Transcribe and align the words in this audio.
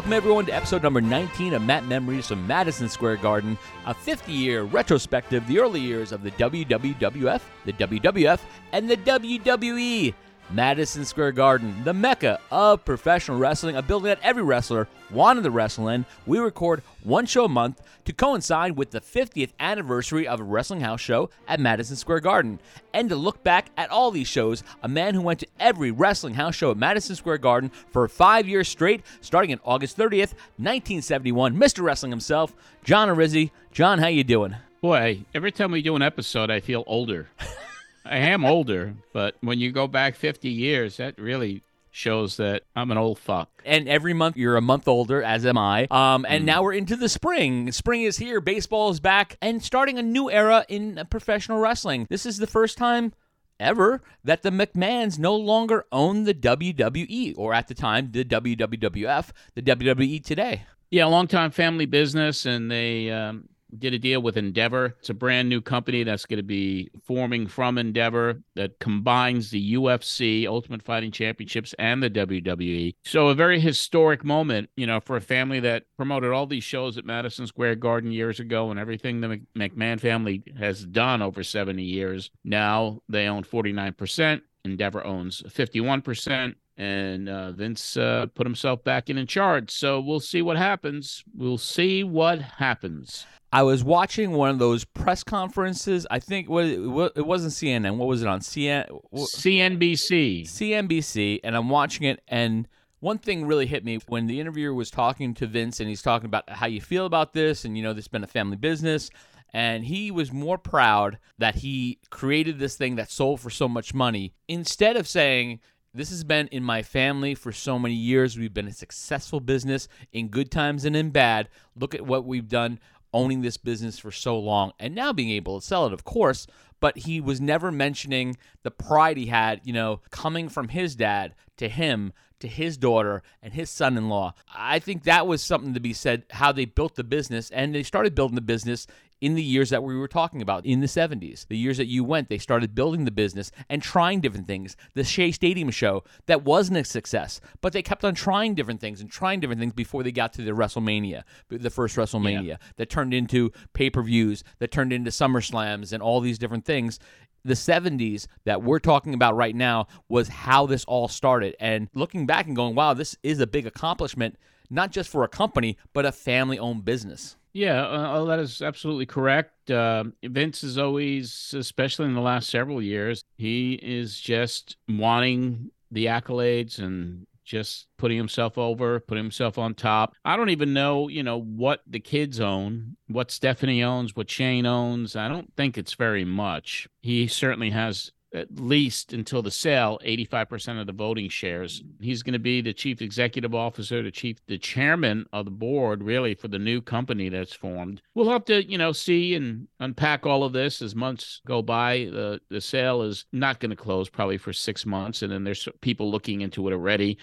Welcome 0.00 0.14
everyone 0.14 0.46
to 0.46 0.54
episode 0.54 0.82
number 0.82 1.02
19 1.02 1.52
of 1.52 1.60
Mat 1.60 1.84
Memories 1.84 2.28
from 2.28 2.46
Madison 2.46 2.88
Square 2.88 3.18
Garden, 3.18 3.58
a 3.84 3.92
50 3.92 4.32
year 4.32 4.62
retrospective, 4.62 5.46
the 5.46 5.58
early 5.58 5.78
years 5.78 6.10
of 6.10 6.22
the 6.22 6.30
WWF, 6.30 7.42
the 7.66 7.72
WWF, 7.74 8.40
and 8.72 8.88
the 8.88 8.96
WWE. 8.96 10.14
Madison 10.52 11.04
Square 11.04 11.32
Garden, 11.32 11.84
the 11.84 11.94
mecca 11.94 12.40
of 12.50 12.84
professional 12.84 13.38
wrestling, 13.38 13.76
a 13.76 13.82
building 13.82 14.08
that 14.08 14.18
every 14.22 14.42
wrestler 14.42 14.88
wanted 15.10 15.44
to 15.44 15.50
wrestle 15.50 15.88
in. 15.88 16.04
We 16.26 16.38
record 16.38 16.82
one 17.04 17.26
show 17.26 17.44
a 17.44 17.48
month 17.48 17.80
to 18.04 18.12
coincide 18.12 18.76
with 18.76 18.90
the 18.90 19.00
50th 19.00 19.52
anniversary 19.60 20.26
of 20.26 20.40
a 20.40 20.44
wrestling 20.44 20.80
house 20.80 21.00
show 21.00 21.30
at 21.46 21.60
Madison 21.60 21.94
Square 21.94 22.20
Garden. 22.20 22.58
And 22.92 23.08
to 23.10 23.16
look 23.16 23.44
back 23.44 23.70
at 23.76 23.90
all 23.90 24.10
these 24.10 24.26
shows, 24.26 24.64
a 24.82 24.88
man 24.88 25.14
who 25.14 25.22
went 25.22 25.40
to 25.40 25.46
every 25.60 25.92
wrestling 25.92 26.34
house 26.34 26.56
show 26.56 26.72
at 26.72 26.76
Madison 26.76 27.14
Square 27.14 27.38
Garden 27.38 27.70
for 27.90 28.08
five 28.08 28.48
years 28.48 28.68
straight, 28.68 29.02
starting 29.20 29.52
on 29.52 29.60
August 29.64 29.96
30th, 29.96 30.34
1971, 30.58 31.54
Mr. 31.56 31.82
Wrestling 31.84 32.10
himself, 32.10 32.54
John 32.82 33.08
Arezzi. 33.08 33.52
John, 33.70 34.00
how 34.00 34.08
you 34.08 34.24
doing? 34.24 34.56
Boy, 34.80 35.24
every 35.32 35.52
time 35.52 35.70
we 35.70 35.82
do 35.82 35.94
an 35.94 36.02
episode, 36.02 36.50
I 36.50 36.58
feel 36.60 36.82
older. 36.86 37.28
I 38.04 38.18
am 38.18 38.44
older, 38.44 38.94
but 39.12 39.36
when 39.40 39.58
you 39.58 39.72
go 39.72 39.86
back 39.86 40.14
50 40.14 40.48
years, 40.48 40.96
that 40.96 41.18
really 41.18 41.62
shows 41.90 42.36
that 42.36 42.62
I'm 42.74 42.90
an 42.90 42.98
old 42.98 43.18
fuck. 43.18 43.48
And 43.64 43.88
every 43.88 44.14
month 44.14 44.36
you're 44.36 44.56
a 44.56 44.62
month 44.62 44.88
older, 44.88 45.22
as 45.22 45.44
am 45.44 45.58
I. 45.58 45.86
Um, 45.90 46.24
and 46.28 46.42
mm. 46.42 46.46
now 46.46 46.62
we're 46.62 46.72
into 46.74 46.96
the 46.96 47.08
spring. 47.08 47.72
Spring 47.72 48.02
is 48.02 48.16
here. 48.16 48.40
Baseball 48.40 48.90
is 48.90 49.00
back, 49.00 49.36
and 49.42 49.62
starting 49.62 49.98
a 49.98 50.02
new 50.02 50.30
era 50.30 50.64
in 50.68 51.04
professional 51.10 51.58
wrestling. 51.58 52.06
This 52.08 52.24
is 52.24 52.38
the 52.38 52.46
first 52.46 52.78
time 52.78 53.12
ever 53.58 54.00
that 54.24 54.42
the 54.42 54.50
McMahons 54.50 55.18
no 55.18 55.36
longer 55.36 55.84
own 55.92 56.24
the 56.24 56.34
WWE, 56.34 57.34
or 57.36 57.52
at 57.52 57.68
the 57.68 57.74
time 57.74 58.10
the 58.12 58.24
WWF, 58.24 59.30
the 59.54 59.62
WWE 59.62 60.24
today. 60.24 60.62
Yeah, 60.90 61.06
a 61.06 61.08
long 61.08 61.28
time 61.28 61.50
family 61.50 61.86
business, 61.86 62.46
and 62.46 62.70
they 62.70 63.10
um, 63.10 63.48
did 63.78 63.94
a 63.94 63.98
deal 63.98 64.22
with 64.22 64.36
Endeavor. 64.36 64.96
It's 64.98 65.10
a 65.10 65.14
brand 65.14 65.48
new 65.48 65.60
company 65.60 66.02
that's 66.02 66.26
going 66.26 66.38
to 66.38 66.42
be 66.42 66.90
forming 67.02 67.46
from 67.46 67.78
Endeavor 67.78 68.42
that 68.56 68.78
combines 68.78 69.50
the 69.50 69.74
UFC, 69.74 70.46
Ultimate 70.46 70.82
Fighting 70.82 71.10
Championships, 71.10 71.74
and 71.78 72.02
the 72.02 72.10
WWE. 72.10 72.94
So, 73.04 73.28
a 73.28 73.34
very 73.34 73.60
historic 73.60 74.24
moment, 74.24 74.70
you 74.76 74.86
know, 74.86 75.00
for 75.00 75.16
a 75.16 75.20
family 75.20 75.60
that 75.60 75.84
promoted 75.96 76.32
all 76.32 76.46
these 76.46 76.64
shows 76.64 76.98
at 76.98 77.04
Madison 77.04 77.46
Square 77.46 77.76
Garden 77.76 78.12
years 78.12 78.40
ago 78.40 78.70
and 78.70 78.78
everything 78.78 79.20
the 79.20 79.40
McMahon 79.56 80.00
family 80.00 80.42
has 80.58 80.84
done 80.84 81.22
over 81.22 81.42
70 81.42 81.82
years. 81.82 82.30
Now 82.44 83.02
they 83.08 83.26
own 83.26 83.44
49%. 83.44 84.42
Endeavor 84.64 85.04
owns 85.04 85.42
51% 85.42 86.54
and 86.80 87.28
uh, 87.28 87.52
Vince 87.52 87.98
uh, 87.98 88.24
put 88.34 88.46
himself 88.46 88.82
back 88.82 89.10
in 89.10 89.18
in 89.18 89.26
charge. 89.26 89.70
So 89.70 90.00
we'll 90.00 90.18
see 90.18 90.40
what 90.40 90.56
happens. 90.56 91.22
We'll 91.36 91.58
see 91.58 92.02
what 92.02 92.40
happens. 92.40 93.26
I 93.52 93.64
was 93.64 93.84
watching 93.84 94.30
one 94.30 94.48
of 94.48 94.58
those 94.58 94.86
press 94.86 95.22
conferences. 95.22 96.06
I 96.10 96.20
think 96.20 96.48
what 96.48 96.64
it 96.64 97.26
wasn't 97.26 97.52
CNN. 97.52 97.98
What 97.98 98.08
was 98.08 98.22
it 98.22 98.28
on 98.28 98.40
CN? 98.40 98.88
CNBC? 99.12 100.44
CNBC, 100.44 101.40
and 101.44 101.54
I'm 101.54 101.68
watching 101.68 102.06
it, 102.06 102.22
and 102.26 102.66
one 103.00 103.18
thing 103.18 103.46
really 103.46 103.66
hit 103.66 103.84
me 103.84 103.98
when 104.08 104.26
the 104.26 104.40
interviewer 104.40 104.72
was 104.72 104.90
talking 104.90 105.34
to 105.34 105.46
Vince, 105.46 105.80
and 105.80 105.88
he's 105.88 106.02
talking 106.02 106.26
about 106.26 106.48
how 106.48 106.66
you 106.66 106.80
feel 106.80 107.04
about 107.04 107.34
this, 107.34 107.66
and 107.66 107.76
you 107.76 107.82
know, 107.82 107.92
this 107.92 108.04
has 108.04 108.08
been 108.08 108.24
a 108.24 108.28
family 108.28 108.56
business. 108.56 109.10
And 109.52 109.84
he 109.84 110.12
was 110.12 110.32
more 110.32 110.58
proud 110.58 111.18
that 111.38 111.56
he 111.56 111.98
created 112.08 112.60
this 112.60 112.76
thing 112.76 112.94
that 112.94 113.10
sold 113.10 113.40
for 113.40 113.50
so 113.50 113.68
much 113.68 113.92
money 113.92 114.32
instead 114.46 114.96
of 114.96 115.08
saying, 115.08 115.58
this 115.92 116.10
has 116.10 116.24
been 116.24 116.46
in 116.48 116.62
my 116.62 116.82
family 116.82 117.34
for 117.34 117.52
so 117.52 117.78
many 117.78 117.94
years. 117.94 118.38
We've 118.38 118.54
been 118.54 118.68
a 118.68 118.72
successful 118.72 119.40
business 119.40 119.88
in 120.12 120.28
good 120.28 120.50
times 120.50 120.84
and 120.84 120.94
in 120.94 121.10
bad. 121.10 121.48
Look 121.74 121.94
at 121.94 122.06
what 122.06 122.24
we've 122.24 122.48
done 122.48 122.78
owning 123.12 123.42
this 123.42 123.56
business 123.56 123.98
for 123.98 124.12
so 124.12 124.38
long 124.38 124.72
and 124.78 124.94
now 124.94 125.12
being 125.12 125.30
able 125.30 125.60
to 125.60 125.66
sell 125.66 125.86
it, 125.86 125.92
of 125.92 126.04
course. 126.04 126.46
But 126.78 126.98
he 126.98 127.20
was 127.20 127.40
never 127.40 127.70
mentioning 127.70 128.36
the 128.62 128.70
pride 128.70 129.16
he 129.16 129.26
had, 129.26 129.60
you 129.64 129.72
know, 129.72 130.00
coming 130.10 130.48
from 130.48 130.68
his 130.68 130.94
dad 130.96 131.34
to 131.58 131.68
him 131.68 132.12
to 132.38 132.48
his 132.48 132.76
daughter 132.76 133.22
and 133.42 133.52
his 133.52 133.68
son 133.68 133.98
in 133.98 134.08
law. 134.08 134.34
I 134.54 134.78
think 134.78 135.02
that 135.02 135.26
was 135.26 135.42
something 135.42 135.74
to 135.74 135.80
be 135.80 135.92
said 135.92 136.24
how 136.30 136.52
they 136.52 136.64
built 136.64 136.94
the 136.94 137.04
business. 137.04 137.50
And 137.50 137.74
they 137.74 137.82
started 137.82 138.14
building 138.14 138.34
the 138.34 138.40
business 138.40 138.86
in 139.20 139.34
the 139.34 139.42
years 139.42 139.70
that 139.70 139.82
we 139.82 139.96
were 139.96 140.08
talking 140.08 140.42
about 140.42 140.64
in 140.64 140.80
the 140.80 140.86
70s. 140.86 141.46
The 141.48 141.56
years 141.56 141.76
that 141.76 141.86
you 141.86 142.04
went, 142.04 142.28
they 142.28 142.38
started 142.38 142.74
building 142.74 143.04
the 143.04 143.10
business 143.10 143.50
and 143.68 143.82
trying 143.82 144.20
different 144.20 144.46
things. 144.46 144.76
The 144.94 145.04
Shea 145.04 145.32
Stadium 145.32 145.70
show, 145.70 146.04
that 146.26 146.44
wasn't 146.44 146.78
a 146.78 146.84
success, 146.84 147.40
but 147.60 147.72
they 147.72 147.82
kept 147.82 148.04
on 148.04 148.14
trying 148.14 148.54
different 148.54 148.80
things 148.80 149.00
and 149.00 149.10
trying 149.10 149.40
different 149.40 149.60
things 149.60 149.74
before 149.74 150.02
they 150.02 150.12
got 150.12 150.32
to 150.34 150.42
the 150.42 150.52
WrestleMania, 150.52 151.22
the 151.48 151.70
first 151.70 151.96
WrestleMania, 151.96 152.46
yeah. 152.46 152.56
that 152.76 152.88
turned 152.88 153.14
into 153.14 153.52
pay 153.72 153.90
per 153.90 154.02
views, 154.02 154.42
that 154.58 154.70
turned 154.70 154.92
into 154.92 155.10
SummerSlams 155.10 155.92
and 155.92 156.02
all 156.02 156.20
these 156.20 156.38
different 156.38 156.64
things 156.64 156.98
the 157.44 157.54
70s 157.54 158.26
that 158.44 158.62
we're 158.62 158.78
talking 158.78 159.14
about 159.14 159.34
right 159.34 159.54
now 159.54 159.86
was 160.08 160.28
how 160.28 160.66
this 160.66 160.84
all 160.84 161.08
started. 161.08 161.56
And 161.58 161.88
looking 161.94 162.26
back 162.26 162.46
and 162.46 162.54
going, 162.54 162.74
wow, 162.74 162.94
this 162.94 163.16
is 163.22 163.40
a 163.40 163.46
big 163.46 163.66
accomplishment, 163.66 164.36
not 164.68 164.90
just 164.90 165.08
for 165.08 165.24
a 165.24 165.28
company, 165.28 165.78
but 165.92 166.04
a 166.04 166.12
family 166.12 166.58
owned 166.58 166.84
business. 166.84 167.36
Yeah, 167.52 167.82
uh, 167.82 168.12
oh, 168.14 168.26
that 168.26 168.38
is 168.38 168.62
absolutely 168.62 169.06
correct. 169.06 169.70
Uh, 169.70 170.04
Vince 170.22 170.62
is 170.62 170.78
always, 170.78 171.52
especially 171.56 172.06
in 172.06 172.14
the 172.14 172.20
last 172.20 172.48
several 172.48 172.80
years, 172.80 173.24
he 173.36 173.74
is 173.74 174.20
just 174.20 174.76
wanting 174.88 175.70
the 175.90 176.06
accolades 176.06 176.78
and 176.78 177.26
just 177.44 177.88
putting 177.98 178.16
himself 178.16 178.56
over, 178.56 179.00
putting 179.00 179.24
himself 179.24 179.58
on 179.58 179.74
top. 179.74 180.14
I 180.24 180.36
don't 180.36 180.50
even 180.50 180.72
know, 180.72 181.08
you 181.08 181.24
know, 181.24 181.40
what 181.40 181.80
the 181.88 181.98
kids 181.98 182.38
own, 182.38 182.96
what 183.08 183.32
Stephanie 183.32 183.82
owns, 183.82 184.14
what 184.14 184.30
Shane 184.30 184.66
owns. 184.66 185.16
I 185.16 185.26
don't 185.26 185.52
think 185.56 185.76
it's 185.76 185.94
very 185.94 186.24
much. 186.24 186.86
He 187.00 187.26
certainly 187.26 187.70
has 187.70 188.12
at 188.32 188.58
least 188.58 189.12
until 189.12 189.42
the 189.42 189.50
sale 189.50 189.98
85% 190.04 190.80
of 190.80 190.86
the 190.86 190.92
voting 190.92 191.28
shares 191.28 191.82
he's 192.00 192.22
going 192.22 192.32
to 192.32 192.38
be 192.38 192.60
the 192.60 192.72
chief 192.72 193.02
executive 193.02 193.54
officer 193.54 194.02
the 194.02 194.10
chief 194.10 194.38
the 194.46 194.58
chairman 194.58 195.26
of 195.32 195.44
the 195.44 195.50
board 195.50 196.02
really 196.02 196.34
for 196.34 196.48
the 196.48 196.58
new 196.58 196.80
company 196.80 197.28
that's 197.28 197.52
formed 197.52 198.02
we'll 198.14 198.30
have 198.30 198.44
to 198.44 198.68
you 198.68 198.78
know 198.78 198.92
see 198.92 199.34
and 199.34 199.66
unpack 199.80 200.26
all 200.26 200.44
of 200.44 200.52
this 200.52 200.80
as 200.80 200.94
months 200.94 201.40
go 201.46 201.60
by 201.62 202.08
the 202.12 202.40
the 202.50 202.60
sale 202.60 203.02
is 203.02 203.26
not 203.32 203.58
going 203.58 203.70
to 203.70 203.76
close 203.76 204.08
probably 204.08 204.38
for 204.38 204.52
six 204.52 204.86
months 204.86 205.22
and 205.22 205.32
then 205.32 205.44
there's 205.44 205.68
people 205.80 206.10
looking 206.10 206.40
into 206.40 206.68
it 206.68 206.72
already 206.72 207.18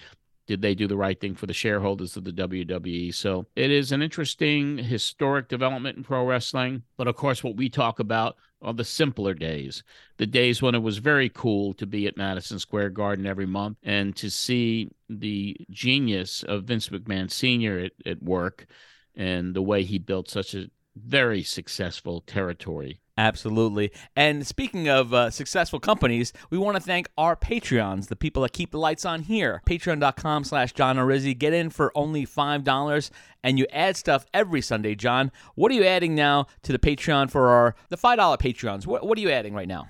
did 0.48 0.62
they 0.62 0.74
do 0.74 0.88
the 0.88 0.96
right 0.96 1.20
thing 1.20 1.34
for 1.34 1.46
the 1.46 1.52
shareholders 1.52 2.16
of 2.16 2.24
the 2.24 2.32
WWE? 2.32 3.14
So 3.14 3.46
it 3.54 3.70
is 3.70 3.92
an 3.92 4.00
interesting 4.00 4.78
historic 4.78 5.46
development 5.46 5.98
in 5.98 6.02
pro 6.02 6.24
wrestling. 6.24 6.82
But 6.96 7.06
of 7.06 7.16
course, 7.16 7.44
what 7.44 7.56
we 7.56 7.68
talk 7.68 8.00
about 8.00 8.36
are 8.60 8.74
the 8.74 8.84
simpler 8.84 9.34
days, 9.34 9.82
the 10.16 10.26
days 10.26 10.60
when 10.60 10.74
it 10.74 10.82
was 10.82 10.98
very 10.98 11.28
cool 11.28 11.74
to 11.74 11.86
be 11.86 12.06
at 12.06 12.16
Madison 12.16 12.58
Square 12.58 12.90
Garden 12.90 13.26
every 13.26 13.46
month 13.46 13.78
and 13.82 14.16
to 14.16 14.30
see 14.30 14.90
the 15.08 15.56
genius 15.70 16.42
of 16.42 16.64
Vince 16.64 16.88
McMahon 16.88 17.30
Sr. 17.30 17.78
at, 17.78 17.92
at 18.04 18.22
work 18.22 18.66
and 19.14 19.54
the 19.54 19.62
way 19.62 19.84
he 19.84 19.98
built 19.98 20.28
such 20.28 20.54
a 20.54 20.70
very 20.96 21.42
successful 21.42 22.20
territory 22.22 23.00
Absolutely. 23.18 23.90
And 24.14 24.46
speaking 24.46 24.88
of 24.88 25.12
uh, 25.12 25.30
successful 25.30 25.80
companies, 25.80 26.32
we 26.50 26.56
want 26.56 26.76
to 26.76 26.82
thank 26.82 27.08
our 27.18 27.34
Patreons, 27.34 28.06
the 28.06 28.14
people 28.14 28.44
that 28.44 28.52
keep 28.52 28.70
the 28.70 28.78
lights 28.78 29.04
on 29.04 29.22
here. 29.22 29.60
Patreon.com 29.66 30.44
slash 30.44 30.72
John 30.72 30.96
Arezzi. 30.96 31.36
Get 31.36 31.52
in 31.52 31.70
for 31.70 31.90
only 31.96 32.24
$5 32.24 33.10
and 33.42 33.58
you 33.58 33.66
add 33.72 33.96
stuff 33.96 34.24
every 34.32 34.60
Sunday, 34.60 34.94
John. 34.94 35.32
What 35.56 35.72
are 35.72 35.74
you 35.74 35.84
adding 35.84 36.14
now 36.14 36.46
to 36.62 36.70
the 36.70 36.78
Patreon 36.78 37.28
for 37.28 37.48
our 37.48 37.74
the 37.88 37.96
$5 37.96 38.16
Patreons? 38.38 38.86
What, 38.86 39.04
what 39.04 39.18
are 39.18 39.20
you 39.20 39.30
adding 39.30 39.52
right 39.52 39.68
now? 39.68 39.88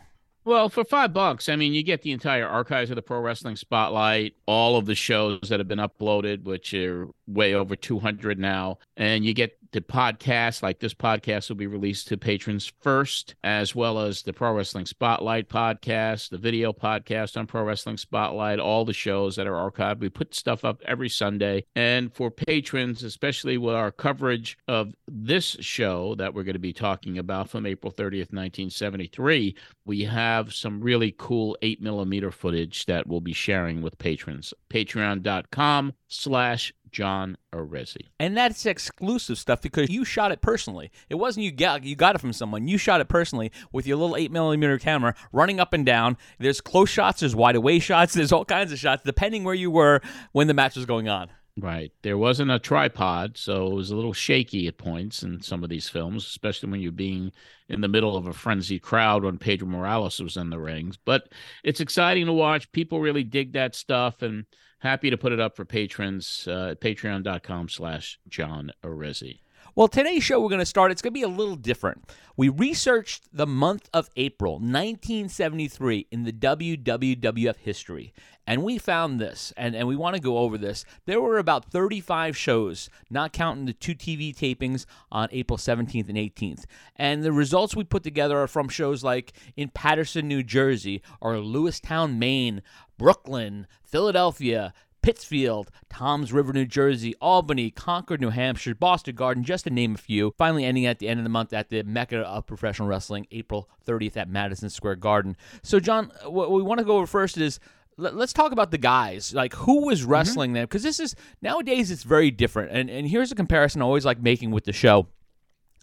Well, 0.49 0.71
for 0.71 0.83
five 0.83 1.13
bucks, 1.13 1.51
I 1.51 1.57
mean, 1.57 1.75
you 1.75 1.83
get 1.83 2.01
the 2.01 2.13
entire 2.13 2.49
archives 2.49 2.91
of 2.91 2.97
the 2.97 3.03
Pro 3.03 3.21
Wrestling 3.21 3.57
Spotlight, 3.57 4.33
all 4.47 4.77
of 4.77 4.87
the 4.87 4.95
shows 4.95 5.41
that 5.51 5.61
have 5.61 5.69
been 5.69 5.79
uploaded, 5.79 6.45
which 6.45 6.73
are 6.73 7.09
way 7.27 7.53
over 7.53 7.77
200 7.77 8.39
now, 8.39 8.79
and 8.97 9.27
you 9.27 9.35
get 9.35 9.58
the 9.73 9.81
podcast, 9.81 10.63
like 10.63 10.81
this 10.81 10.95
podcast, 10.95 11.49
will 11.49 11.57
be 11.57 11.67
released 11.67 12.09
to 12.09 12.17
patrons 12.17 12.73
first, 12.81 13.35
as 13.45 13.75
well 13.75 13.99
as 13.99 14.23
the 14.23 14.33
Pro 14.33 14.53
Wrestling 14.53 14.87
Spotlight 14.87 15.49
podcast, 15.49 16.31
the 16.31 16.39
video 16.39 16.73
podcast 16.73 17.37
on 17.37 17.47
Pro 17.47 17.65
Wrestling 17.65 17.97
Spotlight, 17.97 18.59
all 18.59 18.85
the 18.85 18.93
shows 18.93 19.37
that 19.37 19.47
are 19.47 19.71
archived. 19.71 20.01
We 20.01 20.09
put 20.09 20.35
stuff 20.35 20.65
up 20.65 20.81
every 20.87 21.09
Sunday. 21.09 21.65
And 21.75 22.13
for 22.15 22.31
patrons, 22.31 23.03
especially 23.03 23.59
with 23.59 23.75
our 23.75 23.93
coverage 23.93 24.59
of 24.69 24.95
this 25.07 25.57
show 25.61 26.15
that 26.17 26.35
we're 26.35 26.45
going 26.45 26.55
to 26.55 26.59
be 26.59 26.73
talking 26.73 27.19
about 27.19 27.51
from 27.51 27.67
April 27.67 27.93
30th, 27.93 28.33
1973, 28.33 29.57
we 29.85 30.05
have 30.05 30.55
some 30.55 30.81
really 30.81 31.15
cool 31.19 31.57
8 31.63 31.81
millimeter 31.81 32.31
footage 32.31 32.87
that 32.87 33.07
we'll 33.07 33.21
be 33.21 33.33
sharing 33.33 33.83
with 33.83 33.99
patrons. 33.99 34.53
Patreon.com 34.71 35.93
slash 36.09 36.73
John 36.91 37.37
Arezzi. 37.53 38.09
And 38.19 38.37
that's 38.37 38.67
exclusive 38.67 39.39
stuff 39.39 39.61
because 39.63 39.91
you 39.91 40.05
shot 40.05 40.33
it 40.33 40.41
personally. 40.41 40.91
It 41.09 41.17
wasn't 41.17 41.45
you 41.45 41.53
got 41.53 41.85
you 41.85 41.97
got 41.97 42.15
it 42.15 42.21
from 42.21 42.33
someone. 42.33 42.69
You 42.69 42.79
shot 42.79 43.01
it 43.01 43.09
personally 43.09 43.53
with 43.73 43.87
your 43.87 43.97
little 43.97 44.17
eight 44.17 44.31
millimeter 44.31 44.79
camera, 44.79 45.15
running 45.33 45.61
up 45.61 45.73
and 45.73 45.85
down. 45.85 46.17
There's 46.39 46.61
close 46.61 46.91
shots, 46.91 47.21
there's 47.21 47.37
wide 47.37 47.57
away 47.57 47.79
shots, 47.79 48.15
there's 48.15 48.33
all 48.33 48.45
kinds 48.45 48.73
of 48.73 48.79
shots, 48.79 49.03
depending 49.05 49.45
where 49.45 49.55
you 49.55 49.71
were 49.71 50.01
when 50.33 50.47
the 50.47 50.55
match 50.55 50.77
was 50.77 50.87
going 50.87 51.09
on. 51.09 51.31
Right. 51.61 51.93
There 52.03 52.19
wasn't 52.19 52.53
a 52.53 52.61
tripod, 52.61 53.37
so 53.37 53.67
it 53.67 53.75
was 53.75 53.91
a 53.91 53.97
little 53.97 54.13
shaky 54.13 54.69
at 54.69 54.79
points 54.79 55.25
in 55.25 55.41
some 55.43 55.65
of 55.65 55.71
these 55.71 55.89
films, 55.89 56.25
especially 56.25 56.71
when 56.71 56.81
you're 56.81 56.93
being 56.93 57.33
in 57.69 57.81
the 57.81 57.89
middle 57.89 58.17
of 58.17 58.29
a 58.29 58.33
frenzied 58.33 58.83
crowd 58.83 59.25
when 59.25 59.39
Pedro 59.39 59.67
Morales 59.67 60.21
was 60.21 60.37
in 60.37 60.51
the 60.51 60.59
rings. 60.61 60.97
But 60.97 61.33
it's 61.65 61.81
exciting 61.81 62.27
to 62.27 62.33
watch. 62.33 62.71
People 62.71 63.01
really 63.01 63.25
dig 63.25 63.55
that 63.55 63.75
stuff 63.75 64.23
and 64.23 64.45
happy 64.79 65.11
to 65.11 65.17
put 65.17 65.33
it 65.33 65.41
up 65.41 65.57
for 65.57 65.65
patrons 65.65 66.47
uh, 66.49 66.71
at 66.71 66.81
patreon.com 66.81 67.69
slash 67.69 68.19
John 68.29 68.73
Arezzi. 68.83 69.41
Well, 69.75 69.87
today's 69.87 70.25
show 70.25 70.41
we're 70.41 70.49
going 70.49 70.61
to 70.61 70.67
start, 70.67 70.91
it's 70.91 71.03
going 71.03 71.13
to 71.13 71.19
be 71.19 71.23
a 71.23 71.29
little 71.29 71.55
different. 71.55 72.11
We 72.37 72.49
researched 72.49 73.25
the 73.33 73.47
month 73.47 73.91
of 73.93 74.09
April 74.17 74.55
1973 74.55 76.07
in 76.11 76.25
the 76.25 76.33
WWF 76.33 77.57
history, 77.57 78.15
and 78.47 78.63
we 78.63 78.79
found 78.79 79.21
this, 79.21 79.53
and, 79.57 79.77
and 79.77 79.87
we 79.87 79.95
want 79.95 80.17
to 80.17 80.23
go 80.23 80.39
over 80.39 80.57
this. 80.57 80.85
There 81.05 81.21
were 81.21 81.39
about 81.39 81.71
35 81.71 82.37
shows, 82.37 82.89
not 83.11 83.33
counting 83.33 83.67
the 83.67 83.73
two 83.75 83.95
TV 83.95 84.35
tapings 84.35 84.87
on 85.13 85.29
April 85.33 85.59
17th 85.59 86.09
and 86.09 86.17
18th. 86.17 86.65
And 86.97 87.23
the 87.23 87.33
results 87.33 87.77
we 87.77 87.85
put 87.85 88.03
together 88.03 88.39
are 88.39 88.49
from 88.49 88.69
shows 88.69 89.05
like 89.05 89.33
in 89.57 89.69
Paterson, 89.69 90.27
New 90.27 90.43
Jersey, 90.43 91.03
or 91.21 91.39
Lewiston, 91.39 92.19
Maine, 92.19 92.63
Brooklyn, 92.97 93.67
Philadelphia, 93.85 94.73
Pittsfield, 95.09 95.71
Toms 95.89 96.35
River, 96.35 96.53
New 96.53 96.67
Jersey, 96.67 97.15
Albany, 97.19 97.71
Concord, 97.71 98.21
New 98.21 98.29
Hampshire, 98.29 98.75
Boston 98.75 99.15
Garden, 99.15 99.43
just 99.43 99.65
to 99.65 99.71
name 99.71 99.95
a 99.95 99.97
few. 99.97 100.35
Finally, 100.37 100.67
ending 100.67 100.85
at 100.85 100.99
the 100.99 101.09
end 101.09 101.19
of 101.19 101.25
the 101.25 101.31
month 101.31 101.55
at 101.55 101.71
the 101.71 101.83
Mecca 101.83 102.19
of 102.19 102.47
Professional 102.47 102.89
Wrestling, 102.89 103.27
April 103.31 103.71
30th 103.87 104.19
at 104.19 104.29
Madison 104.29 104.69
Square 104.69 104.97
Garden. 104.97 105.35
So, 105.63 105.81
John, 105.81 106.13
what 106.27 106.51
we 106.51 106.61
want 106.61 106.81
to 106.81 106.85
go 106.85 106.99
over 106.99 107.07
first 107.07 107.39
is 107.39 107.59
let's 107.97 108.35
talk 108.35 108.53
about 108.53 108.71
the 108.71 108.77
guys 108.77 109.33
like 109.33 109.55
who 109.55 109.87
was 109.87 110.03
mm-hmm. 110.03 110.11
wrestling 110.11 110.51
mm-hmm. 110.51 110.57
them 110.57 110.65
because 110.65 110.83
this 110.83 111.01
is 111.01 111.17
nowadays 111.43 111.91
it's 111.91 112.05
very 112.05 112.31
different 112.31 112.71
and 112.71 112.89
and 112.89 113.09
here's 113.09 113.33
a 113.33 113.35
comparison 113.35 113.83
i 113.83 113.85
always 113.85 114.05
like 114.05 114.23
making 114.23 114.53
with 114.53 114.63
the 114.63 114.73
show 114.73 115.09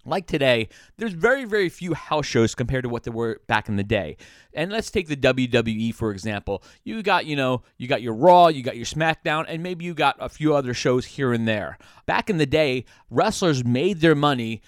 like 0.06 0.28
today, 0.28 0.70
there's 0.98 1.14
very, 1.14 1.46
very 1.46 1.70
few 1.70 1.94
house 1.94 2.26
shows 2.26 2.56
compared 2.56 2.84
to 2.84 2.90
what 2.90 3.04
there 3.04 3.14
were 3.14 3.42
back 3.48 3.68
in 3.68 3.76
the 3.76 3.84
day. 3.84 4.18
And 4.54 4.72
let's 4.72 4.92
take 4.92 5.08
the 5.08 5.18
WWE 5.18 5.94
for 5.94 6.12
example. 6.12 6.64
You 6.84 7.02
got, 7.04 7.26
you 7.26 7.36
know, 7.36 7.64
you 7.78 7.88
got 7.88 8.02
your 8.02 8.14
Raw, 8.14 8.48
you 8.48 8.64
got 8.64 8.78
your 8.78 8.86
SmackDown, 8.86 9.46
and 9.48 9.64
maybe 9.64 9.86
you 9.86 9.94
got 9.94 10.16
a 10.20 10.30
few 10.30 10.56
other 10.56 10.74
shows 10.74 11.06
here 11.06 11.34
and 11.34 11.48
there. 11.48 11.78
Back 12.06 12.30
in 12.30 12.38
the 12.38 12.46
day, 12.46 12.86
wrestlers 13.10 13.66
made 13.66 14.02
their 14.02 14.16
money 14.16 14.62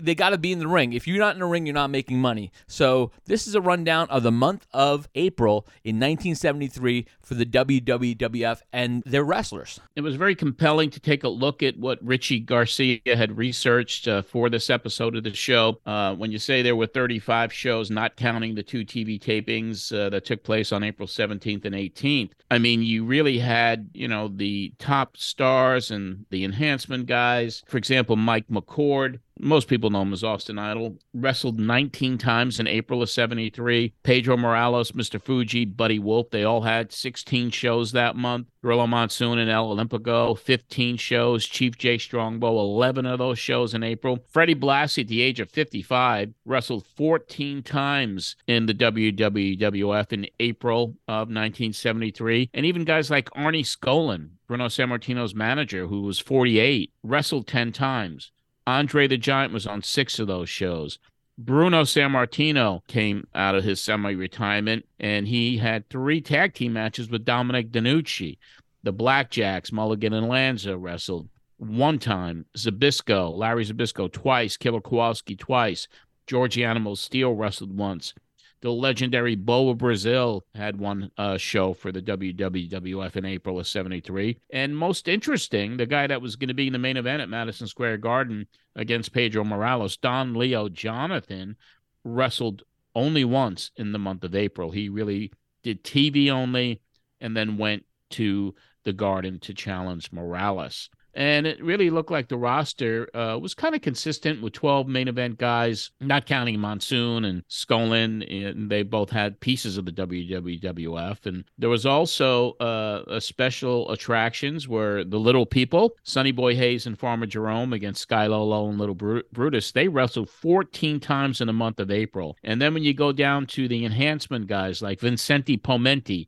they 0.00 0.14
got 0.14 0.30
to 0.30 0.38
be 0.38 0.52
in 0.52 0.58
the 0.58 0.68
ring. 0.68 0.92
If 0.92 1.06
you're 1.06 1.18
not 1.18 1.34
in 1.34 1.40
the 1.40 1.46
ring, 1.46 1.66
you're 1.66 1.74
not 1.74 1.90
making 1.90 2.20
money. 2.20 2.52
So 2.66 3.10
this 3.26 3.46
is 3.46 3.54
a 3.54 3.60
rundown 3.60 4.08
of 4.10 4.22
the 4.22 4.32
month 4.32 4.66
of 4.72 5.08
April 5.14 5.66
in 5.82 5.96
1973 5.96 7.06
for 7.22 7.34
the 7.34 7.46
WWF 7.46 8.60
and 8.72 9.02
their 9.04 9.24
wrestlers. 9.24 9.80
It 9.96 10.02
was 10.02 10.16
very 10.16 10.34
compelling 10.34 10.90
to 10.90 11.00
take 11.00 11.24
a 11.24 11.28
look 11.28 11.62
at 11.62 11.78
what 11.78 12.04
Ritchie 12.04 12.40
Garcia 12.40 13.00
had 13.06 13.36
researched 13.36 14.08
uh, 14.08 14.22
for 14.22 14.50
this 14.50 14.70
episode 14.70 15.16
of 15.16 15.24
the 15.24 15.34
show. 15.34 15.78
Uh, 15.86 16.14
when 16.14 16.30
you 16.30 16.38
say 16.38 16.62
there 16.62 16.76
were 16.76 16.86
35 16.86 17.52
shows, 17.52 17.90
not 17.90 18.16
counting 18.16 18.54
the 18.54 18.62
two 18.62 18.84
TV 18.84 19.20
tapings 19.20 19.96
uh, 19.96 20.10
that 20.10 20.24
took 20.24 20.42
place 20.42 20.72
on 20.72 20.82
April 20.82 21.08
17th 21.08 21.64
and 21.64 21.74
18th, 21.74 22.30
I 22.50 22.58
mean, 22.58 22.82
you 22.82 23.04
really 23.04 23.38
had, 23.38 23.90
you 23.94 24.08
know, 24.08 24.28
the 24.28 24.72
top 24.78 25.16
stars 25.16 25.90
and 25.90 26.26
the 26.30 26.44
enhancement 26.44 27.06
guys. 27.06 27.62
For 27.66 27.78
example, 27.78 28.16
Mike 28.16 28.48
McCord 28.48 29.18
most 29.38 29.68
people 29.68 29.90
know 29.90 30.02
him 30.02 30.12
as 30.12 30.22
Austin 30.22 30.58
Idol. 30.58 30.98
Wrestled 31.12 31.58
19 31.58 32.18
times 32.18 32.60
in 32.60 32.66
April 32.66 33.02
of 33.02 33.10
73. 33.10 33.94
Pedro 34.02 34.36
Morales, 34.36 34.92
Mr. 34.92 35.20
Fuji, 35.20 35.64
Buddy 35.64 35.98
Wolfe, 35.98 36.30
they 36.30 36.44
all 36.44 36.62
had 36.62 36.92
16 36.92 37.50
shows 37.50 37.92
that 37.92 38.16
month. 38.16 38.48
Gorilla 38.62 38.86
Monsoon 38.86 39.38
and 39.38 39.50
El 39.50 39.74
Olympico, 39.74 40.38
15 40.38 40.96
shows. 40.96 41.46
Chief 41.46 41.76
Jay 41.76 41.98
Strongbow, 41.98 42.58
11 42.58 43.06
of 43.06 43.18
those 43.18 43.38
shows 43.38 43.74
in 43.74 43.82
April. 43.82 44.24
Freddie 44.30 44.54
Blassie, 44.54 45.02
at 45.02 45.08
the 45.08 45.20
age 45.20 45.40
of 45.40 45.50
55, 45.50 46.32
wrestled 46.44 46.86
14 46.96 47.62
times 47.62 48.36
in 48.46 48.66
the 48.66 48.74
WWF 48.74 50.12
in 50.12 50.26
April 50.40 50.96
of 51.08 51.28
1973. 51.28 52.50
And 52.54 52.64
even 52.64 52.84
guys 52.84 53.10
like 53.10 53.28
Arnie 53.30 53.64
Skaaland, 53.64 54.30
Bruno 54.46 54.68
Sammartino's 54.68 55.34
manager, 55.34 55.88
who 55.88 56.02
was 56.02 56.18
48, 56.18 56.92
wrestled 57.02 57.46
10 57.46 57.72
times. 57.72 58.30
Andre 58.66 59.06
the 59.06 59.16
Giant 59.18 59.52
was 59.52 59.66
on 59.66 59.82
six 59.82 60.18
of 60.18 60.26
those 60.26 60.48
shows. 60.48 60.98
Bruno 61.36 61.82
Sammartino 61.82 62.86
came 62.86 63.26
out 63.34 63.54
of 63.54 63.64
his 63.64 63.80
semi 63.80 64.12
retirement 64.12 64.86
and 65.00 65.26
he 65.26 65.58
had 65.58 65.88
three 65.88 66.20
tag 66.20 66.54
team 66.54 66.72
matches 66.72 67.10
with 67.10 67.24
Dominic 67.24 67.70
DeNucci. 67.70 68.38
The 68.84 68.92
Blackjacks, 68.92 69.72
Mulligan 69.72 70.12
and 70.12 70.28
Lanza 70.28 70.76
wrestled 70.76 71.28
one 71.56 71.98
time. 71.98 72.46
Zbyszko, 72.56 73.34
Larry 73.34 73.64
Zbyszko 73.64 74.12
twice. 74.12 74.56
Killer 74.56 74.80
Kowalski 74.80 75.36
twice. 75.36 75.88
Georgie 76.26 76.64
Animal 76.64 76.96
Steele 76.96 77.34
wrestled 77.34 77.76
once. 77.76 78.14
The 78.60 78.70
legendary 78.70 79.34
Bobo 79.34 79.74
Brazil 79.74 80.44
had 80.54 80.78
one 80.78 81.10
uh, 81.18 81.36
show 81.36 81.74
for 81.74 81.92
the 81.92 82.00
WWF 82.00 83.16
in 83.16 83.24
April 83.24 83.60
of 83.60 83.66
73. 83.66 84.38
And 84.50 84.76
most 84.76 85.06
interesting, 85.06 85.76
the 85.76 85.86
guy 85.86 86.06
that 86.06 86.22
was 86.22 86.36
going 86.36 86.48
to 86.48 86.54
be 86.54 86.66
in 86.66 86.72
the 86.72 86.78
main 86.78 86.96
event 86.96 87.20
at 87.20 87.28
Madison 87.28 87.66
Square 87.66 87.98
Garden 87.98 88.46
against 88.74 89.12
Pedro 89.12 89.44
Morales, 89.44 89.96
Don 89.96 90.34
Leo 90.34 90.68
Jonathan, 90.68 91.56
wrestled 92.04 92.62
only 92.94 93.24
once 93.24 93.70
in 93.76 93.92
the 93.92 93.98
month 93.98 94.24
of 94.24 94.34
April. 94.34 94.70
He 94.70 94.88
really 94.88 95.32
did 95.62 95.84
TV 95.84 96.30
only 96.30 96.80
and 97.20 97.36
then 97.36 97.58
went 97.58 97.84
to 98.10 98.54
the 98.84 98.92
Garden 98.92 99.40
to 99.40 99.54
challenge 99.54 100.12
Morales 100.12 100.88
and 101.16 101.46
it 101.46 101.62
really 101.62 101.90
looked 101.90 102.10
like 102.10 102.28
the 102.28 102.36
roster 102.36 103.08
uh, 103.14 103.38
was 103.38 103.54
kind 103.54 103.74
of 103.74 103.82
consistent 103.82 104.42
with 104.42 104.52
12 104.52 104.88
main 104.88 105.08
event 105.08 105.38
guys, 105.38 105.90
not 106.00 106.26
counting 106.26 106.58
Monsoon 106.58 107.24
and 107.24 107.46
Skaaland. 107.48 108.24
And 108.30 108.70
they 108.70 108.82
both 108.82 109.10
had 109.10 109.40
pieces 109.40 109.78
of 109.78 109.84
the 109.84 109.92
WWF. 109.92 111.26
And 111.26 111.44
there 111.58 111.68
was 111.68 111.86
also 111.86 112.52
uh, 112.54 113.02
a 113.06 113.20
special 113.20 113.90
attractions 113.90 114.68
where 114.68 115.04
the 115.04 115.18
Little 115.18 115.46
People, 115.46 115.94
Sonny 116.02 116.32
Boy 116.32 116.56
Hayes 116.56 116.86
and 116.86 116.98
Farmer 116.98 117.26
Jerome 117.26 117.72
against 117.72 118.02
Sky 118.02 118.26
Low 118.26 118.44
Low 118.44 118.68
and 118.68 118.78
Little 118.78 118.94
Brutus, 118.94 119.72
they 119.72 119.88
wrestled 119.88 120.30
14 120.30 121.00
times 121.00 121.40
in 121.40 121.46
the 121.46 121.52
month 121.52 121.78
of 121.78 121.90
April. 121.90 122.36
And 122.42 122.60
then 122.60 122.74
when 122.74 122.82
you 122.82 122.94
go 122.94 123.12
down 123.12 123.46
to 123.48 123.68
the 123.68 123.84
enhancement 123.84 124.46
guys 124.46 124.82
like 124.82 125.00
Vincente 125.00 125.56
Pomenti, 125.58 126.26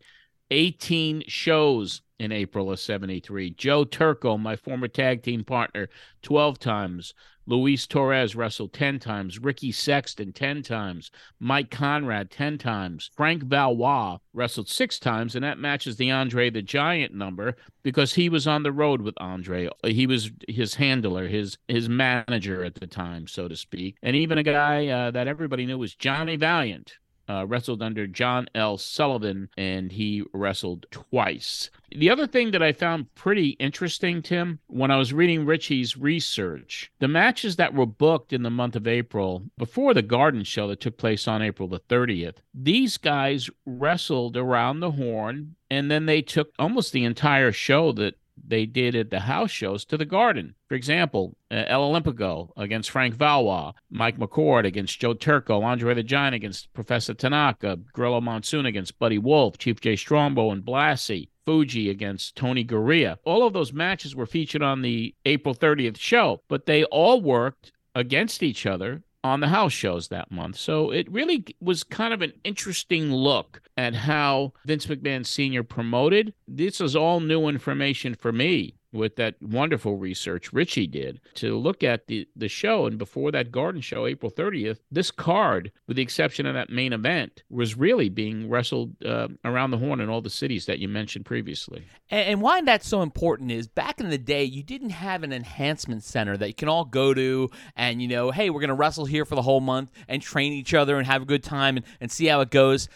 18 0.51 1.25
shows 1.27 2.03
in 2.19 2.33
April 2.33 2.71
of 2.71 2.81
73. 2.81 3.51
Joe 3.51 3.85
Turco, 3.85 4.39
my 4.39 4.57
former 4.57 4.89
tag 4.89 5.23
team 5.23 5.45
partner, 5.45 5.89
12 6.23 6.59
times. 6.59 7.15
Luis 7.49 7.87
Torres 7.87 8.35
wrestled 8.35 8.73
10 8.73 8.99
times. 8.99 9.39
Ricky 9.39 9.71
Sexton, 9.71 10.33
10 10.33 10.63
times. 10.63 11.13
Mike 11.39 11.71
Conrad, 11.71 12.31
10 12.31 12.59
times. 12.59 13.11
Frank 13.17 13.45
Valois 13.45 14.19
wrestled 14.33 14.69
six 14.69 14.99
times, 14.99 15.37
and 15.37 15.45
that 15.45 15.59
matches 15.59 15.97
the 15.97 16.11
Andre 16.11 16.51
the 16.51 16.63
Giant 16.63 17.15
number 17.15 17.55
because 17.85 18.15
he 18.15 18.29
was 18.29 18.49
on 18.49 18.65
the 18.65 18.73
road 18.73 19.01
with 19.01 19.15
Andre. 19.19 19.69
He 19.85 20.09
was 20.09 20.33
his 20.49 20.75
handler, 20.75 21.29
his 21.29 21.57
his 21.69 21.89
manager 21.89 22.65
at 22.65 22.75
the 22.75 22.87
time, 22.89 23.29
so 23.29 23.47
to 23.47 23.55
speak. 23.55 23.97
And 24.03 24.17
even 24.17 24.39
a 24.39 24.43
guy 24.43 24.89
uh, 24.89 25.11
that 25.13 25.29
everybody 25.29 25.67
knew 25.67 25.79
was 25.79 25.95
Johnny 25.95 26.35
Valiant 26.35 26.95
uh, 27.29 27.47
wrestled 27.47 27.83
under 27.83 28.07
John 28.07 28.49
L. 28.55 28.79
Sullivan, 28.79 29.49
and 29.57 29.93
he 29.93 30.23
wrestled 30.33 30.87
twice. 30.91 31.71
The 31.91 32.11
other 32.11 32.27
thing 32.27 32.51
that 32.51 32.63
I 32.63 32.73
found 32.73 33.15
pretty 33.15 33.51
interesting, 33.51 34.23
Tim, 34.23 34.59
when 34.67 34.91
I 34.91 34.97
was 34.97 35.13
reading 35.13 35.47
Ritchie's 35.47 35.97
research, 35.97 36.91
the 36.99 37.09
matches 37.09 37.57
that 37.57 37.75
were 37.75 37.87
booked 37.87 38.33
in 38.33 38.43
the 38.43 38.51
month 38.51 38.77
of 38.77 38.87
April 38.87 39.45
before 39.57 39.95
the 39.95 40.03
Garden 40.03 40.45
Show 40.45 40.69
that 40.69 40.81
took 40.81 40.97
place 40.97 41.27
on 41.29 41.43
April 41.43 41.69
the 41.69 41.81
30th, 41.81 42.37
these 42.53 42.99
guys 42.99 43.51
wrestled 43.65 44.37
around 44.37 44.81
the 44.81 44.93
horn 44.93 45.57
and 45.71 45.91
then 45.91 46.07
they 46.07 46.23
took 46.23 46.53
almost 46.59 46.93
the 46.93 47.05
entire 47.05 47.53
show 47.53 47.93
that 47.93 48.15
they 48.45 48.67
did 48.67 48.95
at 48.95 49.11
the 49.11 49.21
house 49.21 49.51
shows 49.51 49.85
to 49.87 49.97
the 49.97 50.05
Garden. 50.05 50.55
For 50.69 50.75
example, 50.75 51.37
uh, 51.51 51.65
El 51.67 51.93
Olympico 51.93 52.51
against 52.57 52.91
Frank 52.91 53.15
Valois, 53.15 53.73
Mike 53.91 54.19
McCord 54.19 54.67
against 54.67 55.01
Joe 55.01 55.15
Turco, 55.15 55.63
Andre 55.63 55.95
the 55.95 56.03
Giant 56.03 56.35
against 56.35 56.73
Professor 56.73 57.15
Tanaka, 57.15 57.79
Gorilla 57.93 58.21
Monsoon 58.21 58.67
against 58.67 58.99
Buddy 58.99 59.19
Wolfe, 59.19 59.59
Chief 59.59 59.81
Jay 59.81 59.97
Strongbow 59.97 60.51
and 60.51 60.65
Blassie, 60.65 61.29
Fuji 61.45 61.91
against 61.91 62.37
Tony 62.37 62.65
Garea. 62.65 63.19
All 63.25 63.47
of 63.47 63.53
those 63.53 63.73
matches 63.73 64.17
were 64.17 64.27
featured 64.27 64.63
on 64.63 64.83
the 64.83 65.15
April 65.25 65.55
30th 65.55 65.99
show, 65.99 66.43
but 66.49 66.67
they 66.67 66.85
all 66.85 67.21
worked 67.21 67.73
against 67.95 68.43
each 68.43 68.67
other 68.67 69.03
on 69.27 69.41
the 69.41 69.49
house 69.49 69.73
shows 69.73 70.09
that 70.09 70.31
month. 70.31 70.57
So 70.57 70.91
it 70.91 71.11
really 71.11 71.45
was 71.61 71.85
kind 71.85 72.15
of 72.15 72.23
an 72.23 72.33
interesting 72.45 73.13
look 73.13 73.61
at 73.77 73.95
how 73.95 74.53
Vince 74.65 74.87
McMahon 74.87 75.27
Sr. 75.27 75.63
promoted. 75.63 76.33
This 76.47 76.81
is 76.81 76.97
all 76.97 77.21
new 77.21 77.49
information 77.49 78.15
for 78.15 78.33
me 78.33 78.76
with 78.93 79.17
that 79.17 79.35
wonderful 79.41 79.97
research 79.97 80.53
Ritchie 80.53 80.87
did 80.87 81.21
to 81.35 81.59
look 81.59 81.83
at 81.83 82.07
the, 82.07 82.29
the 82.37 82.49
show. 82.49 82.87
And 82.87 82.99
before 82.99 83.31
that 83.33 83.53
garden 83.53 83.81
show, 83.81 84.07
April 84.07 84.31
30th, 84.31 84.79
this 84.91 85.11
card, 85.11 85.73
with 85.87 85.97
the 85.97 86.03
exception 86.03 86.47
of 86.47 86.55
that 86.55 86.71
main 86.71 86.93
event, 86.93 87.43
was 87.51 87.77
really 87.77 88.09
being 88.09 88.49
wrestled 88.49 88.95
uh, 89.05 89.29
around 89.45 89.71
the 89.71 89.79
horn 89.79 90.01
in 90.01 90.09
all 90.09 90.21
the 90.21 90.31
cities 90.31 90.67
that 90.67 90.79
you 90.79 90.89
mentioned 90.89 91.25
previously. 91.25 91.87
And, 92.11 92.29
and 92.29 92.43
why 92.43 92.61
that's 92.63 92.89
so 92.89 93.03
important 93.03 93.53
is 93.53 93.67
back 93.67 94.01
in 94.01 94.11
the 94.11 94.19
day, 94.19 94.45
you 94.45 94.63
didn't 94.63 94.91
have 94.91 95.23
an 95.23 95.33
enhancement 95.33 96.03
center 96.03 96.37
that 96.37 96.49
you 96.49 96.55
can 96.55 96.69
all 96.69 96.85
go 96.85 97.15
to 97.15 97.51
and, 97.77 98.01
you 98.01 98.09
know, 98.09 98.31
hey, 98.31 98.51
we're 98.51 98.61
going 98.61 98.69
to 98.69 98.75
wrestle 98.75 99.05
here 99.05 99.25
for 99.25 99.35
the 99.35 99.43
whole 99.43 99.61
month 99.61 99.91
and 100.09 100.23
train 100.23 100.53
each 100.53 100.75
other 100.75 100.97
and 100.97 101.07
have 101.07 101.23
a 101.23 101.27
good 101.27 101.43
time 101.43 101.77
and, 101.77 101.87
and 102.01 102.11
see 102.11 102.27
how 102.27 102.41
it 102.41 102.51
goes 102.51 102.89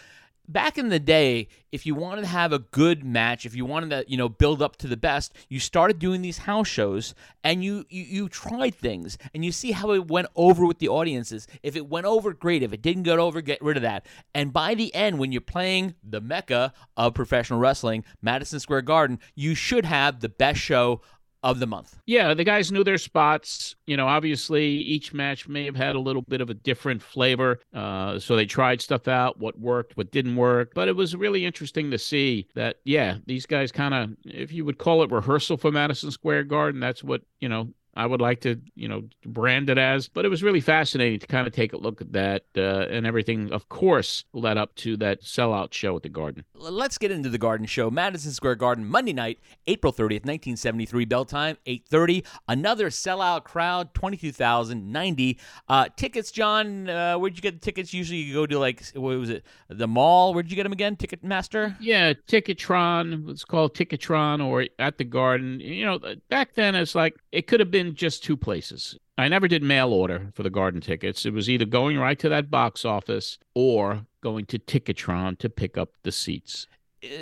back 0.53 0.79
in 0.79 0.89
the 0.89 0.99
day, 0.99 1.49
if 1.73 1.87
you 1.87 1.95
wanted 1.95 2.23
to 2.23 2.27
have 2.27 2.53
a 2.53 2.59
good 2.59 3.05
match, 3.05 3.47
if 3.47 3.55
you 3.55 3.65
wanted 3.65 3.91
to, 3.91 4.05
you 4.09 4.17
know, 4.17 4.29
build 4.29 4.61
up 4.61 4.77
to 4.77 4.87
the 4.87 4.97
best, 4.97 5.35
you 5.49 5.61
started 5.61 5.99
doing 5.99 6.23
these 6.23 6.39
house 6.39 6.69
shows 6.69 7.15
and 7.45 7.63
you, 7.63 7.85
you 7.89 8.03
you 8.03 8.29
tried 8.29 8.75
things 8.75 9.17
and 9.35 9.45
you 9.45 9.53
see 9.53 9.73
how 9.73 9.93
it 9.93 10.09
went 10.09 10.29
over 10.35 10.67
with 10.67 10.79
the 10.79 10.89
audiences. 10.89 11.47
If 11.63 11.77
it 11.77 11.89
went 11.89 12.07
over, 12.07 12.33
great. 12.33 12.63
If 12.63 12.73
it 12.73 12.83
didn't 12.83 13.05
go 13.05 13.17
over, 13.17 13.41
get 13.41 13.63
rid 13.63 13.77
of 13.77 13.83
that. 13.83 14.07
And 14.35 14.53
by 14.53 14.75
the 14.75 14.95
end, 14.95 15.19
when 15.19 15.33
you're 15.33 15.41
playing 15.41 15.95
the 16.03 16.21
mecca 16.21 16.73
of 16.97 17.15
professional 17.15 17.61
wrestling, 17.61 18.05
Madison 18.21 18.61
Square 18.61 18.83
Garden, 18.83 19.21
you 19.35 19.55
should 19.55 19.85
have 19.85 20.21
the 20.21 20.29
best 20.29 20.61
show 20.61 21.01
of 21.43 21.59
the 21.59 21.67
month. 21.67 21.99
Yeah, 22.07 22.35
the 22.35 22.45
guys 22.45 22.71
knew 22.71 22.85
their 22.85 22.99
spots. 22.99 23.77
You 23.87 23.97
know, 23.97 24.07
obviously 24.07 24.67
each 24.67 25.13
match 25.13 25.49
may 25.49 25.65
have 25.65 25.77
had 25.77 25.97
a 25.97 26.01
little 26.01 26.23
bit 26.23 26.41
of 26.41 26.51
a 26.51 26.55
different 26.55 27.03
flavor. 27.03 27.61
Uh, 27.73 28.19
so 28.19 28.37
they 28.37 28.47
tried 28.47 28.81
stuff 28.81 29.09
out, 29.09 29.39
what 29.39 29.59
worked, 29.59 29.97
what 29.97 30.11
didn't 30.11 30.37
work. 30.37 30.73
But 30.75 30.89
it 30.89 30.97
was 30.97 31.17
really 31.17 31.45
interesting 31.45 31.91
to 31.91 31.99
see 31.99 32.47
that, 32.55 32.77
yeah, 32.85 33.17
these 33.27 33.47
guys 33.47 33.73
kind 33.73 33.95
of, 33.95 34.11
if 34.25 34.53
you 34.53 34.65
would 34.65 34.79
call 34.79 35.03
it 35.03 35.11
rehearsal 35.11 35.57
for 35.57 35.73
Madison 35.73 36.11
Square 36.11 36.45
Garden, 36.45 36.81
that's 36.81 37.03
what, 37.03 37.23
you 37.41 37.49
know, 37.49 37.71
I 37.95 38.07
would 38.07 38.21
like 38.21 38.41
to, 38.43 38.61
you 38.75 38.89
know, 38.89 39.03
brand 39.27 39.69
it 39.69 39.79
as. 39.79 40.09
But 40.09 40.25
it 40.25 40.29
was 40.29 40.43
really 40.43 40.61
fascinating 40.61 41.19
to 41.21 41.27
kind 41.27 41.47
of 41.47 41.53
take 41.53 41.73
a 41.73 41.77
look 41.77 42.01
at 42.01 42.13
that 42.13 42.45
uh, 42.57 42.87
and 42.91 43.07
everything, 43.07 43.53
of 43.53 43.69
course, 43.69 44.25
led 44.33 44.57
up 44.57 44.75
to 44.77 44.97
that 44.99 45.23
sellout 45.23 45.73
show 45.73 45.97
at 45.97 46.03
the 46.03 46.09
Garden. 46.09 46.45
Let's 46.55 46.99
get 46.99 47.11
into 47.11 47.29
the 47.29 47.39
Garden 47.39 47.67
show. 47.67 47.91
Madison 47.91 48.33
Square 48.33 48.57
Garden, 48.57 48.87
Monday 48.87 49.13
night, 49.13 49.41
April 49.67 49.93
30th, 49.93 50.25
1973, 50.25 51.05
bell 51.05 51.25
time, 51.25 51.57
8.30. 51.67 52.25
Another 52.49 52.91
sellout 52.91 53.45
crowd, 53.45 53.93
22,090. 53.95 55.39
Uh, 55.69 55.89
tickets, 55.97 56.31
John, 56.31 56.89
uh, 56.89 57.17
where'd 57.17 57.37
you 57.37 57.43
get 57.43 57.55
the 57.55 57.61
tickets? 57.61 57.93
Usually 57.93 58.21
you 58.21 58.35
go 58.35 58.47
to, 58.47 58.59
like, 58.59 58.85
what 58.95 59.19
was 59.19 59.31
it, 59.31 59.45
the 59.69 59.89
mall? 59.89 60.33
Where'd 60.33 60.51
you 60.51 60.57
get 60.57 60.63
them 60.63 60.73
again? 60.73 60.97
Ticketmaster? 60.97 61.77
Yeah, 61.81 62.13
Ticketron. 62.29 63.29
It's 63.31 63.45
called 63.45 63.75
Ticketron 63.75 64.45
or 64.45 64.67
at 64.79 64.99
the 64.99 65.05
Garden. 65.05 65.59
You 65.61 65.85
know, 65.87 65.99
back 66.29 66.55
then 66.55 66.75
it's 66.75 66.95
like, 66.95 67.17
it 67.33 67.47
could 67.47 67.61
have 67.61 67.71
been 67.71 67.80
just 67.95 68.25
two 68.25 68.37
places. 68.37 68.99
I 69.19 69.29
never 69.29 69.49
did 69.49 69.63
mail 69.63 69.93
order 69.93 70.31
for 70.35 70.43
the 70.43 70.51
garden 70.51 70.81
tickets. 70.81 71.27
It 71.27 71.33
was 71.33 71.51
either 71.51 71.67
going 71.67 71.99
right 71.99 72.19
to 72.19 72.29
that 72.31 72.51
box 72.51 72.85
office 72.85 73.39
or 73.55 74.07
going 74.23 74.47
to 74.47 74.59
Ticketron 74.59 75.39
to 75.39 75.49
pick 75.49 75.77
up 75.77 75.91
the 76.03 76.13
seats 76.13 76.67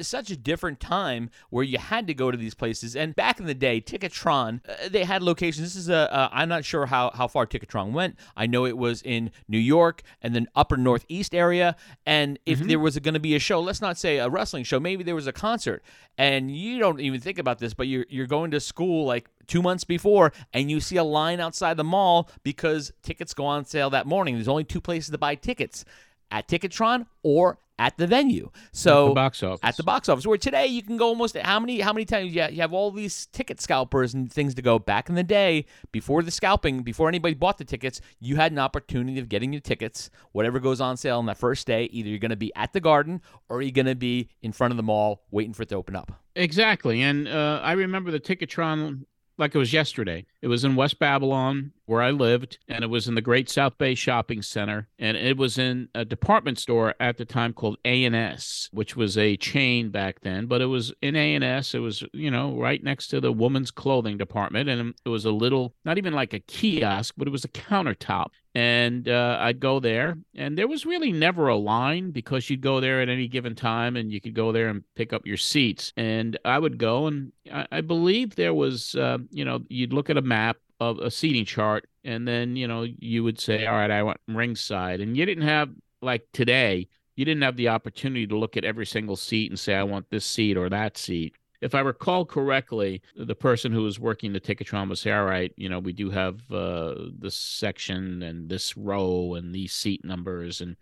such 0.00 0.30
a 0.30 0.37
different 0.37 0.80
time 0.80 1.30
where 1.50 1.64
you 1.64 1.78
had 1.78 2.06
to 2.06 2.14
go 2.14 2.30
to 2.30 2.37
these 2.37 2.54
places. 2.54 2.97
And 2.97 3.14
back 3.14 3.38
in 3.40 3.47
the 3.47 3.54
day, 3.54 3.80
Ticketron, 3.80 4.61
uh, 4.68 4.88
they 4.88 5.04
had 5.04 5.23
locations. 5.23 5.66
This 5.66 5.76
is 5.76 5.88
a, 5.88 6.12
uh, 6.12 6.28
I'm 6.32 6.49
not 6.49 6.64
sure 6.64 6.87
how, 6.87 7.11
how 7.11 7.28
far 7.28 7.47
Ticketron 7.47 7.92
went. 7.92 8.16
I 8.37 8.47
know 8.47 8.66
it 8.66 8.76
was 8.76 9.02
in 9.02 9.30
New 9.47 9.58
York 9.58 10.02
and 10.23 10.35
then 10.35 10.49
upper 10.54 10.76
Northeast 10.76 11.35
area. 11.35 11.76
And 12.06 12.38
if 12.47 12.58
mm-hmm. 12.58 12.68
there 12.68 12.78
was 12.78 12.99
going 12.99 13.14
to 13.14 13.20
be 13.20 13.35
a 13.35 13.38
show, 13.38 13.61
let's 13.61 13.80
not 13.80 13.99
say 13.99 14.18
a 14.18 14.28
wrestling 14.28 14.64
show, 14.64 14.80
maybe 14.80 15.04
there 15.04 15.14
was 15.14 15.26
a 15.26 15.32
concert, 15.32 15.82
and 16.16 16.50
you 16.50 16.78
don't 16.78 17.00
even 17.00 17.20
think 17.20 17.38
about 17.38 17.58
this, 17.58 17.75
but 17.75 17.87
you're, 17.87 18.06
you're 18.08 18.26
going 18.26 18.50
to 18.50 18.61
school 18.61 19.06
like 19.06 19.28
two 19.47 19.62
months 19.62 19.85
before 19.85 20.32
and 20.52 20.70
you 20.70 20.80
see 20.80 20.97
a 20.97 21.04
line 21.04 21.40
outside 21.40 21.76
the 21.76 21.85
mall 21.85 22.28
because 22.42 22.92
tickets 23.02 23.35
go 23.35 23.47
on 23.47 23.64
sale 23.64 23.90
that 23.90 24.06
morning. 24.06 24.35
There's 24.35 24.49
only 24.49 24.64
two 24.64 24.80
places 24.80 25.11
to 25.11 25.18
buy 25.18 25.37
tickets 25.37 25.85
at 26.30 26.49
Ticketron 26.49 27.06
or 27.23 27.58
at 27.78 27.97
the 27.97 28.06
venue. 28.06 28.50
So 28.73 29.06
at 29.06 29.08
the 29.08 29.14
box 29.14 29.42
office. 29.42 29.61
At 29.62 29.76
the 29.76 29.82
box 29.82 30.08
office. 30.08 30.26
Where 30.26 30.38
today 30.38 30.66
you 30.66 30.82
can 30.82 30.97
go 30.97 31.06
almost 31.06 31.37
how 31.37 31.61
many 31.61 31.80
how 31.80 31.92
many 31.92 32.04
times 32.04 32.35
you 32.35 32.42
have, 32.42 32.52
you 32.52 32.61
have 32.61 32.73
all 32.73 32.90
these 32.90 33.26
ticket 33.26 33.61
scalpers 33.61 34.14
and 34.14 34.32
things 34.32 34.54
to 34.56 34.62
go. 34.62 34.78
Back 34.78 35.08
in 35.08 35.14
the 35.14 35.25
day, 35.25 35.66
before 35.92 36.23
the 36.23 36.30
scalping, 36.30 36.82
before 36.82 37.08
anybody 37.08 37.35
bought 37.35 37.58
the 37.58 37.64
tickets, 37.64 38.00
you 38.20 38.37
had 38.37 38.52
an 38.52 38.58
opportunity 38.58 39.18
of 39.18 39.28
getting 39.28 39.52
your 39.52 39.61
tickets. 39.61 40.11
Whatever 40.32 40.61
goes 40.61 40.80
on 40.80 40.97
sale 40.97 41.18
on 41.18 41.26
that 41.26 41.38
first 41.38 41.66
day, 41.66 41.85
either 41.85 42.08
you're 42.08 42.18
going 42.18 42.30
to 42.30 42.37
be 42.37 42.52
at 42.56 42.73
the 42.73 42.80
Garden 42.80 43.20
or 43.49 43.62
you're 43.62 43.70
going 43.73 43.87
to 43.87 43.94
be 43.94 44.28
in 44.42 44.52
front 44.52 44.73
of 44.73 44.76
the 44.76 44.82
mall 44.82 45.25
waiting 45.30 45.52
for 45.52 45.62
it 45.62 45.68
to 45.70 45.75
open 45.75 45.97
up. 45.97 46.12
Exactly, 46.35 47.02
and 47.02 47.26
uh, 47.26 47.61
I 47.62 47.73
remember 47.73 48.11
the 48.11 48.20
Ticketron 48.20 49.04
like 49.38 49.54
it 49.54 49.59
was 49.59 49.73
yesterday. 49.73 50.26
It 50.42 50.49
was 50.49 50.64
in 50.64 50.76
West 50.76 50.99
Babylon 50.99 51.73
where 51.87 52.02
I 52.02 52.11
lived, 52.11 52.59
and 52.68 52.85
it 52.85 52.88
was 52.88 53.09
in 53.09 53.14
the 53.14 53.23
Great 53.23 53.49
South 53.49 53.78
Bay 53.78 53.95
Shopping 53.95 54.42
Center, 54.42 54.88
and 54.99 55.16
it 55.16 55.38
was 55.38 55.57
in 55.57 55.88
a 55.95 56.04
department 56.04 56.59
store 56.59 56.95
at 57.00 57.16
the 57.16 57.25
time 57.25 57.54
called 57.54 57.78
A&S, 57.85 58.68
which 58.73 58.95
was 58.95 59.16
a 59.16 59.37
chain 59.38 59.90
back 59.90 60.21
then, 60.21 60.47
but 60.47 60.61
it 60.61 60.66
was 60.66 60.92
in 61.00 61.16
A&S. 61.16 61.75
It 61.75 61.78
was, 61.78 62.04
you 62.12 62.30
know, 62.30 62.59
right 62.59 62.83
next 62.83 63.09
to 63.09 63.21
the 63.21 63.33
women's 63.33 63.71
clothing 63.71 64.18
department, 64.18 64.68
and 64.68 64.95
it 65.04 65.09
was 65.09 65.25
a 65.25 65.33
little, 65.33 65.75
not 65.85 65.97
even 65.97 66.12
like 66.12 66.35
a 66.35 66.40
kiosk, 66.40 67.14
but 67.16 67.26
it 67.26 67.30
was 67.30 67.45
a 67.45 67.49
countertop. 67.49 68.26
And 68.59 69.09
uh, 69.09 69.37
I'd 69.38 69.61
go 69.61 69.79
there, 69.79 70.19
and 70.35 70.59
there 70.59 70.67
was 70.67 70.85
really 70.85 71.12
never 71.12 71.47
a 71.47 71.55
line 71.55 72.11
because 72.11 72.50
you'd 72.50 72.61
go 72.61 72.81
there 72.81 73.00
at 73.00 73.09
any 73.09 73.29
given 73.29 73.55
time, 73.55 73.95
and 73.95 74.11
you 74.11 74.21
could 74.21 74.35
go 74.35 74.50
there 74.50 74.69
and 74.69 74.83
pick 74.97 75.12
up 75.12 75.25
your 75.25 75.37
seats. 75.37 75.93
And 75.97 76.37
I 76.45 76.59
would 76.59 76.77
go, 76.77 77.07
and 77.07 77.31
I, 77.53 77.69
I 77.71 77.81
believe 77.83 78.35
there 78.35 78.53
was, 78.53 78.97
uh, 78.97 79.19
you 79.31 79.45
know, 79.45 79.61
you'd 79.69 79.93
look 79.93 80.11
at 80.11 80.17
a 80.17 80.23
map 80.23 80.57
of 80.81 80.99
a 80.99 81.09
seating 81.09 81.45
chart, 81.45 81.88
and 82.03 82.27
then 82.27 82.57
you 82.57 82.67
know 82.67 82.85
you 82.99 83.23
would 83.23 83.38
say, 83.38 83.65
all 83.65 83.77
right, 83.77 83.93
I 83.93 84.03
want 84.03 84.19
ringside, 84.27 85.00
and 85.00 85.17
you 85.17 85.25
didn't 85.25 85.47
have 85.47 85.71
like 86.03 86.27
today. 86.33 86.88
You 87.15 87.25
didn't 87.25 87.43
have 87.43 87.57
the 87.57 87.69
opportunity 87.69 88.27
to 88.27 88.37
look 88.37 88.57
at 88.57 88.65
every 88.65 88.87
single 88.87 89.15
seat 89.15 89.53
and 89.53 89.59
say, 89.59 89.77
I 89.77 89.85
want 89.85 90.11
this 90.11 90.27
seat 90.27 90.57
or 90.57 90.69
that 90.69 90.99
seat 90.99 91.37
if 91.61 91.75
I 91.75 91.81
recall 91.81 92.25
correctly, 92.25 93.03
the 93.17 93.35
person 93.35 93.73
who 93.73 93.83
was 93.83 93.99
working 93.99 94.33
the 94.33 94.41
Ticketron 94.41 94.97
say, 94.97 95.12
"All 95.12 95.25
right, 95.25 95.53
you 95.57 95.69
know, 95.69 95.79
we 95.79 95.93
do 95.93 96.11
have 96.11 96.41
uh, 96.53 96.95
this 97.19 97.37
section 97.37 98.23
and 98.23 98.49
this 98.49 98.77
row 98.77 99.35
and 99.35 99.55
these 99.55 99.73
seat 99.73 100.05
numbers, 100.05 100.61
and 100.61 100.77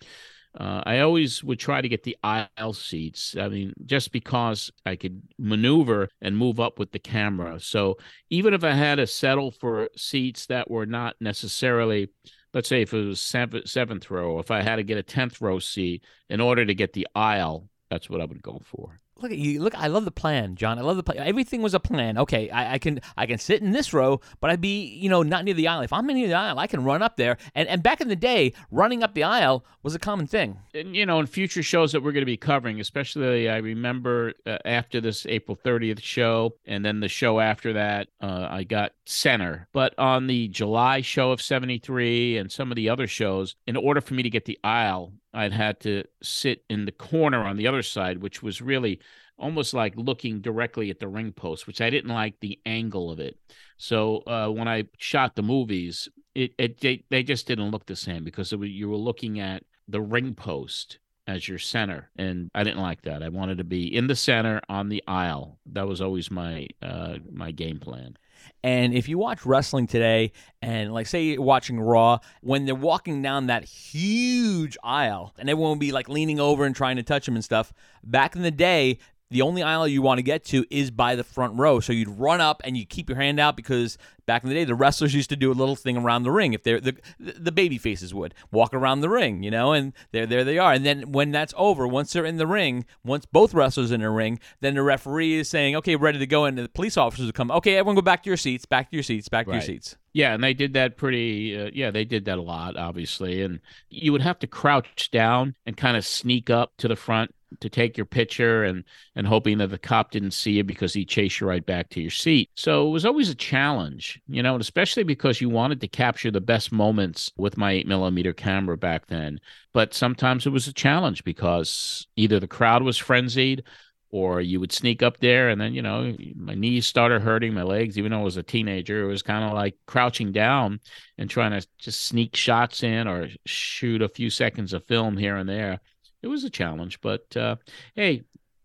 uh, 0.58 0.82
I 0.86 1.00
always 1.00 1.44
would 1.44 1.58
try 1.58 1.80
to 1.80 1.88
get 1.88 2.02
the 2.02 2.16
aisle 2.22 2.72
seats. 2.72 3.36
I 3.38 3.48
mean, 3.48 3.74
just 3.84 4.10
because 4.10 4.70
I 4.86 4.96
could 4.96 5.22
maneuver 5.38 6.08
and 6.22 6.36
move 6.36 6.60
up 6.60 6.78
with 6.78 6.92
the 6.92 6.98
camera. 6.98 7.60
So 7.60 7.98
even 8.30 8.54
if 8.54 8.64
I 8.64 8.72
had 8.72 8.96
to 8.96 9.06
settle 9.06 9.50
for 9.50 9.90
seats 9.96 10.46
that 10.46 10.70
were 10.70 10.86
not 10.86 11.16
necessarily, 11.20 12.08
let's 12.54 12.68
say 12.68 12.82
if 12.82 12.94
it 12.94 13.04
was 13.04 13.20
seventh, 13.20 13.68
seventh 13.68 14.10
row, 14.10 14.38
if 14.38 14.50
I 14.50 14.62
had 14.62 14.76
to 14.76 14.82
get 14.82 14.98
a 14.98 15.02
10th 15.02 15.42
row 15.42 15.58
seat 15.58 16.04
in 16.30 16.40
order 16.40 16.64
to 16.64 16.74
get 16.74 16.94
the 16.94 17.06
aisle, 17.14 17.68
that's 17.90 18.08
what 18.08 18.22
I 18.22 18.24
would 18.24 18.42
go 18.42 18.60
for. 18.64 18.96
Look 19.18 19.32
at 19.32 19.38
you. 19.38 19.62
Look, 19.62 19.74
I 19.74 19.86
love 19.86 20.04
the 20.04 20.10
plan, 20.10 20.56
John. 20.56 20.78
I 20.78 20.82
love 20.82 20.96
the 20.96 21.02
plan. 21.02 21.18
Everything 21.18 21.62
was 21.62 21.72
a 21.72 21.80
plan. 21.80 22.18
Okay, 22.18 22.50
I, 22.50 22.74
I, 22.74 22.78
can 22.78 23.00
I 23.16 23.24
can 23.24 23.38
sit 23.38 23.62
in 23.62 23.72
this 23.72 23.94
row, 23.94 24.20
but 24.40 24.50
I'd 24.50 24.60
be 24.60 24.84
you 24.84 25.08
know 25.08 25.22
not 25.22 25.44
near 25.44 25.54
the 25.54 25.68
aisle. 25.68 25.80
If 25.80 25.92
I'm 25.92 26.06
near 26.06 26.28
the 26.28 26.34
aisle, 26.34 26.58
I 26.58 26.66
can 26.66 26.84
run 26.84 27.02
up 27.02 27.16
there. 27.16 27.38
And 27.54 27.66
and 27.68 27.82
back 27.82 28.02
in 28.02 28.08
the 28.08 28.16
day, 28.16 28.52
running 28.70 29.02
up 29.02 29.14
the 29.14 29.22
aisle 29.22 29.64
was 29.82 29.94
a 29.94 29.98
common 29.98 30.26
thing. 30.26 30.58
And 30.74 30.94
you 30.94 31.06
know, 31.06 31.18
in 31.18 31.26
future 31.26 31.62
shows 31.62 31.92
that 31.92 32.02
we're 32.02 32.12
going 32.12 32.22
to 32.22 32.26
be 32.26 32.36
covering, 32.36 32.78
especially 32.78 33.48
I 33.48 33.56
remember 33.56 34.34
uh, 34.44 34.58
after 34.66 35.00
this 35.00 35.24
April 35.26 35.56
30th 35.56 36.02
show, 36.02 36.54
and 36.66 36.84
then 36.84 37.00
the 37.00 37.08
show 37.08 37.40
after 37.40 37.72
that, 37.72 38.08
uh, 38.20 38.48
I 38.50 38.64
got 38.64 38.92
center. 39.06 39.66
But 39.72 39.98
on 39.98 40.26
the 40.26 40.48
July 40.48 41.00
show 41.00 41.30
of 41.30 41.40
'73 41.40 42.36
and 42.36 42.52
some 42.52 42.70
of 42.70 42.76
the 42.76 42.90
other 42.90 43.06
shows, 43.06 43.56
in 43.66 43.76
order 43.76 44.02
for 44.02 44.12
me 44.12 44.22
to 44.22 44.30
get 44.30 44.44
the 44.44 44.58
aisle, 44.62 45.12
I'd 45.36 45.52
had 45.52 45.80
to 45.80 46.04
sit 46.22 46.64
in 46.70 46.86
the 46.86 46.92
corner 46.92 47.44
on 47.44 47.56
the 47.56 47.66
other 47.66 47.82
side, 47.82 48.22
which 48.22 48.42
was 48.42 48.62
really 48.62 49.00
almost 49.38 49.74
like 49.74 49.94
looking 49.96 50.40
directly 50.40 50.90
at 50.90 50.98
the 50.98 51.08
ring 51.08 51.32
post, 51.32 51.66
which 51.66 51.80
I 51.80 51.90
didn't 51.90 52.14
like 52.14 52.40
the 52.40 52.58
angle 52.64 53.10
of 53.10 53.20
it. 53.20 53.38
So 53.76 54.22
uh, 54.26 54.48
when 54.48 54.66
I 54.66 54.84
shot 54.96 55.36
the 55.36 55.42
movies, 55.42 56.08
it, 56.34 56.54
it 56.58 56.80
they, 56.80 57.04
they 57.10 57.22
just 57.22 57.46
didn't 57.46 57.70
look 57.70 57.86
the 57.86 57.96
same 57.96 58.24
because 58.24 58.52
was, 58.52 58.70
you 58.70 58.88
were 58.88 58.96
looking 58.96 59.38
at 59.38 59.62
the 59.88 60.00
ring 60.00 60.34
post 60.34 60.98
as 61.28 61.48
your 61.48 61.58
center 61.58 62.08
and 62.16 62.48
i 62.54 62.62
didn't 62.62 62.80
like 62.80 63.02
that. 63.02 63.22
I 63.22 63.28
wanted 63.28 63.58
to 63.58 63.64
be 63.64 63.94
in 63.94 64.06
the 64.06 64.14
center 64.14 64.60
on 64.68 64.88
the 64.88 65.02
aisle. 65.08 65.58
That 65.72 65.86
was 65.86 66.00
always 66.00 66.30
my 66.30 66.68
uh 66.82 67.16
my 67.30 67.50
game 67.50 67.80
plan 67.80 68.16
and 68.62 68.94
if 68.94 69.08
you 69.08 69.18
watch 69.18 69.46
wrestling 69.46 69.86
today, 69.86 70.32
and 70.62 70.92
like 70.92 71.06
say 71.06 71.38
watching 71.38 71.78
Raw, 71.78 72.18
when 72.40 72.64
they're 72.64 72.74
walking 72.74 73.22
down 73.22 73.46
that 73.46 73.64
huge 73.64 74.76
aisle, 74.82 75.34
and 75.38 75.48
everyone 75.48 75.70
will 75.70 75.76
be 75.76 75.92
like 75.92 76.08
leaning 76.08 76.40
over 76.40 76.64
and 76.64 76.74
trying 76.74 76.96
to 76.96 77.02
touch 77.02 77.26
them 77.26 77.34
and 77.34 77.44
stuff. 77.44 77.72
Back 78.02 78.36
in 78.36 78.42
the 78.42 78.50
day, 78.50 78.98
the 79.30 79.42
only 79.42 79.62
aisle 79.62 79.88
you 79.88 80.02
want 80.02 80.18
to 80.18 80.22
get 80.22 80.44
to 80.44 80.64
is 80.70 80.90
by 80.90 81.16
the 81.16 81.24
front 81.24 81.58
row. 81.58 81.80
So 81.80 81.92
you'd 81.92 82.08
run 82.08 82.40
up 82.40 82.60
and 82.64 82.76
you 82.76 82.86
keep 82.86 83.08
your 83.08 83.18
hand 83.18 83.40
out 83.40 83.56
because 83.56 83.98
back 84.24 84.42
in 84.42 84.48
the 84.48 84.54
day 84.54 84.64
the 84.64 84.74
wrestlers 84.74 85.14
used 85.14 85.30
to 85.30 85.36
do 85.36 85.50
a 85.50 85.54
little 85.54 85.76
thing 85.76 85.96
around 85.96 86.22
the 86.22 86.30
ring. 86.30 86.52
If 86.52 86.62
they're 86.62 86.80
the 86.80 86.96
the 87.18 87.52
baby 87.52 87.78
faces 87.78 88.14
would 88.14 88.34
walk 88.52 88.72
around 88.72 89.00
the 89.00 89.08
ring, 89.08 89.42
you 89.42 89.50
know, 89.50 89.72
and 89.72 89.92
there 90.12 90.26
there 90.26 90.44
they 90.44 90.58
are. 90.58 90.72
And 90.72 90.86
then 90.86 91.12
when 91.12 91.32
that's 91.32 91.54
over, 91.56 91.86
once 91.88 92.12
they're 92.12 92.24
in 92.24 92.36
the 92.36 92.46
ring, 92.46 92.84
once 93.04 93.26
both 93.26 93.52
wrestlers 93.54 93.90
in 93.90 94.00
the 94.00 94.10
ring, 94.10 94.38
then 94.60 94.74
the 94.74 94.82
referee 94.82 95.34
is 95.34 95.48
saying, 95.48 95.74
"Okay, 95.76 95.96
ready 95.96 96.18
to 96.18 96.26
go," 96.26 96.44
and 96.44 96.56
the 96.56 96.68
police 96.68 96.96
officers 96.96 97.30
come. 97.32 97.50
Okay, 97.50 97.76
everyone 97.76 97.96
go 97.96 98.02
back 98.02 98.22
to 98.22 98.30
your 98.30 98.36
seats, 98.36 98.64
back 98.64 98.90
to 98.90 98.96
your 98.96 99.02
seats, 99.02 99.28
back 99.28 99.46
to 99.46 99.50
Right. 99.50 99.56
your 99.56 99.62
seats. 99.66 99.96
Yeah, 100.12 100.32
and 100.32 100.42
they 100.42 100.54
did 100.54 100.72
that 100.72 100.96
pretty. 100.96 101.58
Uh, 101.60 101.70
yeah, 101.74 101.90
they 101.90 102.04
did 102.06 102.24
that 102.24 102.38
a 102.38 102.42
lot, 102.42 102.76
obviously. 102.78 103.42
And 103.42 103.60
you 103.90 104.12
would 104.12 104.22
have 104.22 104.38
to 104.38 104.46
crouch 104.46 105.10
down 105.10 105.54
and 105.66 105.76
kind 105.76 105.94
of 105.96 106.06
sneak 106.06 106.48
up 106.48 106.72
to 106.78 106.88
the 106.88 106.96
front 106.96 107.34
to 107.60 107.68
take 107.68 107.96
your 107.96 108.06
picture, 108.06 108.64
and 108.64 108.84
and 109.14 109.26
hoping 109.26 109.58
that 109.58 109.68
the 109.68 109.78
cop 109.78 110.10
didn't 110.10 110.32
see 110.32 110.52
you 110.52 110.64
because 110.64 110.92
he 110.92 111.04
chased 111.04 111.40
you 111.40 111.46
right 111.46 111.64
back 111.64 111.88
to 111.90 112.00
your 112.00 112.10
seat. 112.10 112.50
So 112.54 112.86
it 112.86 112.90
was 112.90 113.04
always 113.04 113.30
a 113.30 113.34
challenge, 113.34 114.20
you 114.28 114.42
know, 114.42 114.54
and 114.54 114.60
especially 114.60 115.04
because 115.04 115.40
you 115.40 115.48
wanted 115.48 115.80
to 115.80 115.88
capture 115.88 116.30
the 116.30 116.40
best 116.40 116.72
moments 116.72 117.30
with 117.36 117.56
my 117.56 117.72
eight 117.72 117.86
millimeter 117.86 118.32
camera 118.32 118.76
back 118.76 119.06
then. 119.06 119.40
But 119.72 119.94
sometimes 119.94 120.46
it 120.46 120.50
was 120.50 120.68
a 120.68 120.72
challenge 120.72 121.24
because 121.24 122.06
either 122.16 122.40
the 122.40 122.48
crowd 122.48 122.82
was 122.82 122.98
frenzied 122.98 123.64
or 124.10 124.40
you 124.40 124.60
would 124.60 124.72
sneak 124.72 125.02
up 125.02 125.18
there 125.18 125.48
and 125.48 125.60
then 125.60 125.74
you 125.74 125.82
know 125.82 126.14
my 126.36 126.54
knees 126.54 126.86
started 126.86 127.20
hurting 127.20 127.52
my 127.52 127.62
legs 127.62 127.98
even 127.98 128.12
though 128.12 128.20
i 128.20 128.24
was 128.24 128.36
a 128.36 128.42
teenager 128.42 129.02
it 129.02 129.06
was 129.06 129.22
kind 129.22 129.44
of 129.44 129.52
like 129.52 129.74
crouching 129.86 130.32
down 130.32 130.80
and 131.18 131.28
trying 131.28 131.50
to 131.50 131.66
just 131.78 132.04
sneak 132.04 132.36
shots 132.36 132.82
in 132.82 133.08
or 133.08 133.28
shoot 133.44 134.02
a 134.02 134.08
few 134.08 134.30
seconds 134.30 134.72
of 134.72 134.84
film 134.84 135.16
here 135.16 135.36
and 135.36 135.48
there 135.48 135.80
it 136.22 136.28
was 136.28 136.44
a 136.44 136.50
challenge 136.50 137.00
but 137.00 137.36
uh, 137.36 137.56
hey 137.94 138.22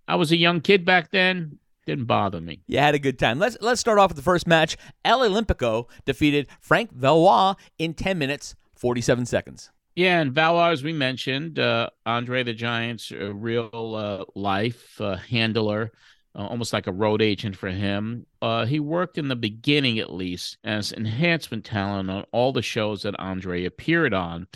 i 0.08 0.16
was 0.16 0.32
a 0.32 0.38
young 0.38 0.62
kid 0.62 0.86
back 0.86 1.12
then 1.12 1.58
didn't 1.86 2.06
bother 2.06 2.40
me 2.40 2.62
You 2.68 2.78
had 2.78 2.94
a 2.96 3.00
good 3.00 3.18
time. 3.18 3.40
Let's 3.40 3.58
let's 3.60 3.82
start 3.82 3.98
off 3.98 4.12
with 4.12 4.16
the 4.18 4.24
first 4.24 4.46
match. 4.46 4.78
El 5.04 5.22
Olympico 5.22 5.90
defeated 6.06 6.48
Frank 6.60 6.92
Valois 6.94 7.56
in 7.80 7.96
10 7.96 8.20
minutes 8.20 8.56
47 8.76 9.26
seconds. 9.26 9.72
Yeah, 9.96 10.22
and 10.22 10.32
Valois, 10.32 10.70
as 10.70 10.84
we 10.84 10.94
mentioned, 10.94 11.60
uh, 11.60 11.90
Andre 12.06 12.44
the 12.44 12.54
Giant's 12.54 13.12
uh, 13.12 13.34
real 13.34 13.96
uh, 13.96 14.24
life 14.40 15.02
uh, 15.02 15.18
handler, 15.18 15.92
uh, 16.34 16.48
almost 16.48 16.72
like 16.72 16.88
a 16.88 16.94
road 16.94 17.22
agent 17.22 17.58
for 17.58 17.70
him. 17.70 18.26
Uh, 18.42 18.66
he 18.66 18.80
worked 18.80 19.18
in 19.18 19.28
the 19.28 19.36
beginning, 19.36 20.00
at 20.00 20.14
least, 20.14 20.58
as 20.64 20.94
enhancement 20.94 21.66
talent 21.66 22.10
on 22.10 22.26
all 22.32 22.54
the 22.54 22.62
shows 22.62 23.02
that 23.02 23.20
Andre 23.20 23.66
appeared 23.66 24.14
on. 24.14 24.48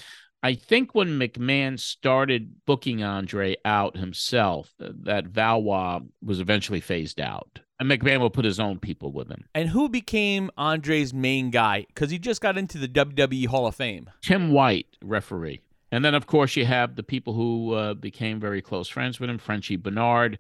I 0.46 0.54
think 0.54 0.94
when 0.94 1.18
McMahon 1.18 1.80
started 1.80 2.64
booking 2.68 3.02
Andre 3.02 3.56
out 3.66 3.98
himself, 3.98 4.76
uh, 4.80 4.90
that 5.02 5.26
Valois 5.26 6.02
was 6.22 6.40
eventually 6.40 6.82
phased 6.82 7.20
out. 7.20 7.62
And 7.80 7.90
McMahon 7.90 8.20
will 8.20 8.30
put 8.30 8.46
his 8.46 8.60
own 8.60 8.78
people 8.78 9.12
with 9.12 9.28
him. 9.28 9.46
And 9.56 9.68
who 9.68 9.90
became 9.90 10.52
Andre's 10.56 11.16
main 11.16 11.50
guy? 11.50 11.86
Because 11.88 12.12
he 12.12 12.20
just 12.20 12.42
got 12.42 12.60
into 12.60 12.78
the 12.78 12.88
WWE 12.88 13.48
Hall 13.48 13.66
of 13.66 13.74
Fame. 13.74 14.08
Tim 14.22 14.52
White, 14.52 14.86
referee. 15.04 15.62
And 15.92 16.06
then, 16.06 16.14
of 16.14 16.28
course, 16.28 16.56
you 16.56 16.66
have 16.68 16.96
the 16.96 17.02
people 17.02 17.34
who 17.34 17.74
uh, 17.74 17.96
became 17.96 18.40
very 18.40 18.62
close 18.62 18.88
friends 18.88 19.20
with 19.20 19.32
him 19.32 19.40
Frenchie 19.40 19.78
Bernard 19.78 20.38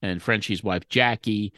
and 0.00 0.22
Frenchie's 0.22 0.64
wife, 0.64 0.88
Jackie. 0.88 1.52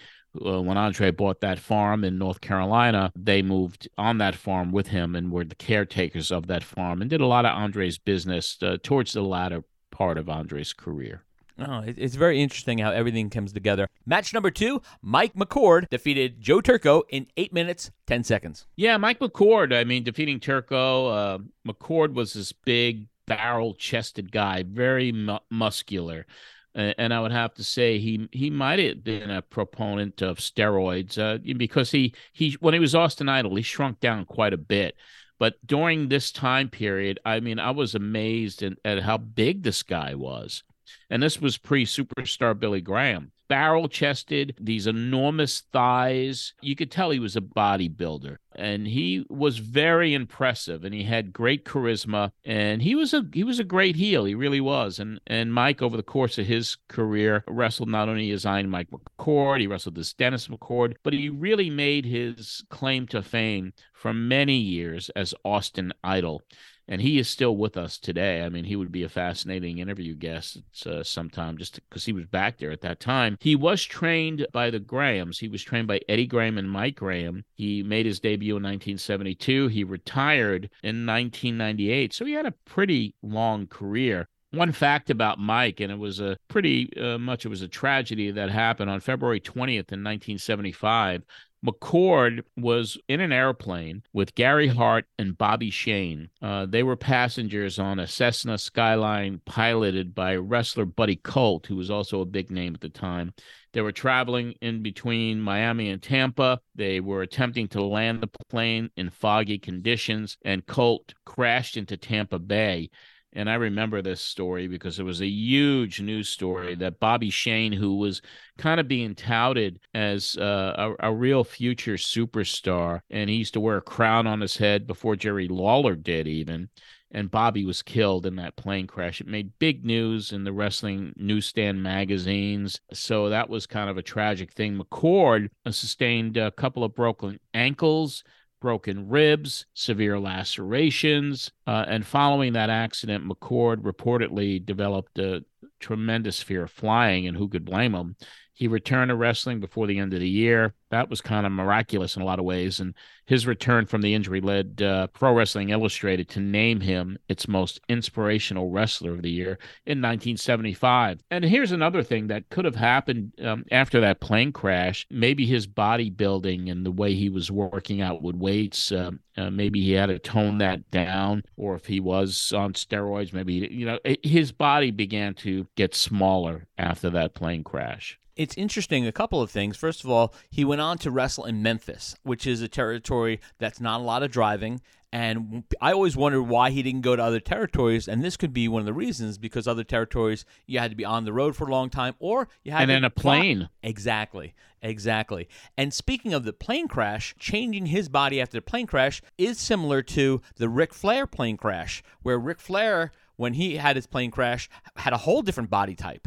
Uh, 0.45 0.61
when 0.61 0.77
Andre 0.77 1.11
bought 1.11 1.41
that 1.41 1.59
farm 1.59 2.05
in 2.05 2.19
North 2.19 2.41
Carolina, 2.41 3.13
they 3.15 3.43
moved 3.43 3.89
on 3.97 4.19
that 4.19 4.35
farm 4.35 4.73
with 4.73 4.89
him 4.89 5.15
and 5.15 5.31
were 5.31 5.45
the 5.45 5.55
caretakers 5.55 6.33
of 6.33 6.47
that 6.49 6.65
farm 6.65 7.01
and 7.01 7.11
did 7.11 7.21
a 7.21 7.27
lot 7.27 7.45
of 7.45 7.57
Andre's 7.57 7.99
business 7.99 8.57
uh, 8.63 8.77
towards 8.83 9.13
the 9.13 9.23
latter 9.23 9.63
part 9.91 10.19
of 10.19 10.29
Andre's 10.29 10.73
career. 10.73 11.23
Oh, 11.59 11.85
it's 11.87 12.17
very 12.17 12.43
interesting 12.43 12.79
how 12.79 12.91
everything 12.91 13.31
comes 13.31 13.53
together. 13.53 13.87
Match 14.07 14.35
number 14.35 14.51
two 14.51 14.83
Mike 15.03 15.35
McCord 15.35 15.89
defeated 15.89 16.41
Joe 16.41 16.61
Turco 16.61 17.05
in 17.11 17.29
8 17.37 17.53
minutes 17.53 17.93
10 18.09 18.25
seconds. 18.25 18.67
Yeah, 18.77 18.97
Mike 18.97 19.21
McCord. 19.21 19.73
I 19.73 19.85
mean, 19.85 20.03
defeating 20.03 20.41
Turco. 20.41 21.07
Uh, 21.07 21.39
McCord 21.67 22.15
was 22.15 22.33
this 22.33 22.51
big, 22.51 23.07
barrel-chested 23.27 24.33
guy, 24.33 24.65
very 24.65 25.13
mu- 25.13 25.39
muscular, 25.49 26.27
and 26.75 27.15
I 27.15 27.21
would 27.21 27.33
have 27.33 27.55
to 27.55 27.65
say 27.65 27.99
he 27.99 28.29
he 28.33 28.51
might 28.51 28.79
have 28.79 29.05
been 29.05 29.31
a 29.31 29.43
proponent 29.43 30.23
of 30.23 30.39
steroids 30.39 31.19
uh, 31.19 31.39
because 31.57 31.91
he 31.91 32.15
he 32.33 32.57
when 32.61 32.75
he 32.75 32.81
was 32.81 32.95
Austin 32.95 33.29
Idol, 33.29 33.57
he 33.57 33.63
shrunk 33.63 34.01
down 34.01 34.25
quite 34.25 34.53
a 34.53 34.59
bit. 34.59 34.97
But 35.39 35.55
during 35.67 36.09
this 36.09 36.31
time 36.31 36.69
period, 36.69 37.19
I 37.25 37.41
mean, 37.41 37.59
I 37.59 37.71
was 37.73 37.95
amazed 37.95 38.63
at, 38.63 38.75
at 38.85 39.03
how 39.03 39.19
big 39.19 39.63
this 39.63 39.83
guy 39.83 40.15
was. 40.15 40.63
And 41.11 41.23
this 41.23 41.41
was 41.41 41.59
pre 41.59 41.85
superstar 41.85 42.59
Billy 42.59 42.81
Graham. 42.81 43.33
Barrel 43.49 43.89
chested, 43.89 44.55
these 44.61 44.87
enormous 44.87 45.63
thighs. 45.73 46.55
You 46.61 46.77
could 46.77 46.91
tell 46.91 47.11
he 47.11 47.19
was 47.19 47.37
a 47.37 47.41
bodybuilder. 47.41 48.37
And 48.57 48.87
he 48.87 49.25
was 49.29 49.59
very 49.59 50.15
impressive 50.15 50.85
and 50.85 50.95
he 50.95 51.03
had 51.03 51.33
great 51.33 51.65
charisma. 51.65 52.31
And 52.45 52.83
he 52.83 52.95
was 52.95 53.13
a 53.13 53.27
he 53.33 53.43
was 53.43 53.59
a 53.59 53.65
great 53.65 53.97
heel. 53.97 54.25
He 54.25 54.35
really 54.35 54.61
was. 54.61 54.99
And 54.99 55.21
and 55.27 55.53
Mike, 55.53 55.83
over 55.83 55.97
the 55.97 56.03
course 56.03 56.39
of 56.39 56.47
his 56.47 56.77
career, 56.89 57.45
wrestled 57.49 57.89
not 57.89 58.09
only 58.09 58.31
as 58.31 58.47
Iron 58.47 58.71
Mike 58.71 58.89
McCord, 58.91 59.61
he 59.61 59.67
wrestled 59.67 59.99
as 59.99 60.13
Dennis 60.13 60.49
McCord, 60.49 60.95
but 61.03 61.13
he 61.13 61.29
really 61.29 61.71
made 61.71 62.05
his 62.05 62.65
claim 62.71 63.07
to 63.09 63.23
fame 63.23 63.73
for 63.93 64.15
many 64.15 64.57
years 64.57 65.11
as 65.11 65.35
Austin 65.45 65.93
Idol 66.05 66.43
and 66.89 67.01
he 67.01 67.19
is 67.19 67.29
still 67.29 67.57
with 67.57 67.77
us 67.77 67.99
today. 67.99 68.43
I 68.43 68.49
mean, 68.49 68.65
he 68.65 68.77
would 68.77 68.93
be 68.93 69.03
a 69.03 69.09
fascinating 69.09 69.79
interview 69.79 70.15
guest 70.15 70.63
uh, 70.87 71.03
sometime 71.03 71.57
just 71.57 71.81
because 71.89 72.05
he 72.05 72.13
was 72.13 72.27
back 72.27 72.59
there 72.59 72.71
at 72.71 72.83
that 72.83 73.01
time. 73.01 73.37
He 73.41 73.57
was 73.57 73.83
trained 73.83 74.47
by 74.53 74.71
the 74.71 74.81
Grahams. 74.81 75.39
He 75.39 75.49
was 75.49 75.63
trained 75.63 75.89
by 75.89 76.01
Eddie 76.09 76.27
Graham 76.27 76.59
and 76.59 76.71
Mike 76.71 76.97
Graham. 76.97 77.45
He 77.55 77.83
made 77.83 78.07
his 78.07 78.21
debut 78.21 78.57
in 78.57 78.63
1972. 78.63 79.69
He 79.69 79.85
retired 79.85 80.71
in 80.83 81.07
1998. 81.07 82.13
So 82.13 82.25
he 82.25 82.33
had 82.33 82.47
a 82.47 82.55
pretty 82.65 83.15
long 83.23 83.67
career. 83.67 84.29
One 84.51 84.71
fact 84.71 85.11
about 85.11 85.41
Mike, 85.41 85.81
and 85.81 85.91
it 85.91 85.99
was 85.99 86.21
a 86.21 86.37
pretty 86.47 86.89
uh, 86.97 87.19
much 87.19 87.45
it 87.45 87.49
was 87.49 87.63
a 87.63 87.69
tragedy 87.69 88.31
that 88.31 88.51
happened 88.51 88.89
on 88.89 89.01
February 89.01 89.41
20th 89.41 89.91
in 89.91 90.05
1975. 90.05 91.25
McCord 91.65 92.43
was 92.59 92.99
in 93.09 93.21
an 93.21 93.33
airplane 93.33 94.03
with 94.13 94.35
Gary 94.35 94.69
Hart 94.69 95.07
and 95.19 95.39
Bobby 95.39 95.71
Shane. 95.71 96.29
Uh, 96.43 96.67
they 96.67 96.83
were 96.83 96.97
passengers 96.97 97.79
on 97.79 97.99
a 97.99 98.07
Cessna 98.07 98.59
Skyline 98.59 99.41
piloted 99.47 100.15
by 100.15 100.37
wrestler 100.37 100.85
Buddy 100.85 101.17
Colt, 101.17 101.67
who 101.67 101.77
was 101.77 101.91
also 101.91 102.21
a 102.21 102.27
big 102.27 102.51
name 102.51 102.75
at 102.75 102.83
the 102.83 102.91
time. 102.91 103.33
They 103.73 103.81
were 103.81 103.93
traveling 103.93 104.53
in 104.61 104.83
between 104.83 105.41
Miami 105.41 105.89
and 105.89 106.03
Tampa. 106.03 106.61
They 106.75 107.01
were 107.01 107.23
attempting 107.23 107.69
to 107.69 107.83
land 107.83 108.21
the 108.21 108.31
plane 108.49 108.91
in 108.97 109.09
foggy 109.09 109.59
conditions, 109.59 110.37
and 110.45 110.67
Colt 110.67 111.15
crashed 111.25 111.77
into 111.77 111.97
Tampa 111.97 112.39
Bay. 112.39 112.91
And 113.35 113.51
I 113.51 113.55
remember 113.55 114.01
this 114.01 114.21
story 114.21 114.69
because 114.69 114.99
it 114.99 115.03
was 115.03 115.21
a 115.21 115.27
huge 115.27 116.01
news 116.01 116.29
story 116.29 116.75
that 116.77 117.01
Bobby 117.01 117.31
Shane, 117.31 117.73
who 117.73 117.97
was 117.97 118.23
kind 118.59 118.79
of 118.79 118.87
being 118.87 119.15
touted 119.15 119.81
as 119.93 120.37
uh, 120.37 120.95
a, 121.01 121.09
a 121.09 121.13
real 121.13 121.43
future 121.43 121.95
superstar, 121.95 123.01
and 123.11 123.29
he 123.29 123.37
used 123.37 123.55
to 123.55 123.61
wear 123.61 123.79
a 123.79 123.83
crown 123.83 124.27
on 124.27 124.41
his 124.41 124.57
head 124.57 124.87
before 124.87 125.17
Jerry 125.17 125.49
Lawler 125.49 125.97
did, 125.97 126.29
even. 126.29 126.69
And 127.11 127.31
Bobby 127.31 127.65
was 127.65 127.83
killed 127.83 128.27
in 128.27 128.37
that 128.37 128.57
plane 128.57 128.89
crash. 128.89 129.21
It 129.21 129.29
made 129.29 129.59
big 129.61 129.85
news 129.85 130.33
in 130.33 130.43
the 130.43 130.53
wrestling 130.53 131.13
newsstand 131.17 131.81
magazines. 131.81 132.81
So 132.93 133.29
that 133.29 133.49
was 133.49 133.67
kind 133.67 133.89
of 133.89 133.97
a 133.97 134.03
tragic 134.03 134.53
thing. 134.53 134.77
McCord 134.77 135.49
sustained 135.71 136.37
a 136.37 136.51
couple 136.51 136.83
of 136.83 136.95
broken 136.95 137.39
ankles 137.53 138.25
broken 138.65 139.11
ribs, 139.11 139.67
severe 139.75 140.19
lacerations. 140.19 141.53
Uh, 141.67 141.85
and 141.87 142.07
following 142.07 142.55
that 142.55 142.71
accident, 142.71 143.23
McCord 143.23 143.83
reportedly 143.83 144.65
developed 144.65 145.19
a 145.19 145.45
tremendous 145.81 146.43
fear 146.43 146.63
of 146.63 146.71
flying, 146.71 147.27
and 147.27 147.37
who 147.37 147.47
could 147.47 147.67
blame 147.67 147.95
him? 147.95 148.17
He 148.55 148.69
returned 148.69 149.09
to 149.09 149.17
wrestling 149.17 149.59
before 149.59 149.89
the 149.89 149.99
end 149.99 150.15
of 150.15 150.21
the 150.21 150.29
year. 150.29 150.75
That 150.91 151.11
was 151.11 151.21
kind 151.21 151.45
of 151.45 151.51
miraculous 151.51 152.15
in 152.15 152.23
a 152.23 152.25
lot 152.25 152.39
of 152.39 152.45
ways. 152.45 152.79
And 152.79 152.95
his 153.27 153.49
return 153.49 153.85
from 153.85 154.01
the 154.01 154.15
injury 154.15 154.41
led 154.41 154.81
uh, 154.81 155.09
Pro 155.09 155.33
Wrestling 155.33 155.71
Illustrated 155.71 156.29
to 156.31 156.41
name 156.41 156.81
him 156.81 157.19
its 157.29 157.49
most 157.49 157.81
inspirational 157.89 158.71
wrestler 158.71 159.13
of 159.13 159.23
the 159.23 159.31
year 159.31 159.59
in 159.87 160.01
1975. 160.01 161.21
And 161.33 161.45
here's 161.45 161.73
another 161.73 162.05
thing 162.05 162.29
that 162.29 162.49
could 162.49 162.65
have 162.65 162.77
happened 162.77 163.33
um, 163.43 163.65
after 163.73 164.01
that 164.01 164.21
plane 164.21 164.53
crash. 164.53 165.05
Maybe 165.11 165.47
his 165.47 165.67
bodybuilding 165.67 166.71
and 166.71 166.87
the 166.87 166.93
way 166.93 167.15
he 167.15 167.31
was 167.31 167.51
working 167.51 168.03
out 168.03 168.23
with 168.23 168.37
weights, 168.37 168.93
uh, 168.93 169.11
uh, 169.37 169.51
maybe 169.51 169.83
he 169.83 169.93
had 169.93 170.07
to 170.07 170.21
tone 170.21 170.59
that 170.59 170.89
down, 170.93 171.43
or 171.57 171.75
if 171.75 171.87
he 171.87 171.99
was 171.99 172.53
on 172.53 172.73
steroids, 172.75 173.33
maybe, 173.33 173.69
you 173.69 173.85
know, 173.85 173.99
his 174.23 174.53
body 174.53 174.93
began 174.93 175.35
to 175.35 175.67
get 175.75 175.93
smaller 175.93 176.67
after 176.79 177.11
that 177.11 177.35
plane 177.35 177.65
crash. 177.65 178.17
It's 178.37 178.57
interesting, 178.57 179.07
a 179.07 179.13
couple 179.13 179.41
of 179.41 179.51
things. 179.51 179.77
First 179.77 180.03
of 180.03 180.11
all, 180.11 180.35
he 180.51 180.65
went 180.65 180.81
on 180.81 180.99
to 180.99 181.11
wrestle 181.11 181.45
in 181.45 181.63
Memphis, 181.63 182.17
which 182.23 182.47
is 182.47 182.63
a 182.63 182.69
territory 182.69 183.41
that's 183.59 183.81
not 183.81 184.01
a 184.01 184.05
lot 184.05 184.23
of 184.23 184.31
driving. 184.31 184.81
And 185.13 185.63
I 185.81 185.93
always 185.93 186.17
wondered 186.17 186.43
why 186.43 186.71
he 186.71 186.83
didn't 186.83 187.03
go 187.03 187.15
to 187.15 187.23
other 187.23 187.39
territories, 187.39 188.09
and 188.09 188.25
this 188.25 188.37
could 188.37 188.53
be 188.53 188.67
one 188.67 188.81
of 188.81 188.87
the 188.87 188.93
reasons 188.93 189.39
because 189.39 189.69
other 189.69 189.85
territories 189.85 190.45
you 190.67 190.81
had 190.81 190.91
to 190.91 190.97
be 190.97 191.05
on 191.05 191.25
the 191.25 191.33
road 191.33 191.55
for 191.55 191.69
a 191.69 191.71
long 191.71 191.89
time, 191.89 192.17
or 192.19 192.49
you 192.65 192.73
had 192.73 192.79
to 192.79 192.83
and 192.83 192.91
in 192.91 193.05
a 193.05 193.11
fly. 193.11 193.39
plane. 193.39 193.69
Exactly, 193.85 194.55
exactly. 194.83 195.49
And 195.79 195.95
speaking 195.95 196.35
of 196.35 196.43
the 196.43 196.53
plane 196.53 196.89
crash, 196.89 197.37
changing 197.39 197.87
his 197.87 198.09
body 198.09 198.41
after 198.41 198.59
the 198.59 198.63
plane 198.63 198.89
crash 198.89 199.23
is 199.39 199.61
similar 199.61 200.03
to 200.03 200.43
the 200.57 200.69
Ric 200.69 200.93
Flair 200.93 201.29
plane 201.29 201.57
crash, 201.57 202.03
where 202.25 202.37
Ric 202.37 202.59
Flair, 202.59 203.13
when 203.37 203.55
he 203.55 203.77
had 203.77 203.95
his 203.95 204.09
plane 204.09 204.33
crash, 204.33 204.69
had 204.97 205.13
a 205.13 205.19
whole 205.19 205.43
different 205.43 205.71
body 205.71 205.95
type, 205.95 206.27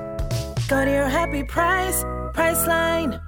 Go 0.71 0.85
to 0.85 0.89
your 0.89 1.09
happy 1.09 1.43
price, 1.43 2.01
Priceline. 2.33 3.21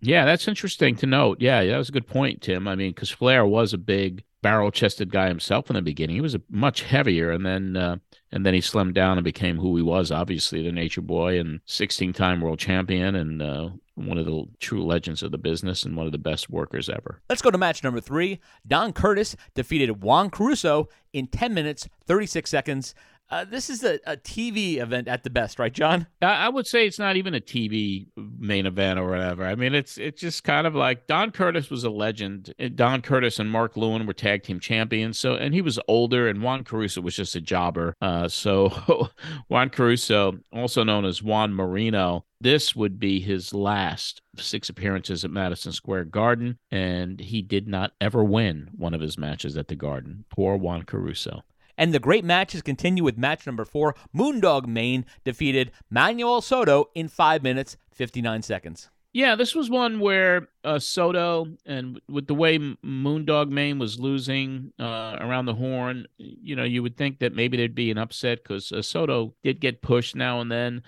Yeah, 0.00 0.24
that's 0.24 0.46
interesting 0.46 0.94
to 0.98 1.06
note. 1.06 1.40
Yeah, 1.40 1.64
that 1.64 1.78
was 1.78 1.88
a 1.88 1.92
good 1.92 2.06
point, 2.06 2.42
Tim. 2.42 2.68
I 2.68 2.76
mean, 2.76 2.92
because 2.92 3.10
Flair 3.10 3.44
was 3.44 3.72
a 3.72 3.78
big 3.78 4.22
barrel-chested 4.40 5.10
guy 5.10 5.26
himself 5.26 5.68
in 5.68 5.74
the 5.74 5.82
beginning. 5.82 6.14
He 6.14 6.20
was 6.20 6.36
a 6.36 6.42
much 6.48 6.82
heavier, 6.82 7.32
and 7.32 7.44
then 7.44 7.76
uh, 7.76 7.96
and 8.30 8.46
then 8.46 8.54
he 8.54 8.60
slimmed 8.60 8.94
down 8.94 9.18
and 9.18 9.24
became 9.24 9.58
who 9.58 9.74
he 9.74 9.82
was. 9.82 10.12
Obviously, 10.12 10.62
the 10.62 10.70
Nature 10.70 11.00
Boy 11.00 11.40
and 11.40 11.58
16-time 11.66 12.40
world 12.40 12.60
champion, 12.60 13.16
and 13.16 13.42
uh, 13.42 13.70
one 13.96 14.16
of 14.16 14.26
the 14.26 14.44
true 14.60 14.86
legends 14.86 15.24
of 15.24 15.32
the 15.32 15.38
business, 15.38 15.82
and 15.82 15.96
one 15.96 16.06
of 16.06 16.12
the 16.12 16.18
best 16.18 16.48
workers 16.50 16.88
ever. 16.88 17.20
Let's 17.28 17.42
go 17.42 17.50
to 17.50 17.58
match 17.58 17.82
number 17.82 18.00
three. 18.00 18.38
Don 18.64 18.92
Curtis 18.92 19.34
defeated 19.56 20.02
Juan 20.02 20.30
Caruso 20.30 20.88
in 21.12 21.26
10 21.26 21.52
minutes, 21.52 21.88
36 22.06 22.48
seconds. 22.48 22.94
Uh, 23.28 23.44
this 23.44 23.68
is 23.68 23.82
a, 23.82 23.98
a 24.06 24.16
TV 24.16 24.76
event 24.76 25.08
at 25.08 25.24
the 25.24 25.30
best, 25.30 25.58
right, 25.58 25.72
John? 25.72 26.06
I, 26.22 26.48
would 26.48 26.66
say 26.66 26.86
it's 26.86 26.98
not 26.98 27.16
even 27.16 27.34
a 27.34 27.40
TV 27.40 28.06
main 28.16 28.66
event 28.66 29.00
or 29.00 29.08
whatever. 29.08 29.44
I 29.44 29.56
mean, 29.56 29.74
it's 29.74 29.98
it's 29.98 30.20
just 30.20 30.44
kind 30.44 30.66
of 30.66 30.76
like 30.76 31.08
Don 31.08 31.32
Curtis 31.32 31.68
was 31.68 31.82
a 31.82 31.90
legend. 31.90 32.54
Don 32.76 33.02
Curtis 33.02 33.40
and 33.40 33.50
Mark 33.50 33.76
Lewin 33.76 34.06
were 34.06 34.12
tag 34.12 34.44
team 34.44 34.60
champions. 34.60 35.18
So, 35.18 35.34
and 35.34 35.52
he 35.52 35.60
was 35.60 35.80
older, 35.88 36.28
and 36.28 36.40
Juan 36.40 36.62
Caruso 36.62 37.00
was 37.00 37.16
just 37.16 37.34
a 37.34 37.40
jobber. 37.40 37.96
Uh, 38.00 38.28
so 38.28 39.10
Juan 39.48 39.70
Caruso, 39.70 40.38
also 40.52 40.84
known 40.84 41.04
as 41.04 41.22
Juan 41.22 41.52
Marino, 41.52 42.24
this 42.40 42.76
would 42.76 43.00
be 43.00 43.18
his 43.18 43.52
last 43.52 44.22
six 44.36 44.68
appearances 44.68 45.24
at 45.24 45.30
Madison 45.32 45.72
Square 45.72 46.04
Garden, 46.06 46.58
and 46.70 47.18
he 47.18 47.42
did 47.42 47.66
not 47.66 47.92
ever 48.00 48.22
win 48.22 48.68
one 48.76 48.94
of 48.94 49.00
his 49.00 49.18
matches 49.18 49.56
at 49.56 49.66
the 49.66 49.74
Garden. 49.74 50.24
Poor 50.30 50.56
Juan 50.56 50.84
Caruso. 50.84 51.42
And 51.78 51.92
the 51.92 51.98
great 51.98 52.24
matches 52.24 52.62
continue 52.62 53.04
with 53.04 53.18
match 53.18 53.46
number 53.46 53.64
four. 53.64 53.94
Moondog 54.14 54.66
Mayne 54.66 55.04
defeated 55.24 55.72
Manuel 55.90 56.40
Soto 56.40 56.90
in 56.94 57.08
5 57.08 57.42
minutes, 57.42 57.76
59 57.92 58.42
seconds. 58.42 58.90
Yeah, 59.16 59.34
this 59.34 59.54
was 59.54 59.70
one 59.70 59.98
where 59.98 60.48
uh, 60.62 60.78
Soto 60.78 61.46
and 61.64 61.98
with 62.06 62.26
the 62.26 62.34
way 62.34 62.58
Moondog 62.58 63.48
Mayne 63.48 63.78
was 63.78 63.98
losing 63.98 64.74
uh, 64.78 65.16
around 65.18 65.46
the 65.46 65.54
horn, 65.54 66.06
you 66.18 66.54
know, 66.54 66.64
you 66.64 66.82
would 66.82 66.98
think 66.98 67.20
that 67.20 67.34
maybe 67.34 67.56
there'd 67.56 67.74
be 67.74 67.90
an 67.90 67.96
upset 67.96 68.42
because 68.42 68.72
uh, 68.72 68.82
Soto 68.82 69.34
did 69.42 69.58
get 69.58 69.80
pushed 69.80 70.16
now 70.16 70.42
and 70.42 70.52
then, 70.52 70.82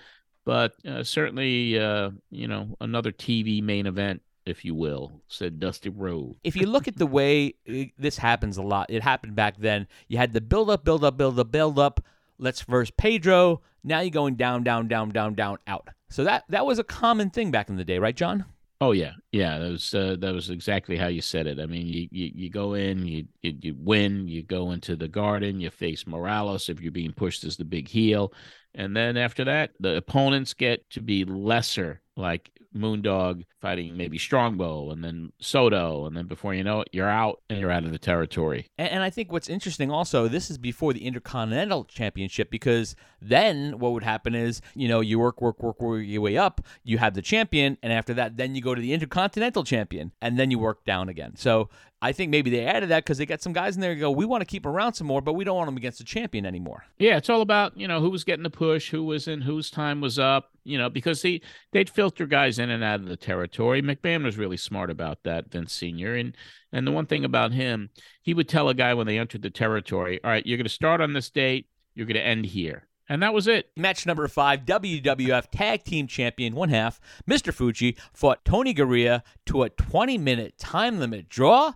but 0.45 0.73
uh, 0.87 1.03
certainly, 1.03 1.79
uh, 1.79 2.11
you 2.29 2.47
know, 2.47 2.77
another 2.79 3.11
TV 3.11 3.63
main 3.63 3.87
event, 3.87 4.21
if 4.49 4.65
you 4.65 4.73
will, 4.73 5.21
said 5.27 5.59
Dusty 5.59 5.89
Rhodes. 5.89 6.39
If 6.43 6.55
you 6.55 6.65
look 6.65 6.87
at 6.87 6.97
the 6.97 7.05
way 7.05 7.53
this 7.97 8.17
happens 8.17 8.57
a 8.57 8.63
lot, 8.63 8.89
it 8.89 9.03
happened 9.03 9.35
back 9.35 9.57
then. 9.57 9.87
You 10.07 10.17
had 10.17 10.33
the 10.33 10.41
build 10.41 10.69
up, 10.69 10.83
build 10.83 11.03
up, 11.03 11.17
build 11.17 11.39
up, 11.39 11.51
build 11.51 11.79
up. 11.79 12.03
Let's 12.37 12.61
verse 12.61 12.91
Pedro. 12.97 13.61
Now 13.83 13.99
you're 14.01 14.09
going 14.09 14.35
down, 14.35 14.63
down, 14.63 14.87
down, 14.87 15.09
down, 15.09 15.35
down, 15.35 15.57
out. 15.67 15.89
So 16.09 16.23
that 16.23 16.45
that 16.49 16.65
was 16.65 16.79
a 16.79 16.83
common 16.83 17.29
thing 17.29 17.51
back 17.51 17.69
in 17.69 17.75
the 17.75 17.85
day, 17.85 17.99
right, 17.99 18.15
John? 18.15 18.45
Oh 18.81 18.93
yeah, 18.93 19.13
yeah. 19.31 19.59
That 19.59 19.71
was 19.71 19.93
uh, 19.93 20.15
that 20.19 20.33
was 20.33 20.49
exactly 20.49 20.97
how 20.97 21.07
you 21.07 21.21
said 21.21 21.47
it. 21.47 21.59
I 21.59 21.65
mean, 21.65 21.87
you 21.87 22.07
you, 22.11 22.31
you 22.33 22.49
go 22.49 22.73
in, 22.73 23.05
you, 23.05 23.25
you 23.41 23.53
you 23.61 23.75
win, 23.77 24.27
you 24.27 24.41
go 24.41 24.71
into 24.71 24.95
the 24.95 25.07
garden, 25.07 25.59
you 25.59 25.69
face 25.69 26.07
Morales 26.07 26.69
if 26.69 26.81
you're 26.81 26.91
being 26.91 27.13
pushed 27.13 27.43
as 27.43 27.57
the 27.57 27.65
big 27.65 27.89
heel, 27.89 28.33
and 28.73 28.95
then 28.95 29.17
after 29.17 29.43
that, 29.45 29.71
the 29.79 29.97
opponents 29.97 30.53
get 30.53 30.89
to 30.91 31.01
be 31.01 31.25
lesser, 31.25 32.01
like 32.15 32.51
Moondog 32.75 33.43
fighting 33.59 33.97
maybe 33.97 34.17
Strongbow, 34.17 34.91
and 34.91 35.03
then 35.03 35.31
Soto, 35.39 36.05
and 36.05 36.15
then 36.15 36.27
before 36.27 36.53
you 36.53 36.63
know 36.63 36.81
it, 36.81 36.89
you're 36.91 37.09
out 37.09 37.41
and 37.49 37.59
you're 37.59 37.71
out 37.71 37.83
of 37.83 37.91
the 37.91 37.97
territory. 37.97 38.69
And, 38.77 38.89
and 38.89 39.03
I 39.03 39.09
think 39.09 39.31
what's 39.31 39.49
interesting 39.49 39.91
also, 39.91 40.27
this 40.27 40.49
is 40.49 40.57
before 40.57 40.93
the 40.93 41.05
Intercontinental 41.05 41.85
Championship 41.85 42.49
because 42.49 42.95
then 43.21 43.79
what 43.79 43.93
would 43.93 44.03
happen 44.03 44.35
is, 44.35 44.61
you 44.75 44.87
know, 44.87 45.01
you 45.01 45.19
work, 45.19 45.41
work, 45.41 45.61
work, 45.61 45.81
work 45.81 46.03
your 46.05 46.21
way 46.21 46.37
up, 46.37 46.61
you 46.83 46.97
have 46.97 47.13
the 47.13 47.21
champion, 47.21 47.77
and 47.81 47.91
after 47.91 48.13
that, 48.13 48.37
then 48.37 48.55
you 48.55 48.61
go 48.61 48.75
to 48.75 48.81
the 48.81 48.93
Intercontinental 48.93 49.63
Champion, 49.63 50.11
and 50.21 50.37
then 50.39 50.51
you 50.51 50.59
work 50.59 50.85
down 50.85 51.09
again. 51.09 51.35
So 51.35 51.69
I 52.01 52.11
think 52.13 52.31
maybe 52.31 52.49
they 52.49 52.65
added 52.65 52.89
that 52.89 53.03
because 53.03 53.17
they 53.17 53.25
got 53.25 53.41
some 53.41 53.51
guys 53.51 53.75
in 53.75 53.81
there 53.81 53.93
who 53.93 53.99
go, 53.99 54.11
we 54.11 54.25
want 54.25 54.41
to 54.41 54.45
keep 54.45 54.65
around 54.65 54.93
some 54.93 55.07
more, 55.07 55.21
but 55.21 55.33
we 55.33 55.43
don't 55.43 55.57
want 55.57 55.67
them 55.67 55.77
against 55.77 55.97
the 55.97 56.05
champion 56.05 56.45
anymore. 56.45 56.85
Yeah, 56.97 57.17
it's 57.17 57.29
all 57.29 57.41
about 57.41 57.77
you 57.77 57.87
know 57.87 57.99
who 57.99 58.09
was 58.09 58.23
getting 58.23 58.43
the 58.43 58.49
push, 58.49 58.91
who 58.91 59.03
was 59.03 59.27
in, 59.27 59.41
whose 59.41 59.69
time 59.69 59.99
was 59.99 60.17
up. 60.17 60.51
You 60.69 60.77
know, 60.77 60.89
because 60.89 61.21
he 61.21 61.41
they'd 61.71 61.89
filter 61.89 62.27
guys 62.27 62.59
in 62.59 62.69
and 62.69 62.83
out 62.83 62.99
of 62.99 63.07
the 63.07 63.17
territory. 63.17 63.81
McMahon 63.81 64.23
was 64.23 64.37
really 64.37 64.57
smart 64.57 64.91
about 64.91 65.23
that, 65.23 65.51
Vince 65.51 65.73
Senior, 65.73 66.15
and 66.15 66.37
and 66.71 66.85
the 66.85 66.91
one 66.91 67.07
thing 67.07 67.25
about 67.25 67.51
him, 67.51 67.89
he 68.21 68.33
would 68.33 68.47
tell 68.47 68.69
a 68.69 68.75
guy 68.75 68.93
when 68.93 69.07
they 69.07 69.17
entered 69.17 69.41
the 69.41 69.49
territory, 69.49 70.19
all 70.23 70.29
right, 70.29 70.45
you're 70.45 70.57
going 70.57 70.65
to 70.65 70.69
start 70.69 71.01
on 71.01 71.13
this 71.13 71.31
date, 71.31 71.67
you're 71.95 72.05
going 72.05 72.15
to 72.15 72.25
end 72.25 72.45
here, 72.45 72.87
and 73.09 73.23
that 73.23 73.33
was 73.33 73.47
it. 73.47 73.71
Match 73.75 74.05
number 74.05 74.27
five, 74.27 74.65
WWF 74.65 75.47
Tag 75.51 75.83
Team 75.83 76.05
Champion, 76.05 76.53
one 76.53 76.69
half, 76.69 76.99
Mr. 77.27 77.51
Fuji 77.51 77.97
fought 78.13 78.45
Tony 78.45 78.73
Garea 78.73 79.23
to 79.47 79.63
a 79.63 79.69
20 79.69 80.19
minute 80.19 80.57
time 80.59 80.99
limit 80.99 81.27
draw. 81.27 81.73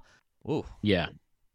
Ooh. 0.48 0.66
Yeah, 0.84 1.08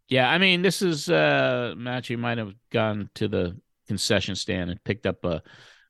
yeah. 0.08 0.28
I 0.28 0.38
mean, 0.38 0.62
this 0.62 0.82
is 0.82 1.08
a 1.08 1.74
match. 1.76 2.10
You 2.10 2.18
might 2.18 2.38
have 2.38 2.54
gone 2.70 3.10
to 3.14 3.28
the 3.28 3.56
concession 3.86 4.34
stand 4.34 4.70
and 4.70 4.82
picked 4.84 5.06
up 5.06 5.24
a 5.24 5.42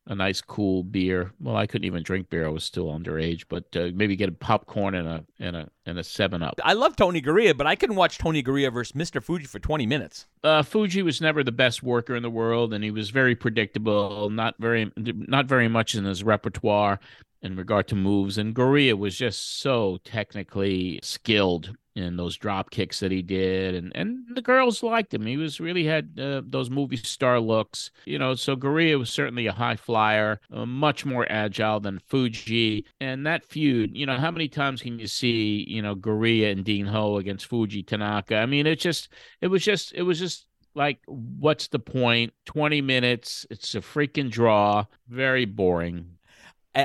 a 0.08 0.14
nice 0.14 0.40
cool 0.40 0.82
beer. 0.82 1.32
Well, 1.38 1.56
I 1.56 1.66
couldn't 1.66 1.84
even 1.84 2.02
drink 2.02 2.30
beer; 2.30 2.46
I 2.46 2.48
was 2.48 2.64
still 2.64 2.86
underage. 2.86 3.44
But 3.48 3.64
uh, 3.76 3.90
maybe 3.94 4.16
get 4.16 4.28
a 4.28 4.32
popcorn 4.32 4.94
and 4.94 5.06
a 5.06 5.24
and 5.38 5.54
a 5.54 5.68
and 5.86 5.98
a 5.98 6.04
Seven 6.04 6.42
Up. 6.42 6.58
I 6.64 6.72
love 6.72 6.96
Tony 6.96 7.22
Garea, 7.22 7.56
but 7.56 7.66
I 7.66 7.76
couldn't 7.76 7.96
watch 7.96 8.18
Tony 8.18 8.42
Garea 8.42 8.72
versus 8.72 8.92
Mr. 8.92 9.22
Fuji 9.22 9.46
for 9.46 9.58
20 9.58 9.86
minutes. 9.86 10.26
uh, 10.44 10.62
Fuji 10.62 11.02
was 11.02 11.20
never 11.20 11.44
the 11.44 11.52
best 11.52 11.82
worker 11.82 12.16
in 12.16 12.22
the 12.22 12.30
world, 12.30 12.74
and 12.74 12.82
he 12.82 12.90
was 12.90 13.10
very 13.10 13.34
predictable. 13.34 14.30
Not 14.30 14.54
very, 14.58 14.90
not 14.96 15.46
very 15.46 15.68
much 15.68 15.94
in 15.94 16.04
his 16.04 16.24
repertoire 16.24 16.98
in 17.42 17.56
regard 17.56 17.88
to 17.88 17.94
moves. 17.94 18.38
And 18.38 18.54
Garea 18.54 18.96
was 18.96 19.16
just 19.16 19.60
so 19.60 19.98
technically 20.04 21.00
skilled 21.02 21.74
in 21.98 22.16
those 22.16 22.36
drop 22.36 22.70
kicks 22.70 23.00
that 23.00 23.10
he 23.10 23.22
did, 23.22 23.74
and 23.74 23.92
and 23.94 24.24
the 24.34 24.42
girls 24.42 24.82
liked 24.82 25.12
him. 25.12 25.26
He 25.26 25.36
was 25.36 25.60
really 25.60 25.84
had 25.84 26.18
uh, 26.18 26.42
those 26.44 26.70
movie 26.70 26.96
star 26.96 27.40
looks, 27.40 27.90
you 28.04 28.18
know. 28.18 28.34
So 28.34 28.56
Garea 28.56 28.98
was 28.98 29.10
certainly 29.10 29.46
a 29.46 29.52
high 29.52 29.76
flyer, 29.76 30.40
uh, 30.52 30.64
much 30.64 31.04
more 31.04 31.26
agile 31.30 31.80
than 31.80 31.98
Fuji. 31.98 32.86
And 33.00 33.26
that 33.26 33.44
feud, 33.44 33.96
you 33.96 34.06
know, 34.06 34.16
how 34.16 34.30
many 34.30 34.48
times 34.48 34.82
can 34.82 34.98
you 34.98 35.06
see, 35.06 35.64
you 35.68 35.82
know, 35.82 35.96
Garea 35.96 36.52
and 36.52 36.64
Dean 36.64 36.86
Ho 36.86 37.16
against 37.16 37.46
Fuji 37.46 37.82
Tanaka? 37.82 38.36
I 38.36 38.46
mean, 38.46 38.66
it 38.66 38.78
just, 38.78 39.08
it 39.40 39.48
was 39.48 39.64
just, 39.64 39.92
it 39.94 40.02
was 40.02 40.18
just 40.18 40.46
like 40.74 41.00
what's 41.06 41.68
the 41.68 41.78
point 41.78 42.32
20 42.44 42.82
minutes 42.82 43.46
it's 43.50 43.74
a 43.74 43.80
freaking 43.80 44.30
draw 44.30 44.84
very 45.08 45.44
boring 45.44 46.06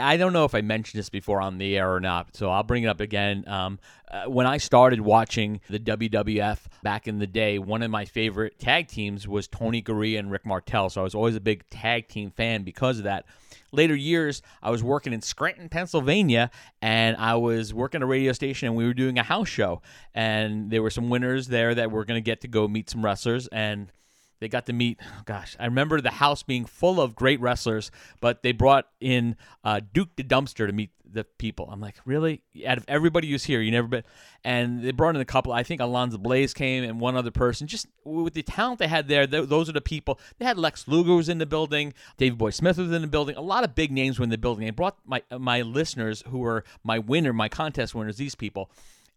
I 0.01 0.17
don't 0.17 0.33
know 0.33 0.45
if 0.45 0.55
I 0.55 0.61
mentioned 0.61 0.99
this 0.99 1.09
before 1.09 1.41
on 1.41 1.57
the 1.57 1.77
air 1.77 1.93
or 1.93 1.99
not, 1.99 2.35
so 2.35 2.49
I'll 2.49 2.63
bring 2.63 2.83
it 2.83 2.87
up 2.87 2.99
again. 2.99 3.47
Um, 3.47 3.79
uh, 4.09 4.25
when 4.25 4.45
I 4.45 4.57
started 4.57 5.01
watching 5.01 5.61
the 5.69 5.79
WWF 5.79 6.59
back 6.81 7.07
in 7.07 7.19
the 7.19 7.27
day, 7.27 7.59
one 7.59 7.83
of 7.83 7.91
my 7.91 8.05
favorite 8.05 8.59
tag 8.59 8.87
teams 8.87 9.27
was 9.27 9.47
Tony 9.47 9.81
Garea 9.81 10.19
and 10.19 10.31
Rick 10.31 10.45
Martel. 10.45 10.89
So 10.89 11.01
I 11.01 11.03
was 11.03 11.15
always 11.15 11.35
a 11.35 11.41
big 11.41 11.69
tag 11.69 12.07
team 12.07 12.31
fan 12.31 12.63
because 12.63 12.97
of 12.97 13.03
that. 13.05 13.25
Later 13.71 13.95
years, 13.95 14.41
I 14.61 14.69
was 14.69 14.83
working 14.83 15.13
in 15.13 15.21
Scranton, 15.21 15.67
Pennsylvania, 15.67 16.51
and 16.81 17.17
I 17.17 17.35
was 17.35 17.73
working 17.73 18.03
a 18.03 18.05
radio 18.05 18.31
station, 18.31 18.67
and 18.67 18.77
we 18.77 18.85
were 18.85 18.93
doing 18.93 19.17
a 19.17 19.23
house 19.23 19.49
show. 19.49 19.81
And 20.13 20.69
there 20.69 20.83
were 20.83 20.91
some 20.91 21.09
winners 21.09 21.47
there 21.47 21.73
that 21.73 21.91
were 21.91 22.05
going 22.05 22.17
to 22.17 22.25
get 22.25 22.41
to 22.41 22.47
go 22.47 22.67
meet 22.67 22.89
some 22.89 23.03
wrestlers, 23.03 23.47
and 23.47 23.91
They 24.43 24.49
got 24.49 24.65
to 24.65 24.73
meet, 24.73 24.99
gosh, 25.23 25.55
I 25.57 25.63
remember 25.63 26.01
the 26.01 26.11
house 26.11 26.43
being 26.43 26.65
full 26.65 26.99
of 26.99 27.15
great 27.15 27.39
wrestlers, 27.39 27.91
but 28.19 28.43
they 28.43 28.51
brought 28.51 28.89
in 28.99 29.37
uh, 29.63 29.79
Duke 29.93 30.09
the 30.17 30.23
Dumpster 30.23 30.67
to 30.67 30.73
meet 30.73 30.89
the 31.09 31.23
people. 31.23 31.69
I'm 31.71 31.79
like, 31.79 31.95
really? 32.03 32.41
Out 32.67 32.77
of 32.77 32.83
everybody 32.89 33.31
who's 33.31 33.45
here, 33.45 33.61
you 33.61 33.71
never 33.71 33.87
been. 33.87 34.03
And 34.43 34.83
they 34.83 34.91
brought 34.91 35.15
in 35.15 35.21
a 35.21 35.25
couple. 35.25 35.53
I 35.53 35.63
think 35.63 35.79
Alundra 35.79 36.21
Blayze 36.21 36.53
came 36.53 36.83
and 36.83 36.99
one 36.99 37.15
other 37.15 37.31
person. 37.31 37.67
Just 37.67 37.87
with 38.03 38.33
the 38.33 38.43
talent 38.43 38.79
they 38.79 38.89
had 38.89 39.07
there, 39.07 39.25
th- 39.25 39.47
those 39.47 39.69
are 39.69 39.73
the 39.73 39.79
people. 39.79 40.19
They 40.39 40.45
had 40.45 40.57
Lex 40.57 40.89
Luger 40.89 41.15
was 41.15 41.29
in 41.29 41.37
the 41.37 41.45
building. 41.45 41.93
Davey 42.17 42.35
Boy 42.35 42.49
Smith 42.49 42.77
was 42.77 42.91
in 42.91 43.01
the 43.01 43.07
building. 43.07 43.37
A 43.37 43.41
lot 43.41 43.63
of 43.63 43.75
big 43.75 43.93
names 43.93 44.19
were 44.19 44.23
in 44.23 44.29
the 44.29 44.37
building. 44.37 44.65
They 44.65 44.71
brought 44.71 44.97
my 45.05 45.23
my 45.31 45.61
listeners 45.61 46.21
who 46.27 46.39
were 46.39 46.65
my 46.83 46.99
winner, 46.99 47.31
my 47.31 47.47
contest 47.47 47.95
winners. 47.95 48.17
These 48.17 48.35
people 48.35 48.69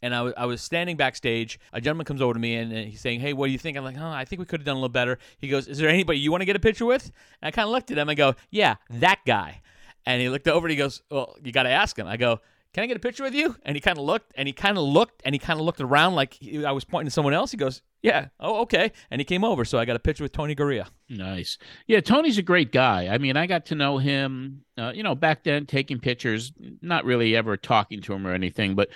and 0.03 0.15
I 0.15 0.23
was, 0.23 0.35
I 0.37 0.47
was 0.47 0.61
standing 0.63 0.97
backstage. 0.97 1.59
A 1.73 1.81
gentleman 1.81 2.05
comes 2.05 2.21
over 2.21 2.35
to 2.35 2.41
me 2.41 2.57
and, 2.57 2.73
and 2.73 2.89
he's 2.89 3.01
saying, 3.01 3.21
Hey, 3.21 3.33
what 3.33 3.47
do 3.47 3.53
you 3.53 3.59
think? 3.59 3.77
I'm 3.77 3.85
like, 3.85 3.97
Oh, 3.99 4.07
I 4.09 4.25
think 4.25 4.41
we 4.41 4.47
could 4.47 4.61
have 4.61 4.67
done 4.67 4.77
a 4.77 4.79
little 4.79 4.89
better. 4.89 5.19
He 5.39 5.49
goes, 5.49 5.67
Is 5.67 5.79
there 5.79 5.89
anybody 5.89 6.19
you 6.19 6.31
want 6.31 6.43
to 6.43 6.47
get 6.47 6.57
a 6.57 6.61
picture 6.61 6.87
with? 6.87 7.05
And 7.41 7.49
I 7.49 7.51
kind 7.51 7.67
of 7.67 7.73
looked 7.73 7.91
at 7.91 7.99
him. 7.99 8.09
I 8.09 8.15
go, 8.15 8.35
Yeah, 8.51 8.77
that 8.91 9.21
guy. 9.27 9.63
And 10.05 10.21
he 10.21 10.29
looked 10.29 10.49
over 10.49 10.67
and 10.67 10.71
he 10.71 10.77
goes, 10.77 11.03
Well, 11.11 11.37
you 11.43 11.53
got 11.53 11.65
to 11.65 11.71
ask 11.71 11.99
him. 11.99 12.07
I 12.07 12.17
go, 12.17 12.41
Can 12.77 12.83
I 12.83 12.89
get 12.89 12.99
a 12.99 13.01
picture 13.01 13.23
with 13.23 13.35
you? 13.35 13.57
And 13.63 13.75
he 13.75 13.81
kind 13.81 13.97
of 13.97 14.05
looked 14.05 14.35
and 14.35 14.47
he 14.47 14.53
kind 14.53 14.77
of 14.77 14.85
looked 14.85 15.23
and 15.25 15.35
he 15.35 15.39
kind 15.39 15.59
of 15.59 15.65
looked 15.65 15.81
around 15.81 16.15
like 16.15 16.35
he, 16.35 16.63
I 16.63 16.73
was 16.73 16.85
pointing 16.85 17.07
to 17.07 17.11
someone 17.11 17.33
else. 17.33 17.51
He 17.51 17.57
goes, 17.57 17.81
Yeah, 18.03 18.29
oh, 18.39 18.61
okay. 18.61 18.93
And 19.11 19.19
he 19.19 19.25
came 19.25 19.45
over. 19.45 19.65
So 19.65 19.79
I 19.79 19.87
got 19.87 19.97
a 19.97 19.99
picture 19.99 20.23
with 20.23 20.33
Tony 20.33 20.55
Garea. 20.55 20.87
Nice. 21.09 21.57
Yeah, 21.87 22.01
Tony's 22.01 22.37
a 22.37 22.43
great 22.43 22.73
guy. 22.73 23.09
I 23.09 23.17
mean, 23.17 23.35
I 23.35 23.47
got 23.47 23.65
to 23.67 23.75
know 23.75 23.97
him, 23.97 24.61
uh, 24.77 24.93
you 24.95 25.03
know, 25.03 25.15
back 25.15 25.43
then, 25.43 25.65
taking 25.65 26.01
pictures, 26.01 26.53
not 26.83 27.07
really 27.07 27.35
ever 27.35 27.57
talking 27.57 28.03
to 28.03 28.13
him 28.13 28.27
or 28.27 28.35
anything, 28.35 28.75
but 28.75 28.91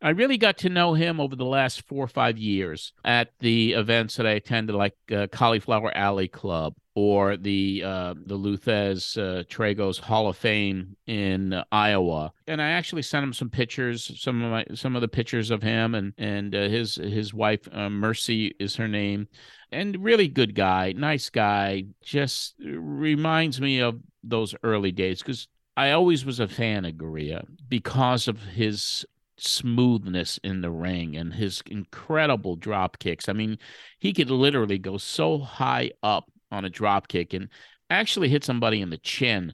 I 0.00 0.10
really 0.10 0.38
got 0.38 0.58
to 0.58 0.68
know 0.68 0.94
him 0.94 1.18
over 1.18 1.34
the 1.34 1.44
last 1.44 1.82
four 1.88 2.04
or 2.04 2.06
five 2.06 2.38
years 2.38 2.92
at 3.04 3.32
the 3.40 3.72
events 3.72 4.14
that 4.14 4.28
I 4.28 4.34
attended, 4.34 4.76
like 4.76 4.94
uh, 5.10 5.26
Cauliflower 5.26 5.90
Alley 5.96 6.28
Club 6.28 6.74
or 6.94 7.36
the 7.36 7.82
uh, 7.84 8.14
the 8.26 8.36
Lou 8.36 8.56
Thesz 8.56 9.16
uh, 9.18 9.42
Tragos 9.44 9.98
Hall 9.98 10.28
of 10.28 10.36
Fame 10.36 10.96
in 11.06 11.52
uh, 11.52 11.64
Iowa. 11.72 12.32
And 12.46 12.62
I 12.62 12.70
actually 12.70 13.02
sent 13.02 13.24
him 13.24 13.32
some 13.32 13.50
pictures, 13.50 14.12
some 14.20 14.42
of 14.42 14.50
my 14.50 14.64
some 14.74 14.94
of 14.94 15.02
the 15.02 15.08
pictures 15.08 15.50
of 15.50 15.62
him 15.62 15.94
and 15.94 16.12
and 16.18 16.54
uh, 16.54 16.68
his 16.68 16.94
his 16.94 17.34
wife 17.34 17.68
uh, 17.72 17.90
Mercy 17.90 18.54
is 18.58 18.76
her 18.76 18.88
name, 18.88 19.28
and 19.72 20.02
really 20.02 20.28
good 20.28 20.54
guy, 20.54 20.94
nice 20.96 21.30
guy. 21.30 21.84
Just 22.02 22.54
reminds 22.60 23.60
me 23.60 23.80
of 23.80 23.98
those 24.22 24.54
early 24.62 24.92
days 24.92 25.20
because 25.20 25.48
I 25.76 25.90
always 25.90 26.24
was 26.24 26.38
a 26.38 26.48
fan 26.48 26.84
of 26.84 26.94
Garea 26.94 27.44
because 27.68 28.28
of 28.28 28.40
his 28.40 29.04
smoothness 29.36 30.38
in 30.44 30.60
the 30.60 30.70
ring 30.70 31.16
and 31.16 31.34
his 31.34 31.60
incredible 31.66 32.54
drop 32.54 33.00
kicks. 33.00 33.28
I 33.28 33.32
mean, 33.32 33.58
he 33.98 34.12
could 34.12 34.30
literally 34.30 34.78
go 34.78 34.96
so 34.96 35.38
high 35.38 35.90
up 36.04 36.30
on 36.54 36.64
a 36.64 36.70
drop 36.70 37.08
kick 37.08 37.34
and 37.34 37.48
actually 37.90 38.28
hit 38.28 38.44
somebody 38.44 38.80
in 38.80 38.90
the 38.90 38.98
chin. 38.98 39.52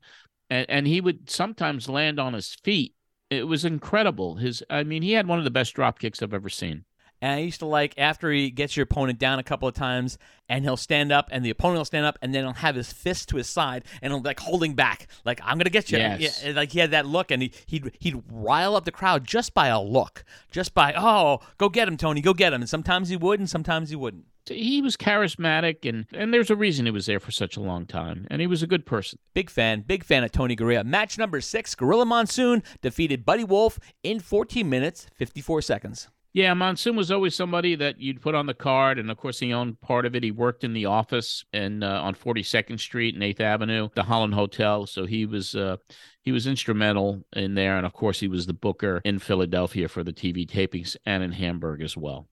And, 0.48 0.66
and 0.68 0.86
he 0.86 1.00
would 1.00 1.30
sometimes 1.30 1.88
land 1.88 2.20
on 2.20 2.34
his 2.34 2.54
feet. 2.54 2.94
It 3.30 3.46
was 3.46 3.64
incredible. 3.64 4.36
His 4.36 4.62
I 4.68 4.84
mean, 4.84 5.02
he 5.02 5.12
had 5.12 5.26
one 5.26 5.38
of 5.38 5.44
the 5.44 5.50
best 5.50 5.74
drop 5.74 5.98
kicks 5.98 6.22
I've 6.22 6.34
ever 6.34 6.48
seen. 6.48 6.84
And 7.22 7.32
I 7.34 7.38
used 7.40 7.60
to 7.60 7.66
like 7.66 7.94
after 7.98 8.32
he 8.32 8.50
gets 8.50 8.76
your 8.76 8.84
opponent 8.84 9.18
down 9.18 9.38
a 9.38 9.42
couple 9.42 9.68
of 9.68 9.74
times, 9.74 10.16
and 10.48 10.64
he'll 10.64 10.78
stand 10.78 11.12
up, 11.12 11.28
and 11.30 11.44
the 11.44 11.50
opponent 11.50 11.78
will 11.78 11.84
stand 11.84 12.06
up, 12.06 12.18
and 12.22 12.34
then 12.34 12.44
he'll 12.44 12.54
have 12.54 12.74
his 12.74 12.92
fist 12.92 13.28
to 13.28 13.36
his 13.36 13.46
side, 13.46 13.84
and 14.00 14.10
he'll 14.10 14.22
like 14.22 14.40
holding 14.40 14.74
back, 14.74 15.06
like 15.24 15.38
I'm 15.44 15.58
gonna 15.58 15.70
get 15.70 15.90
you. 15.90 15.98
Yes. 15.98 16.42
Like 16.54 16.72
he 16.72 16.78
had 16.78 16.92
that 16.92 17.06
look, 17.06 17.30
and 17.30 17.42
he, 17.42 17.52
he'd 17.66 17.92
he'd 17.98 18.22
rile 18.30 18.74
up 18.74 18.86
the 18.86 18.90
crowd 18.90 19.26
just 19.26 19.52
by 19.52 19.68
a 19.68 19.80
look, 19.80 20.24
just 20.50 20.72
by 20.72 20.94
oh, 20.96 21.40
go 21.58 21.68
get 21.68 21.88
him, 21.88 21.98
Tony, 21.98 22.22
go 22.22 22.32
get 22.32 22.54
him. 22.54 22.62
And 22.62 22.70
sometimes 22.70 23.10
he 23.10 23.16
would, 23.16 23.38
and 23.38 23.50
sometimes 23.50 23.90
he 23.90 23.96
wouldn't. 23.96 24.24
He 24.46 24.81
was 24.81 24.96
charismatic, 24.96 25.88
and 25.88 26.07
and 26.12 26.33
there's 26.33 26.50
a 26.50 26.57
reason 26.57 26.87
he 26.87 26.92
was 26.92 27.07
there 27.07 27.20
for 27.20 27.31
such 27.31 27.57
a 27.57 27.61
long 27.61 27.87
time, 27.87 28.26
and 28.31 28.40
he 28.40 28.46
was 28.46 28.62
a 28.62 28.66
good 28.66 28.87
person. 28.87 29.18
Big 29.35 29.50
fan, 29.50 29.83
big 29.83 30.05
fan 30.05 30.24
of 30.24 30.33
Tony 30.33 30.57
Garea. 30.57 30.85
Match 30.85 31.18
number 31.18 31.40
six: 31.40 31.74
Gorilla 31.74 32.07
Monsoon 32.07 32.62
defeated 32.83 33.24
Buddy 33.24 33.44
Wolfe 33.44 33.79
in 34.03 34.20
14 34.20 34.68
minutes 34.68 35.07
54 35.14 35.62
seconds. 35.62 36.09
Yeah, 36.33 36.55
Monsoon 36.55 36.94
was 36.94 37.11
always 37.11 37.35
somebody 37.35 37.74
that 37.74 38.00
you'd 38.00 38.20
put 38.20 38.37
on 38.37 38.46
the 38.46 38.55
card, 38.55 39.00
and 39.00 39.11
of 39.11 39.16
course, 39.16 39.40
he 39.40 39.53
owned 39.53 39.81
part 39.81 40.07
of 40.07 40.14
it. 40.14 40.22
He 40.22 40.31
worked 40.31 40.62
in 40.62 40.72
the 40.72 40.87
office 40.87 41.44
and 41.53 41.83
uh, 41.83 42.00
on 42.03 42.14
42nd 42.14 42.79
Street 42.79 43.14
and 43.14 43.24
8th 43.24 43.40
Avenue, 43.40 43.88
the 43.96 44.05
Holland 44.05 44.35
Hotel. 44.35 44.87
So 44.87 45.07
he 45.07 45.26
was 45.26 45.57
uh, 45.57 45.79
he 46.22 46.31
was 46.31 46.46
instrumental 46.46 47.24
in 47.35 47.55
there, 47.55 47.76
and 47.76 47.85
of 47.85 47.92
course, 47.94 48.20
he 48.20 48.29
was 48.29 48.46
the 48.46 48.53
booker 48.53 49.03
in 49.05 49.18
Philadelphia 49.18 49.88
for 49.88 50.05
the 50.05 50.12
TV 50.12 50.48
tapings 50.48 50.96
and 51.05 51.24
in 51.24 51.33
Hamburg 51.33 51.83
as 51.83 51.96
well. 51.96 52.29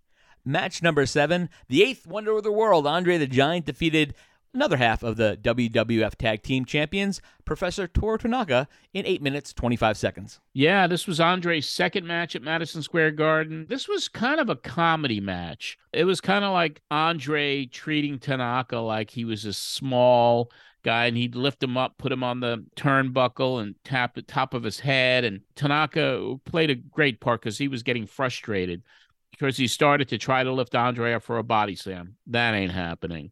Match 0.48 0.82
number 0.82 1.04
seven: 1.04 1.50
the 1.68 1.84
eighth 1.84 2.06
wonder 2.06 2.34
of 2.34 2.42
the 2.42 2.50
world, 2.50 2.86
Andre 2.86 3.18
the 3.18 3.26
Giant 3.26 3.66
defeated 3.66 4.14
another 4.54 4.78
half 4.78 5.02
of 5.02 5.18
the 5.18 5.38
WWF 5.42 6.14
Tag 6.14 6.42
Team 6.42 6.64
Champions, 6.64 7.20
Professor 7.44 7.86
Toru 7.86 8.16
Tanaka, 8.16 8.66
in 8.94 9.04
8 9.04 9.20
minutes 9.20 9.52
25 9.52 9.98
seconds. 9.98 10.40
Yeah, 10.54 10.86
this 10.86 11.06
was 11.06 11.20
Andre's 11.20 11.68
second 11.68 12.06
match 12.06 12.34
at 12.34 12.40
Madison 12.40 12.82
Square 12.82 13.10
Garden. 13.10 13.66
This 13.68 13.86
was 13.86 14.08
kind 14.08 14.40
of 14.40 14.48
a 14.48 14.56
comedy 14.56 15.20
match. 15.20 15.76
It 15.92 16.04
was 16.04 16.22
kind 16.22 16.46
of 16.46 16.54
like 16.54 16.80
Andre 16.90 17.66
treating 17.66 18.18
Tanaka 18.18 18.78
like 18.78 19.10
he 19.10 19.26
was 19.26 19.44
a 19.44 19.52
small 19.52 20.50
guy 20.82 21.04
and 21.04 21.16
he'd 21.18 21.34
lift 21.34 21.62
him 21.62 21.76
up, 21.76 21.98
put 21.98 22.10
him 22.10 22.24
on 22.24 22.40
the 22.40 22.64
turnbuckle 22.74 23.60
and 23.60 23.74
tap 23.84 24.14
the 24.14 24.22
top 24.22 24.54
of 24.54 24.62
his 24.62 24.80
head. 24.80 25.24
And 25.24 25.42
Tanaka 25.56 26.36
played 26.46 26.70
a 26.70 26.74
great 26.74 27.20
part 27.20 27.42
because 27.42 27.58
he 27.58 27.68
was 27.68 27.82
getting 27.82 28.06
frustrated 28.06 28.82
because 29.30 29.56
he 29.56 29.66
started 29.66 30.08
to 30.08 30.18
try 30.18 30.42
to 30.42 30.52
lift 30.52 30.74
Andre 30.74 31.14
up 31.14 31.22
for 31.22 31.38
a 31.38 31.44
body 31.44 31.76
slam. 31.76 32.16
That 32.26 32.54
ain't 32.54 32.72
happening. 32.72 33.30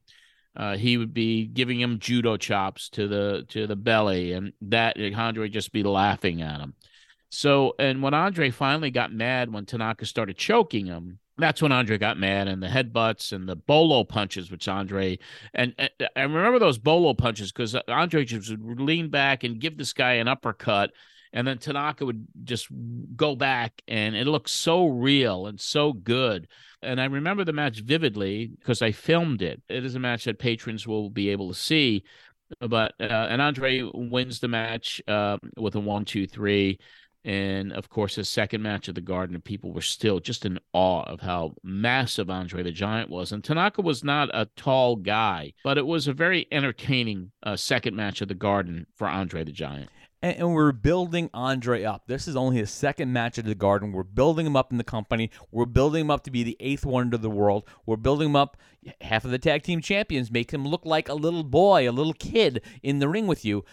Uh, 0.57 0.77
he 0.77 0.97
would 0.97 1.13
be 1.13 1.47
giving 1.47 1.79
him 1.79 1.99
judo 1.99 2.37
chops 2.37 2.89
to 2.91 3.07
the 3.07 3.45
to 3.49 3.67
the 3.67 3.77
belly, 3.77 4.33
and 4.33 4.53
that 4.63 4.97
Andre 5.15 5.49
just 5.49 5.73
be 5.73 5.83
laughing 5.83 6.41
at 6.41 6.61
him. 6.61 6.75
So, 7.29 7.75
and 7.79 8.03
when 8.03 8.15
Andre 8.15 8.51
finally 8.51 8.91
got 8.91 9.13
mad 9.13 9.53
when 9.53 9.67
Tanaka 9.67 10.07
started 10.07 10.39
choking 10.39 10.87
him, 10.87 11.19
that's 11.37 11.61
when 11.61 11.73
Andre 11.73 11.99
got 11.99 12.19
mad, 12.19 12.49
and 12.49 12.63
the 12.63 12.69
headbutts 12.69 13.33
and 13.33 13.47
the 13.47 13.57
bolo 13.57 14.05
punches, 14.05 14.51
which 14.51 14.69
Andre 14.69 15.19
and, 15.53 15.75
and 15.77 15.91
I 16.15 16.23
remember 16.23 16.59
those 16.59 16.79
bolo 16.79 17.13
punches 17.13 17.53
because 17.53 17.75
Andre 17.89 18.25
just 18.25 18.57
would 18.57 18.81
lean 18.81 19.11
back 19.11 19.45
and 19.45 19.61
give 19.61 19.77
this 19.77 19.93
guy 19.93 20.15
an 20.15 20.29
uppercut, 20.29 20.93
and 21.37 21.47
then 21.47 21.59
Tanaka 21.59 22.07
would 22.07 22.27
just 22.45 22.69
go 23.15 23.37
back, 23.37 23.83
and 23.87 24.17
it 24.17 24.27
looked 24.27 24.49
so 24.49 24.87
real 24.87 25.47
and 25.47 25.61
so 25.61 25.93
good. 25.93 26.49
And 26.81 26.99
I 26.99 27.05
remember 27.05 27.45
the 27.45 27.53
match 27.53 27.81
vividly 27.81 28.47
because 28.47 28.81
I 28.81 28.93
filmed 28.93 29.43
it. 29.43 29.61
It 29.69 29.85
is 29.85 29.95
a 29.95 29.99
match 29.99 30.25
that 30.25 30.39
patrons 30.39 30.87
will 30.87 31.11
be 31.11 31.29
able 31.29 31.51
to 31.51 31.55
see. 31.55 32.05
But 32.59 32.95
uh, 32.99 33.27
and 33.29 33.43
Andre 33.43 33.83
wins 33.83 34.41
the 34.41 34.49
match 34.49 35.03
uh, 35.07 35.37
with 35.59 35.75
a 35.75 35.81
one, 35.81 36.07
two, 36.07 36.27
three. 36.27 36.79
And 37.23 37.71
of 37.75 37.91
course, 37.91 38.15
his 38.15 38.31
second 38.31 38.63
match 38.63 38.89
of 38.89 38.95
the 38.95 39.03
Garden, 39.03 39.39
people 39.43 39.75
were 39.75 39.83
still 39.83 40.21
just 40.21 40.47
in 40.47 40.59
awe 40.73 41.03
of 41.03 41.21
how 41.21 41.53
massive 41.63 42.31
Andre 42.31 42.63
the 42.63 42.73
Giant 42.73 43.11
was. 43.11 43.33
And 43.33 43.45
Tanaka 43.45 43.83
was 43.83 44.03
not 44.03 44.31
a 44.33 44.49
tall 44.57 44.97
guy, 44.97 45.53
but 45.65 45.77
it 45.77 45.85
was 45.85 46.09
a 46.09 46.15
very 46.15 46.47
entertaining 46.51 47.33
uh, 47.43 47.57
second 47.57 47.95
match 47.95 48.23
of 48.23 48.29
the 48.29 48.35
Garden 48.35 48.87
for 48.97 49.07
Andre 49.07 49.45
the 49.45 49.53
Giant 49.53 49.91
and, 50.23 50.37
and, 50.37 50.55
we're 50.55 50.73
building 50.73 51.31
Andre 51.35 51.85
up. 51.85 52.07
This 52.07 52.27
is 52.27 52.37
only 52.37 52.57
his 52.57 52.71
second 52.71 53.13
match 53.13 53.39
at 53.39 53.45
the 53.45 53.55
Garden. 53.55 53.93
We're 53.93 54.03
building 54.03 54.47
him 54.47 54.57
up 54.57 54.73
in 54.73 54.79
the 54.79 54.85
company. 54.85 55.31
We're 55.51 55.67
building 55.67 56.03
him 56.03 56.11
up 56.11 56.25
to 56.25 56.31
be 56.31 56.43
the 56.43 56.57
eighth 56.61 56.87
wonder 56.87 57.17
of 57.17 57.23
the 57.23 57.31
world. 57.31 57.65
We're 57.85 57.97
building 57.97 58.31
him 58.31 58.37
up. 58.37 58.57
Half 59.01 59.25
of 59.25 59.31
the 59.31 59.39
tag 59.39 59.63
team 59.63 59.81
champions 59.81 60.31
make 60.31 60.53
him 60.53 60.67
look 60.67 60.85
like 60.85 61.09
a 61.09 61.15
little 61.15 61.45
boy, 61.45 61.89
a 61.89 61.93
little 61.93 62.15
kid 62.15 62.63
in 62.83 62.99
the 62.99 63.09
ring 63.09 63.27
with 63.27 63.45
you. 63.45 63.65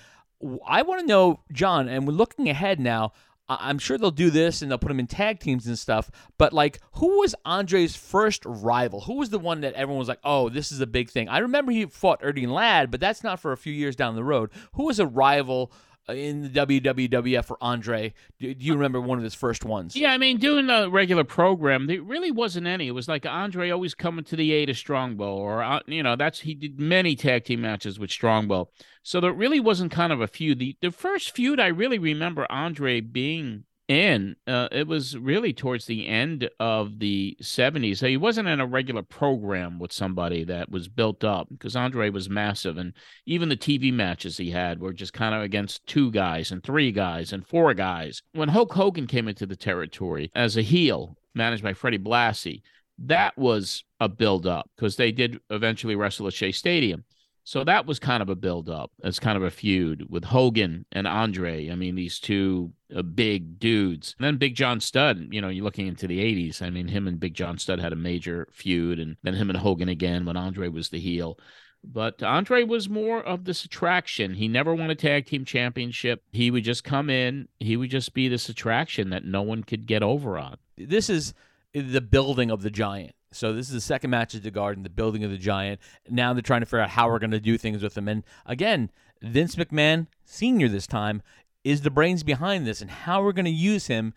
I 0.68 0.82
want 0.82 1.02
to 1.02 1.08
know, 1.08 1.40
John, 1.52 1.88
and 1.88 2.06
we're 2.06 2.14
looking 2.14 2.50
ahead 2.50 2.80
now. 2.80 3.14
I'm 3.50 3.78
sure 3.78 3.98
they'll 3.98 4.12
do 4.12 4.30
this 4.30 4.62
and 4.62 4.72
they'll 4.72 4.78
put 4.78 4.92
him 4.92 5.00
in 5.00 5.08
tag 5.08 5.40
teams 5.40 5.68
and 5.68 5.78
stuff. 5.78 6.10
But 6.38 6.54
like, 6.54 6.80
who 6.94 7.20
was 7.20 7.36
Andre's 7.46 7.96
first 7.96 8.44
rival? 8.46 9.02
Who 9.02 9.16
was 9.16 9.30
the 9.30 9.40
one 9.40 9.62
that 9.62 9.74
everyone 9.74 10.00
was 10.00 10.08
like, 10.08 10.22
"Oh, 10.24 10.50
this 10.50 10.72
is 10.72 10.80
a 10.80 10.88
big 10.88 11.10
thing"? 11.10 11.28
I 11.28 11.40
remember 11.40 11.72
he 11.72 11.86
fought 11.86 12.20
Ernie 12.22 12.48
Ladd, 12.48 12.90
but 12.90 13.02
that's 13.02 13.24
not 13.24 13.40
for 13.40 13.52
a 13.52 13.58
few 13.58 13.74
years 13.74 13.96
down 13.96 14.16
the 14.16 14.24
road. 14.24 14.50
Who 14.74 14.86
was 14.86 15.00
a 15.00 15.06
rival 15.06 15.72
in 16.10 16.42
the 16.42 16.50
WWF 16.50 17.46
for 17.46 17.58
Andre. 17.62 18.14
Do, 18.40 18.54
you 18.58 18.74
remember 18.74 19.00
one 19.00 19.18
of 19.18 19.24
his 19.24 19.34
first 19.34 19.64
ones? 19.64 19.96
Yeah, 19.96 20.12
I 20.12 20.18
mean, 20.18 20.38
doing 20.38 20.68
the 20.68 20.90
regular 20.90 21.24
program, 21.24 21.88
there 21.88 22.02
really 22.02 22.32
wasn't 22.32 22.68
any. 22.68 22.88
It 22.88 22.92
was 22.92 23.08
like 23.08 23.26
Andre 23.26 23.70
always 23.70 23.96
coming 23.96 24.26
to 24.26 24.36
the 24.36 24.52
aid 24.52 24.70
of 24.70 24.78
Strongbow, 24.78 25.36
or 25.36 25.64
uh, 25.64 25.80
you 25.88 26.04
know, 26.04 26.16
that's 26.16 26.42
he 26.42 26.54
did 26.54 26.80
many 26.80 27.16
tag 27.16 27.46
team 27.46 27.62
matches 27.62 28.00
with 28.00 28.12
Strongbow. 28.12 28.70
So 29.02 29.20
there 29.20 29.34
really 29.34 29.60
wasn't 29.60 29.92
kind 29.92 30.14
of 30.14 30.22
a 30.22 30.28
feud. 30.28 30.60
The 30.60 30.76
the 30.82 30.92
first 30.92 31.32
feud 31.32 31.60
I 31.60 31.68
really 31.68 32.00
remember 32.00 32.46
Andre 32.50 33.02
being 33.02 33.66
in 33.94 34.36
uh, 34.48 34.68
it 34.72 34.88
was 34.88 35.18
really 35.18 35.54
towards 35.54 35.86
the 35.86 36.08
end 36.08 36.50
of 36.60 37.00
the 37.00 37.38
70s 37.42 38.06
he 38.06 38.18
wasn't 38.18 38.48
in 38.48 38.60
a 38.60 38.66
regular 38.66 39.04
program 39.04 39.80
with 39.80 39.92
somebody 39.92 40.44
that 40.44 40.70
was 40.70 40.88
built 40.88 41.24
up 41.24 41.48
because 41.50 41.76
andre 41.76 42.10
was 42.10 42.30
massive 42.30 42.78
and 42.78 42.94
even 43.26 43.50
the 43.50 43.58
tv 43.58 43.94
matches 43.94 44.38
he 44.38 44.52
had 44.52 44.80
were 44.80 44.94
just 44.94 45.14
kind 45.14 45.36
of 45.36 45.42
against 45.42 45.86
two 45.86 46.12
guys 46.12 46.52
and 46.52 46.64
three 46.64 46.92
guys 46.92 47.32
and 47.32 47.48
four 47.48 47.74
guys 47.74 48.22
when 48.34 48.50
hulk 48.50 48.74
hogan 48.74 49.08
came 49.08 49.28
into 49.28 49.46
the 49.46 49.56
territory 49.56 50.32
as 50.36 50.58
a 50.58 50.62
heel 50.62 51.16
managed 51.36 51.64
by 51.64 51.74
freddie 51.74 51.98
blassie 51.98 52.62
that 52.98 53.38
was 53.38 53.84
a 54.00 54.08
build 54.08 54.46
up 54.46 54.70
because 54.76 54.96
they 54.96 55.12
did 55.12 55.40
eventually 55.50 55.96
wrestle 55.96 56.28
at 56.28 56.34
Shea 56.34 56.52
Stadium. 56.52 57.04
So 57.46 57.64
that 57.66 57.86
was 57.86 58.00
kind 58.00 58.24
of 58.24 58.30
a 58.30 58.36
build 58.36 58.70
up. 58.70 58.92
It's 59.04 59.20
kind 59.20 59.36
of 59.36 59.44
a 59.44 59.52
feud 59.52 60.08
with 60.10 60.24
Hogan 60.24 60.86
and 60.94 61.08
Andre. 61.08 61.70
I 61.70 61.76
mean, 61.76 61.96
these 61.96 62.20
two 62.20 62.72
uh, 62.96 63.02
big 63.02 63.60
dudes. 63.60 64.16
And 64.18 64.26
then 64.26 64.38
Big 64.38 64.56
John 64.56 64.80
Studd, 64.80 65.28
you 65.32 65.42
know, 65.42 65.50
you're 65.50 65.66
looking 65.66 65.88
into 65.88 66.08
the 66.08 66.20
80s. 66.20 66.62
I 66.62 66.70
mean, 66.70 66.88
him 66.88 67.08
and 67.08 67.20
Big 67.20 67.34
John 67.34 67.58
Studd 67.58 67.80
had 67.80 67.92
a 67.92 67.98
major 67.98 68.48
feud, 68.52 68.98
and 69.00 69.18
then 69.24 69.34
him 69.34 69.50
and 69.50 69.60
Hogan 69.60 69.90
again 69.90 70.26
when 70.26 70.38
Andre 70.38 70.70
was 70.70 70.90
the 70.90 71.00
heel. 71.00 71.38
But 71.84 72.24
Andre 72.24 72.64
was 72.64 72.88
more 72.88 73.22
of 73.22 73.44
this 73.44 73.66
attraction. 73.66 74.36
He 74.36 74.48
never 74.48 74.74
won 74.74 74.90
a 74.90 74.96
tag 74.96 75.26
team 75.26 75.44
championship. 75.44 76.24
He 76.32 76.50
would 76.50 76.64
just 76.64 76.86
come 76.86 77.10
in, 77.10 77.50
he 77.60 77.76
would 77.76 77.90
just 77.90 78.14
be 78.14 78.30
this 78.30 78.48
attraction 78.48 79.10
that 79.10 79.26
no 79.26 79.42
one 79.42 79.64
could 79.64 79.86
get 79.86 80.02
over 80.02 80.38
on. 80.38 80.58
This 80.78 81.10
is 81.10 81.34
the 81.74 82.02
building 82.02 82.52
of 82.52 82.62
the 82.62 82.70
giant. 82.70 83.16
So 83.36 83.54
this 83.54 83.68
is 83.68 83.74
the 83.74 83.82
second 83.82 84.10
match 84.10 84.36
at 84.36 84.44
the 84.44 84.52
Garden, 84.52 84.84
the 84.84 84.90
building 84.90 85.24
of 85.24 85.32
the 85.32 85.38
giant. 85.38 85.80
Now 86.10 86.34
they're 86.34 86.42
trying 86.42 86.62
to 86.62 86.66
figure 86.66 86.82
out 86.82 86.90
how 86.90 87.10
we're 87.10 87.20
going 87.20 87.32
to 87.32 87.40
do 87.40 87.58
things 87.58 87.84
with 87.84 87.98
him. 87.98 88.08
And 88.08 88.24
again, 88.46 88.92
Vince 89.22 89.56
McMahon, 89.56 90.08
senior 90.26 90.70
this 90.70 90.88
time, 90.88 91.22
is 91.64 91.82
the 91.82 91.90
brains 91.90 92.24
behind 92.24 92.68
this 92.68 92.82
and 92.82 92.92
how 92.92 93.24
we're 93.24 93.32
going 93.32 93.46
to 93.46 93.52
use 93.52 93.88
him. 93.88 94.14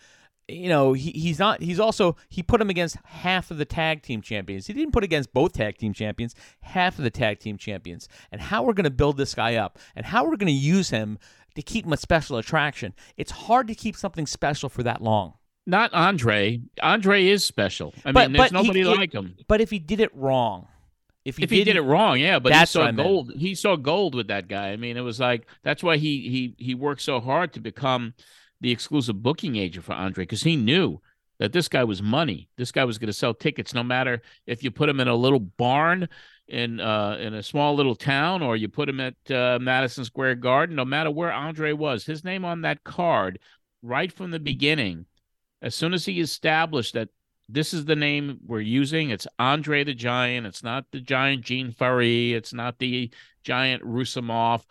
You 0.48 0.68
know, 0.68 0.92
he, 0.92 1.10
he's 1.10 1.38
not. 1.38 1.60
He's 1.60 1.80
also 1.80 2.16
he 2.28 2.42
put 2.42 2.60
him 2.60 2.70
against 2.70 2.96
half 3.04 3.50
of 3.50 3.58
the 3.58 3.64
tag 3.64 4.02
team 4.02 4.22
champions. 4.22 4.66
He 4.66 4.72
didn't 4.72 4.92
put 4.92 5.02
against 5.02 5.32
both 5.32 5.54
tag 5.54 5.76
team 5.76 5.92
champions, 5.92 6.34
half 6.60 6.98
of 6.98 7.04
the 7.04 7.10
tag 7.10 7.40
team 7.40 7.56
champions. 7.56 8.08
And 8.30 8.40
how 8.40 8.62
we're 8.62 8.72
going 8.72 8.84
to 8.84 8.90
build 8.90 9.16
this 9.16 9.34
guy 9.34 9.56
up 9.56 9.78
and 9.96 10.06
how 10.06 10.24
we're 10.24 10.36
going 10.36 10.46
to 10.46 10.52
use 10.52 10.90
him 10.90 11.18
to 11.56 11.62
keep 11.62 11.84
him 11.84 11.92
a 11.92 11.96
special 11.96 12.36
attraction. 12.36 12.94
It's 13.16 13.32
hard 13.32 13.66
to 13.68 13.74
keep 13.74 13.96
something 13.96 14.26
special 14.26 14.68
for 14.68 14.84
that 14.84 15.02
long 15.02 15.34
not 15.66 15.92
Andre. 15.92 16.60
Andre 16.80 17.26
is 17.26 17.44
special. 17.44 17.92
I 18.04 18.12
but, 18.12 18.30
mean, 18.30 18.38
there's 18.38 18.52
nobody 18.52 18.80
he, 18.80 18.84
like 18.84 19.12
him. 19.12 19.36
But 19.48 19.60
if 19.60 19.70
he 19.70 19.78
did 19.78 20.00
it 20.00 20.14
wrong, 20.14 20.68
if 21.24 21.38
he, 21.38 21.42
if 21.42 21.50
he 21.50 21.64
did 21.64 21.76
it 21.76 21.82
wrong, 21.82 22.20
yeah, 22.20 22.38
but 22.38 22.54
he 22.54 22.66
saw 22.66 22.90
gold. 22.92 23.32
He 23.34 23.56
saw 23.56 23.74
gold 23.74 24.14
with 24.14 24.28
that 24.28 24.46
guy. 24.46 24.68
I 24.68 24.76
mean, 24.76 24.96
it 24.96 25.00
was 25.00 25.18
like 25.18 25.46
that's 25.64 25.82
why 25.82 25.96
he 25.96 26.54
he 26.56 26.64
he 26.64 26.74
worked 26.74 27.02
so 27.02 27.20
hard 27.20 27.52
to 27.54 27.60
become 27.60 28.14
the 28.60 28.70
exclusive 28.70 29.22
booking 29.22 29.56
agent 29.56 29.84
for 29.84 29.92
Andre 29.92 30.22
because 30.22 30.44
he 30.44 30.54
knew 30.54 31.00
that 31.38 31.52
this 31.52 31.68
guy 31.68 31.82
was 31.82 32.00
money. 32.00 32.48
This 32.56 32.70
guy 32.70 32.84
was 32.84 32.98
going 32.98 33.08
to 33.08 33.12
sell 33.12 33.34
tickets 33.34 33.74
no 33.74 33.82
matter 33.82 34.22
if 34.46 34.62
you 34.62 34.70
put 34.70 34.88
him 34.88 35.00
in 35.00 35.08
a 35.08 35.16
little 35.16 35.40
barn 35.40 36.08
in 36.46 36.78
uh, 36.78 37.16
in 37.20 37.34
a 37.34 37.42
small 37.42 37.74
little 37.74 37.96
town 37.96 38.40
or 38.40 38.56
you 38.56 38.68
put 38.68 38.88
him 38.88 39.00
at 39.00 39.30
uh, 39.30 39.58
Madison 39.60 40.04
Square 40.04 40.36
Garden. 40.36 40.76
No 40.76 40.84
matter 40.84 41.10
where 41.10 41.32
Andre 41.32 41.72
was, 41.72 42.06
his 42.06 42.22
name 42.22 42.44
on 42.44 42.60
that 42.60 42.84
card 42.84 43.40
right 43.82 44.12
from 44.12 44.30
the 44.30 44.38
beginning 44.38 45.06
as 45.62 45.74
soon 45.74 45.94
as 45.94 46.04
he 46.04 46.20
established 46.20 46.94
that 46.94 47.08
this 47.48 47.72
is 47.72 47.84
the 47.84 47.96
name 47.96 48.38
we're 48.44 48.60
using, 48.60 49.10
it's 49.10 49.26
Andre 49.38 49.84
the 49.84 49.94
Giant. 49.94 50.46
It's 50.46 50.62
not 50.62 50.86
the 50.90 51.00
giant 51.00 51.44
Jean 51.44 51.72
Ferré. 51.72 52.32
It's 52.32 52.52
not 52.52 52.78
the 52.78 53.10
giant 53.44 53.84
Roussimoff. 53.84 54.64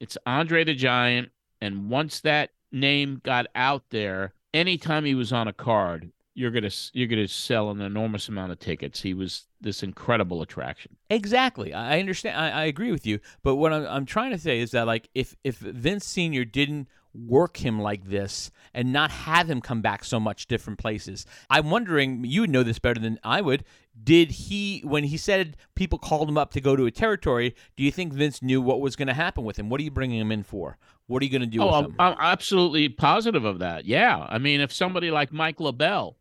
It's 0.00 0.18
Andre 0.26 0.64
the 0.64 0.74
Giant. 0.74 1.30
And 1.60 1.88
once 1.88 2.20
that 2.20 2.50
name 2.72 3.20
got 3.24 3.46
out 3.54 3.84
there, 3.90 4.34
anytime 4.52 5.04
he 5.04 5.14
was 5.14 5.32
on 5.32 5.48
a 5.48 5.52
card, 5.52 6.10
you're 6.34 6.50
gonna 6.50 6.70
you're 6.92 7.08
gonna 7.08 7.26
sell 7.26 7.70
an 7.70 7.80
enormous 7.80 8.28
amount 8.28 8.52
of 8.52 8.58
tickets. 8.58 9.00
He 9.00 9.14
was 9.14 9.46
this 9.60 9.82
incredible 9.82 10.42
attraction. 10.42 10.96
Exactly, 11.08 11.72
I 11.72 11.98
understand. 11.98 12.38
I, 12.38 12.50
I 12.50 12.64
agree 12.64 12.92
with 12.92 13.06
you. 13.06 13.20
But 13.42 13.56
what 13.56 13.72
I'm, 13.72 13.86
I'm 13.86 14.06
trying 14.06 14.32
to 14.32 14.38
say 14.38 14.60
is 14.60 14.72
that 14.72 14.86
like 14.86 15.08
if 15.14 15.34
if 15.44 15.56
Vince 15.56 16.04
Senior 16.04 16.44
didn't 16.44 16.88
work 17.16 17.56
him 17.58 17.80
like 17.80 18.04
this 18.04 18.50
and 18.74 18.92
not 18.92 19.10
have 19.10 19.48
him 19.48 19.60
come 19.60 19.80
back 19.80 20.04
so 20.04 20.20
much 20.20 20.46
different 20.46 20.78
places. 20.78 21.26
I'm 21.48 21.70
wondering, 21.70 22.24
you 22.24 22.42
would 22.42 22.50
know 22.50 22.62
this 22.62 22.78
better 22.78 23.00
than 23.00 23.18
I 23.24 23.40
would. 23.40 23.64
Did 24.02 24.30
he, 24.30 24.80
when 24.84 25.04
he 25.04 25.16
said 25.16 25.56
people 25.74 25.98
called 25.98 26.28
him 26.28 26.36
up 26.36 26.52
to 26.52 26.60
go 26.60 26.76
to 26.76 26.86
a 26.86 26.90
territory, 26.90 27.54
do 27.76 27.82
you 27.82 27.90
think 27.90 28.12
Vince 28.12 28.42
knew 28.42 28.60
what 28.60 28.80
was 28.80 28.96
going 28.96 29.08
to 29.08 29.14
happen 29.14 29.44
with 29.44 29.58
him? 29.58 29.68
What 29.70 29.80
are 29.80 29.84
you 29.84 29.90
bringing 29.90 30.20
him 30.20 30.32
in 30.32 30.42
for? 30.42 30.76
What 31.06 31.22
are 31.22 31.24
you 31.24 31.30
going 31.30 31.42
to 31.42 31.46
do 31.46 31.62
oh, 31.62 31.70
I'm, 31.70 31.94
I'm 31.98 32.16
absolutely 32.18 32.88
positive 32.88 33.44
of 33.44 33.60
that. 33.60 33.84
Yeah. 33.84 34.26
I 34.28 34.38
mean, 34.38 34.60
if 34.60 34.72
somebody 34.72 35.10
like 35.10 35.32
Mike 35.32 35.58
LeBell, 35.58 36.16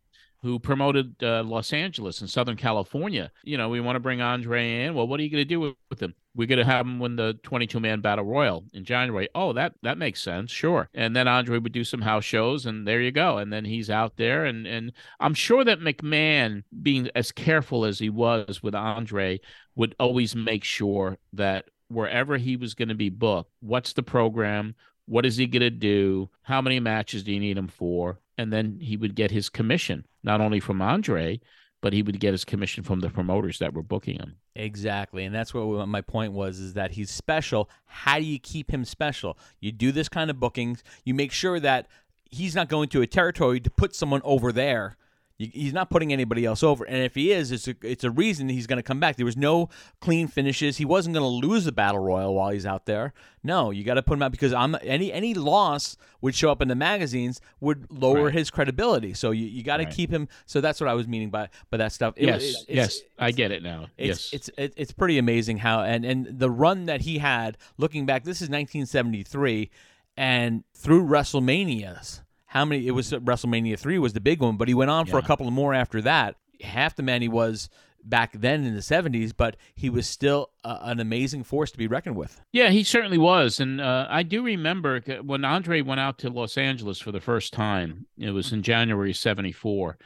who 0.45 0.59
promoted 0.59 1.15
uh, 1.23 1.41
Los 1.43 1.73
Angeles 1.73 2.21
and 2.21 2.29
Southern 2.29 2.55
California. 2.55 3.31
You 3.43 3.57
know, 3.57 3.67
we 3.67 3.81
want 3.81 3.95
to 3.95 3.99
bring 3.99 4.21
Andre 4.21 4.83
in. 4.83 4.93
Well, 4.93 5.07
what 5.07 5.19
are 5.19 5.23
you 5.23 5.31
going 5.31 5.41
to 5.41 5.45
do 5.45 5.59
with, 5.59 5.73
with 5.89 5.99
him? 5.99 6.13
We're 6.35 6.47
going 6.47 6.59
to 6.59 6.65
have 6.65 6.85
him 6.85 6.99
win 6.99 7.15
the 7.15 7.39
22 7.41 7.79
man 7.79 8.01
battle 8.01 8.25
royal 8.25 8.63
in 8.71 8.85
January. 8.85 9.27
Oh, 9.33 9.53
that 9.53 9.73
that 9.81 9.97
makes 9.97 10.21
sense. 10.21 10.51
Sure. 10.51 10.87
And 10.93 11.15
then 11.15 11.27
Andre 11.27 11.57
would 11.57 11.71
do 11.71 11.83
some 11.83 12.01
house 12.01 12.25
shows 12.25 12.67
and 12.67 12.87
there 12.87 13.01
you 13.01 13.11
go. 13.11 13.39
And 13.39 13.51
then 13.51 13.65
he's 13.65 13.89
out 13.89 14.17
there 14.17 14.45
and 14.45 14.67
and 14.67 14.91
I'm 15.19 15.33
sure 15.33 15.63
that 15.63 15.79
McMahon 15.79 16.63
being 16.83 17.09
as 17.15 17.31
careful 17.31 17.83
as 17.83 17.97
he 17.97 18.11
was 18.11 18.61
with 18.61 18.75
Andre 18.75 19.39
would 19.75 19.95
always 19.99 20.35
make 20.35 20.63
sure 20.63 21.17
that 21.33 21.65
wherever 21.87 22.37
he 22.37 22.55
was 22.55 22.75
going 22.75 22.89
to 22.89 22.95
be 22.95 23.09
booked, 23.09 23.49
what's 23.61 23.93
the 23.93 24.03
program? 24.03 24.75
What 25.07 25.25
is 25.25 25.37
he 25.37 25.47
going 25.47 25.61
to 25.61 25.71
do? 25.71 26.29
How 26.43 26.61
many 26.61 26.79
matches 26.79 27.23
do 27.23 27.31
you 27.33 27.39
need 27.39 27.57
him 27.57 27.67
for? 27.67 28.19
And 28.37 28.51
then 28.51 28.79
he 28.81 28.97
would 28.97 29.15
get 29.15 29.31
his 29.31 29.49
commission, 29.49 30.05
not 30.23 30.41
only 30.41 30.59
from 30.59 30.81
Andre, 30.81 31.39
but 31.81 31.93
he 31.93 32.01
would 32.01 32.19
get 32.19 32.31
his 32.31 32.43
commission 32.43 32.83
from 32.83 32.99
the 32.99 33.09
promoters 33.09 33.59
that 33.59 33.73
were 33.73 33.83
booking 33.83 34.17
him. 34.17 34.37
Exactly. 34.55 35.23
And 35.23 35.35
that's 35.35 35.53
what 35.53 35.87
my 35.87 36.01
point 36.01 36.33
was 36.33 36.59
is 36.59 36.73
that 36.73 36.91
he's 36.91 37.11
special. 37.11 37.69
How 37.85 38.17
do 38.17 38.25
you 38.25 38.39
keep 38.39 38.71
him 38.71 38.85
special? 38.85 39.37
You 39.59 39.71
do 39.71 39.91
this 39.91 40.09
kind 40.09 40.29
of 40.29 40.39
bookings, 40.39 40.83
you 41.03 41.13
make 41.13 41.31
sure 41.31 41.59
that 41.59 41.87
he's 42.31 42.55
not 42.55 42.69
going 42.69 42.89
to 42.89 43.01
a 43.01 43.07
territory 43.07 43.59
to 43.59 43.69
put 43.69 43.95
someone 43.95 44.21
over 44.23 44.51
there 44.51 44.97
He's 45.37 45.73
not 45.73 45.89
putting 45.89 46.13
anybody 46.13 46.45
else 46.45 46.63
over, 46.63 46.85
and 46.85 47.03
if 47.03 47.13
he 47.13 47.33
is, 47.33 47.51
it's 47.51 47.67
a 47.67 47.75
it's 47.81 48.05
a 48.05 48.09
reason 48.09 48.47
he's 48.47 48.67
going 48.67 48.77
to 48.77 48.83
come 48.83 49.01
back. 49.01 49.17
There 49.17 49.25
was 49.25 49.35
no 49.35 49.67
clean 49.99 50.29
finishes. 50.29 50.77
He 50.77 50.85
wasn't 50.85 51.13
going 51.13 51.25
to 51.25 51.47
lose 51.47 51.65
the 51.65 51.73
battle 51.73 51.99
royal 51.99 52.33
while 52.33 52.51
he's 52.51 52.65
out 52.65 52.85
there. 52.85 53.11
No, 53.43 53.69
you 53.69 53.83
got 53.83 53.95
to 53.95 54.01
put 54.01 54.13
him 54.13 54.23
out 54.23 54.31
because 54.31 54.53
I'm 54.53 54.77
any 54.81 55.11
any 55.11 55.33
loss 55.33 55.97
would 56.21 56.35
show 56.35 56.51
up 56.51 56.61
in 56.61 56.69
the 56.69 56.75
magazines 56.75 57.41
would 57.59 57.91
lower 57.91 58.25
right. 58.25 58.33
his 58.33 58.49
credibility. 58.49 59.13
So 59.13 59.31
you, 59.31 59.45
you 59.45 59.61
got 59.61 59.77
to 59.77 59.83
right. 59.83 59.93
keep 59.93 60.09
him. 60.09 60.29
So 60.45 60.61
that's 60.61 60.79
what 60.79 60.87
I 60.87 60.93
was 60.93 61.05
meaning 61.05 61.31
by 61.31 61.49
by 61.69 61.77
that 61.77 61.91
stuff. 61.91 62.13
It, 62.15 62.27
yes, 62.27 62.41
it, 62.41 62.73
yes, 62.73 63.01
I 63.19 63.31
get 63.31 63.51
it 63.51 63.61
now. 63.61 63.87
It's, 63.97 64.31
yes, 64.31 64.33
it's 64.33 64.49
it's 64.57 64.75
it's 64.77 64.91
pretty 64.93 65.17
amazing 65.17 65.57
how 65.57 65.81
and 65.81 66.05
and 66.05 66.39
the 66.39 66.49
run 66.49 66.85
that 66.85 67.01
he 67.01 67.17
had. 67.17 67.57
Looking 67.77 68.05
back, 68.05 68.23
this 68.23 68.37
is 68.37 68.47
1973, 68.47 69.69
and 70.15 70.63
through 70.73 71.05
WrestleManias 71.05 72.21
how 72.55 72.63
many? 72.63 72.87
It 72.87 72.91
was 72.91 73.11
WrestleMania 73.11 73.77
three 73.77 73.99
was 73.99 74.13
the 74.13 74.21
big 74.21 74.39
one, 74.39 74.55
but 74.55 74.69
he 74.69 74.73
went 74.73 74.89
on 74.89 75.05
yeah. 75.05 75.11
for 75.11 75.19
a 75.19 75.21
couple 75.21 75.45
of 75.45 75.51
more 75.51 75.73
after 75.73 76.01
that. 76.03 76.37
Half 76.61 76.95
the 76.95 77.03
man 77.03 77.21
he 77.21 77.27
was 77.27 77.69
back 78.01 78.31
then 78.31 78.63
in 78.63 78.73
the 78.73 78.79
70s, 78.79 79.33
but 79.35 79.57
he 79.75 79.89
was 79.89 80.07
still 80.07 80.51
uh, 80.63 80.77
an 80.83 81.01
amazing 81.01 81.43
force 81.43 81.69
to 81.71 81.77
be 81.77 81.87
reckoned 81.87 82.15
with. 82.15 82.41
Yeah, 82.53 82.69
he 82.69 82.83
certainly 82.83 83.17
was. 83.17 83.59
And 83.59 83.81
uh, 83.81 84.07
I 84.09 84.23
do 84.23 84.41
remember 84.41 85.01
when 85.21 85.43
Andre 85.43 85.81
went 85.81 85.99
out 85.99 86.17
to 86.19 86.29
Los 86.29 86.57
Angeles 86.57 86.97
for 86.97 87.11
the 87.11 87.19
first 87.19 87.51
time, 87.51 88.05
it 88.17 88.31
was 88.31 88.53
in 88.53 88.61
January 88.61 89.11
74. 89.11 89.97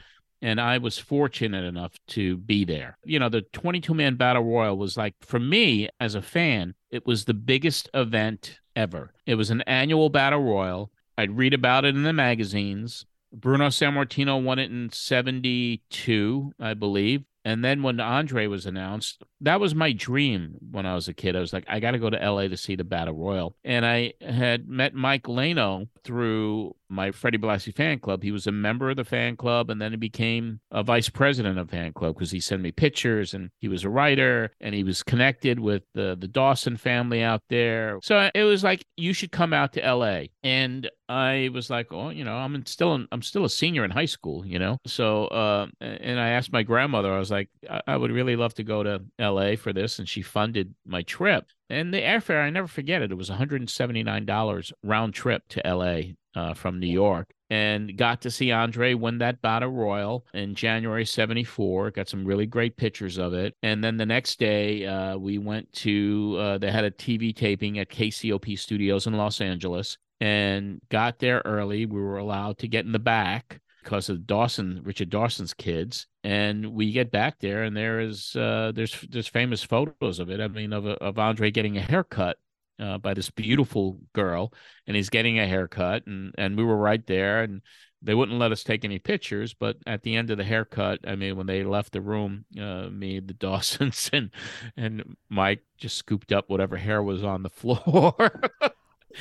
And 0.42 0.60
I 0.60 0.78
was 0.78 0.98
fortunate 0.98 1.64
enough 1.64 1.92
to 2.08 2.36
be 2.36 2.64
there. 2.64 2.98
You 3.04 3.20
know, 3.20 3.28
the 3.28 3.42
22 3.42 3.94
man 3.94 4.16
battle 4.16 4.42
royal 4.42 4.76
was 4.76 4.96
like, 4.96 5.14
for 5.20 5.38
me 5.38 5.88
as 6.00 6.16
a 6.16 6.22
fan, 6.22 6.74
it 6.90 7.06
was 7.06 7.26
the 7.26 7.34
biggest 7.34 7.88
event 7.94 8.58
ever. 8.74 9.12
It 9.24 9.36
was 9.36 9.50
an 9.50 9.60
annual 9.62 10.08
battle 10.08 10.42
royal. 10.42 10.90
I'd 11.20 11.36
read 11.36 11.52
about 11.52 11.84
it 11.84 11.94
in 11.94 12.02
the 12.02 12.12
magazines. 12.12 13.04
Bruno 13.32 13.68
Sammartino 13.68 14.42
won 14.42 14.58
it 14.58 14.70
in 14.70 14.90
72, 14.90 16.52
I 16.58 16.74
believe. 16.74 17.24
And 17.44 17.64
then 17.64 17.82
when 17.82 18.00
Andre 18.00 18.46
was 18.46 18.66
announced, 18.66 19.22
that 19.40 19.60
was 19.60 19.74
my 19.74 19.92
dream 19.92 20.56
when 20.70 20.84
I 20.86 20.94
was 20.94 21.08
a 21.08 21.14
kid. 21.14 21.36
I 21.36 21.40
was 21.40 21.52
like, 21.52 21.64
I 21.68 21.80
got 21.80 21.92
to 21.92 21.98
go 21.98 22.10
to 22.10 22.30
LA 22.30 22.48
to 22.48 22.56
see 22.56 22.74
the 22.74 22.84
Battle 22.84 23.14
Royal. 23.14 23.54
And 23.64 23.86
I 23.86 24.14
had 24.20 24.68
met 24.68 24.94
Mike 24.94 25.24
Lano 25.24 25.88
through 26.04 26.74
my 26.90 27.10
Freddie 27.10 27.38
Blassie 27.38 27.74
fan 27.74 27.98
club. 27.98 28.22
He 28.22 28.32
was 28.32 28.46
a 28.46 28.52
member 28.52 28.90
of 28.90 28.96
the 28.96 29.04
fan 29.04 29.36
club 29.36 29.70
and 29.70 29.80
then 29.80 29.92
he 29.92 29.96
became 29.96 30.60
a 30.70 30.82
vice 30.82 31.08
president 31.08 31.58
of 31.58 31.70
fan 31.70 31.92
club 31.92 32.14
because 32.14 32.30
he 32.30 32.40
sent 32.40 32.62
me 32.62 32.72
pictures 32.72 33.34
and 33.34 33.50
he 33.60 33.68
was 33.68 33.84
a 33.84 33.90
writer 33.90 34.52
and 34.60 34.74
he 34.74 34.84
was 34.84 35.02
connected 35.02 35.60
with 35.60 35.82
the, 35.94 36.16
the 36.18 36.28
Dawson 36.28 36.76
family 36.76 37.22
out 37.22 37.42
there. 37.48 37.98
So 38.02 38.30
it 38.34 38.44
was 38.44 38.64
like, 38.64 38.84
you 38.96 39.12
should 39.12 39.32
come 39.32 39.52
out 39.52 39.72
to 39.74 39.80
LA. 39.80 40.24
And 40.42 40.90
I 41.10 41.50
was 41.52 41.70
like, 41.70 41.92
oh, 41.92 42.10
you 42.10 42.22
know, 42.22 42.36
I'm 42.36 42.64
still 42.66 42.94
in, 42.94 43.08
I'm 43.10 43.22
still 43.22 43.44
a 43.44 43.50
senior 43.50 43.84
in 43.84 43.90
high 43.90 44.04
school, 44.04 44.46
you 44.46 44.60
know. 44.60 44.78
So, 44.86 45.26
uh, 45.26 45.66
and 45.80 46.20
I 46.20 46.28
asked 46.30 46.52
my 46.52 46.62
grandmother, 46.62 47.12
I 47.12 47.18
was 47.18 47.32
like, 47.32 47.50
I, 47.68 47.82
I 47.88 47.96
would 47.96 48.12
really 48.12 48.36
love 48.36 48.54
to 48.54 48.62
go 48.62 48.84
to 48.84 49.02
LA 49.18 49.56
for 49.56 49.72
this, 49.72 49.98
and 49.98 50.08
she 50.08 50.22
funded 50.22 50.72
my 50.86 51.02
trip. 51.02 51.46
And 51.68 51.92
the 51.92 52.00
airfare, 52.00 52.42
I 52.42 52.50
never 52.50 52.68
forget 52.68 53.02
it. 53.02 53.10
It 53.10 53.16
was 53.16 53.28
$179 53.28 54.72
round 54.84 55.14
trip 55.14 55.42
to 55.48 55.62
LA 55.64 56.14
uh, 56.34 56.54
from 56.54 56.78
New 56.78 56.86
York 56.86 57.32
and 57.50 57.96
got 57.96 58.20
to 58.22 58.30
see 58.30 58.52
Andre 58.52 58.94
win 58.94 59.18
that 59.18 59.42
battle 59.42 59.70
royal 59.70 60.24
in 60.32 60.54
January 60.54 61.04
74. 61.04 61.90
Got 61.90 62.08
some 62.08 62.24
really 62.24 62.46
great 62.46 62.76
pictures 62.76 63.18
of 63.18 63.34
it. 63.34 63.54
And 63.62 63.82
then 63.82 63.96
the 63.96 64.06
next 64.06 64.38
day, 64.38 64.86
uh, 64.86 65.16
we 65.16 65.38
went 65.38 65.70
to, 65.74 66.36
uh, 66.38 66.58
they 66.58 66.70
had 66.70 66.84
a 66.84 66.90
TV 66.92 67.34
taping 67.34 67.78
at 67.80 67.90
KCOP 67.90 68.58
Studios 68.58 69.06
in 69.06 69.14
Los 69.14 69.40
Angeles 69.40 69.98
and 70.20 70.80
got 70.90 71.18
there 71.18 71.42
early. 71.44 71.86
We 71.86 72.00
were 72.00 72.18
allowed 72.18 72.58
to 72.58 72.68
get 72.68 72.84
in 72.84 72.92
the 72.92 72.98
back 73.00 73.60
because 73.82 74.08
of 74.08 74.26
Dawson, 74.26 74.80
Richard 74.84 75.10
Dawson's 75.10 75.54
kids. 75.54 76.06
And 76.22 76.74
we 76.74 76.92
get 76.92 77.10
back 77.10 77.40
there, 77.40 77.62
and 77.64 77.74
there 77.74 78.00
is 78.00 78.36
uh, 78.36 78.72
there's 78.74 79.00
there's 79.08 79.26
famous 79.26 79.62
photos 79.62 80.18
of 80.18 80.28
it. 80.28 80.38
I 80.38 80.48
mean, 80.48 80.74
of 80.74 80.84
of 80.84 81.18
Andre 81.18 81.50
getting 81.50 81.78
a 81.78 81.80
haircut 81.80 82.36
uh, 82.80 82.98
by 82.98 83.14
this 83.14 83.30
beautiful 83.30 83.98
girl, 84.12 84.52
and 84.86 84.96
he's 84.96 85.10
getting 85.10 85.38
a 85.38 85.46
haircut, 85.46 86.06
and 86.06 86.34
and 86.38 86.56
we 86.56 86.64
were 86.64 86.76
right 86.76 87.06
there, 87.06 87.42
and 87.42 87.62
they 88.02 88.14
wouldn't 88.14 88.38
let 88.38 88.52
us 88.52 88.64
take 88.64 88.84
any 88.84 88.98
pictures. 88.98 89.52
But 89.54 89.76
at 89.86 90.02
the 90.02 90.16
end 90.16 90.30
of 90.30 90.38
the 90.38 90.44
haircut, 90.44 91.00
I 91.06 91.16
mean, 91.16 91.36
when 91.36 91.46
they 91.46 91.62
left 91.62 91.92
the 91.92 92.00
room, 92.00 92.44
uh, 92.58 92.88
me, 92.88 93.20
the 93.20 93.34
Dawsons, 93.44 94.10
and 94.12 94.30
and 94.76 95.16
Mike 95.28 95.62
just 95.76 95.96
scooped 95.96 96.32
up 96.32 96.48
whatever 96.48 96.76
hair 96.76 97.02
was 97.02 97.22
on 97.22 97.42
the 97.42 97.50
floor. 97.60 98.14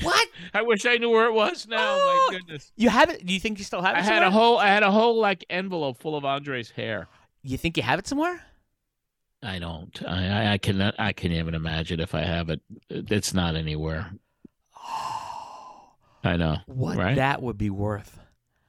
What? 0.03 0.27
I 0.53 0.61
wish 0.61 0.85
I 0.85 0.97
knew 0.97 1.09
where 1.09 1.25
it 1.25 1.33
was 1.33 1.67
now. 1.67 1.77
Oh, 1.79 2.27
My 2.29 2.37
goodness. 2.37 2.71
You 2.75 2.89
have 2.89 3.09
it? 3.09 3.25
Do 3.25 3.33
you 3.33 3.39
think 3.39 3.57
you 3.57 3.63
still 3.63 3.81
have 3.81 3.97
it? 3.97 3.99
I 3.99 4.03
had 4.03 4.23
a 4.23 4.31
whole 4.31 4.57
I 4.57 4.67
had 4.67 4.83
a 4.83 4.91
whole 4.91 5.19
like 5.19 5.45
envelope 5.49 5.97
full 5.97 6.15
of 6.15 6.23
Andre's 6.25 6.69
hair. 6.69 7.07
You 7.43 7.57
think 7.57 7.77
you 7.77 7.83
have 7.83 7.99
it 7.99 8.07
somewhere? 8.07 8.41
I 9.41 9.59
don't. 9.59 10.01
I 10.05 10.27
I, 10.27 10.53
I 10.53 10.57
cannot. 10.57 10.95
I 10.99 11.13
can't 11.13 11.33
even 11.33 11.53
imagine 11.55 11.99
if 11.99 12.13
I 12.13 12.21
have 12.21 12.49
it. 12.49 12.61
It's 12.89 13.33
not 13.33 13.55
anywhere. 13.55 14.11
I 16.23 16.35
know. 16.37 16.57
What 16.67 16.97
Right? 16.97 17.15
that 17.15 17.41
would 17.41 17.57
be 17.57 17.69
worth. 17.69 18.19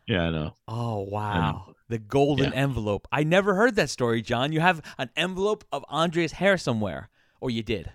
Yeah, 0.06 0.22
I 0.24 0.30
know. 0.30 0.54
Oh 0.68 1.00
wow. 1.00 1.74
The 1.88 1.98
golden 1.98 2.52
Yeah. 2.52 2.58
envelope. 2.58 3.08
I 3.10 3.24
never 3.24 3.54
heard 3.54 3.74
that 3.76 3.90
story, 3.90 4.22
John. 4.22 4.52
You 4.52 4.60
have 4.60 4.80
an 4.98 5.10
envelope 5.16 5.64
of 5.72 5.84
Andre's 5.88 6.32
hair 6.32 6.56
somewhere. 6.56 7.08
Or 7.40 7.50
you 7.50 7.62
did. 7.64 7.90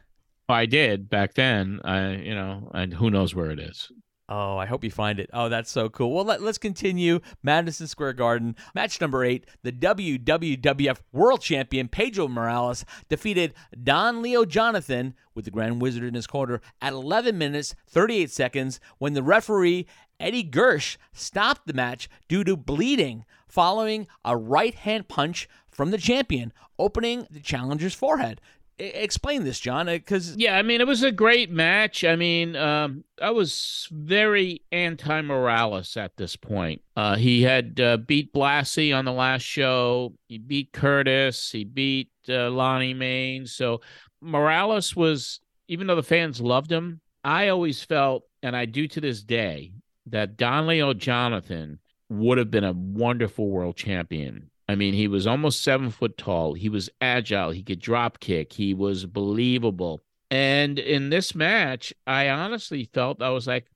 I 0.50 0.66
did 0.66 1.10
back 1.10 1.36
then. 1.36 1.80
I, 1.86 2.16
you 2.16 2.36
know, 2.36 2.70
and 2.74 2.94
who 2.94 3.10
knows 3.10 3.34
where 3.34 3.52
it 3.52 3.60
is. 3.60 3.90
Oh, 4.28 4.58
I 4.58 4.66
hope 4.66 4.84
you 4.84 4.90
find 4.90 5.20
it. 5.20 5.30
Oh, 5.34 5.50
that's 5.50 5.70
so 5.70 5.88
cool. 5.88 6.12
Well, 6.12 6.26
let, 6.26 6.42
us 6.42 6.58
continue. 6.58 7.20
Madison 7.44 7.86
Square 7.86 8.14
Garden, 8.14 8.56
match 8.74 9.00
number 9.00 9.24
eight. 9.24 9.46
The 9.62 9.72
WWWF 9.72 10.98
World 11.12 11.42
Champion 11.42 11.88
Pedro 11.88 12.28
Morales 12.28 12.86
defeated 13.08 13.54
Don 13.84 14.24
Leo 14.24 14.44
Jonathan 14.44 15.14
with 15.36 15.46
the 15.46 15.52
Grand 15.52 15.80
Wizard 15.80 16.04
in 16.04 16.16
his 16.16 16.26
corner 16.26 16.60
at 16.82 16.94
11 16.94 17.38
minutes 17.38 17.76
38 17.88 18.32
seconds 18.32 18.80
when 18.98 19.14
the 19.14 19.22
referee 19.22 19.86
Eddie 20.20 20.44
Gersh 20.44 20.98
stopped 21.14 21.68
the 21.68 21.74
match 21.74 22.10
due 22.28 22.44
to 22.46 22.58
bleeding 22.58 23.26
following 23.48 24.08
a 24.24 24.36
right 24.36 24.74
hand 24.74 25.08
punch 25.08 25.48
from 25.70 25.92
the 25.92 25.98
champion, 25.98 26.52
opening 26.80 27.28
the 27.30 27.40
challenger's 27.40 27.94
forehead. 27.94 28.42
Explain 28.78 29.46
this, 29.46 29.60
John, 29.60 29.86
because 29.86 30.36
Yeah, 30.36 30.58
I 30.58 30.62
mean, 30.62 30.82
it 30.82 30.88
was 30.88 31.02
a 31.02 31.12
great 31.12 31.50
match. 31.50 32.04
I 32.04 32.18
mean, 32.18 32.58
um, 32.58 33.06
I 33.22 33.32
was 33.32 33.88
very 33.90 34.64
anti 34.72 35.22
Morales 35.22 35.96
at 35.96 36.18
this 36.18 36.36
point. 36.36 36.82
Uh, 36.98 37.16
he 37.16 37.42
had 37.44 37.80
uh, 37.80 37.98
beat 37.98 38.34
Blassie 38.34 38.96
on 38.96 39.06
the 39.06 39.14
last 39.14 39.44
show. 39.44 40.14
He 40.28 40.38
beat 40.38 40.74
Curtis. 40.74 41.52
He 41.52 41.64
beat 41.64 42.10
uh, 42.28 42.50
Lonnie 42.50 42.94
Mayne. 42.94 43.46
So 43.46 43.80
Morales 44.20 44.94
was, 44.94 45.40
even 45.70 45.88
though 45.88 45.96
the 45.96 46.04
fans 46.04 46.42
loved 46.42 46.72
him, 46.72 47.00
I 47.24 47.48
always 47.48 47.82
felt, 47.82 48.24
and 48.44 48.58
I 48.58 48.66
do 48.66 48.88
to 48.90 49.00
this 49.00 49.24
day, 49.24 49.72
that 50.08 50.36
Don 50.36 50.68
Leo 50.68 50.94
Jonathan 50.94 51.80
would 52.10 52.38
have 52.38 52.52
been 52.52 52.64
a 52.64 52.74
wonderful 52.74 53.50
world 53.50 53.78
champion. 53.78 54.50
I 54.68 54.76
mean, 54.76 54.94
he 54.94 55.08
was 55.08 55.28
almost 55.28 55.62
seven 55.62 55.92
foot 55.92 56.18
tall. 56.18 56.54
He 56.54 56.70
was 56.70 56.90
agile. 57.00 57.52
He 57.52 57.64
could 57.64 57.80
drop 57.80 58.20
kick. 58.20 58.54
He 58.54 58.74
was 58.74 59.06
believable. 59.06 60.04
And 60.32 60.80
in 60.80 61.10
this 61.10 61.36
match, 61.36 61.94
I 62.08 62.30
honestly 62.30 62.90
felt 62.94 63.22
I 63.22 63.30
was 63.30 63.46
like, 63.46 63.68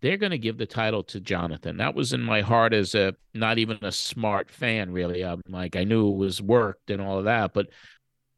they're 0.00 0.16
going 0.16 0.32
to 0.32 0.38
give 0.38 0.58
the 0.58 0.66
title 0.66 1.04
to 1.04 1.20
Jonathan. 1.20 1.76
That 1.76 1.94
was 1.94 2.12
in 2.12 2.20
my 2.20 2.40
heart 2.40 2.72
as 2.72 2.96
a 2.96 3.14
not 3.32 3.58
even 3.58 3.78
a 3.82 3.92
smart 3.92 4.50
fan, 4.50 4.92
really. 4.92 5.24
I'm 5.24 5.40
like, 5.48 5.76
I 5.76 5.84
knew 5.84 6.08
it 6.10 6.16
was 6.16 6.42
worked 6.42 6.90
and 6.90 7.00
all 7.00 7.18
of 7.18 7.24
that, 7.26 7.54
but 7.54 7.68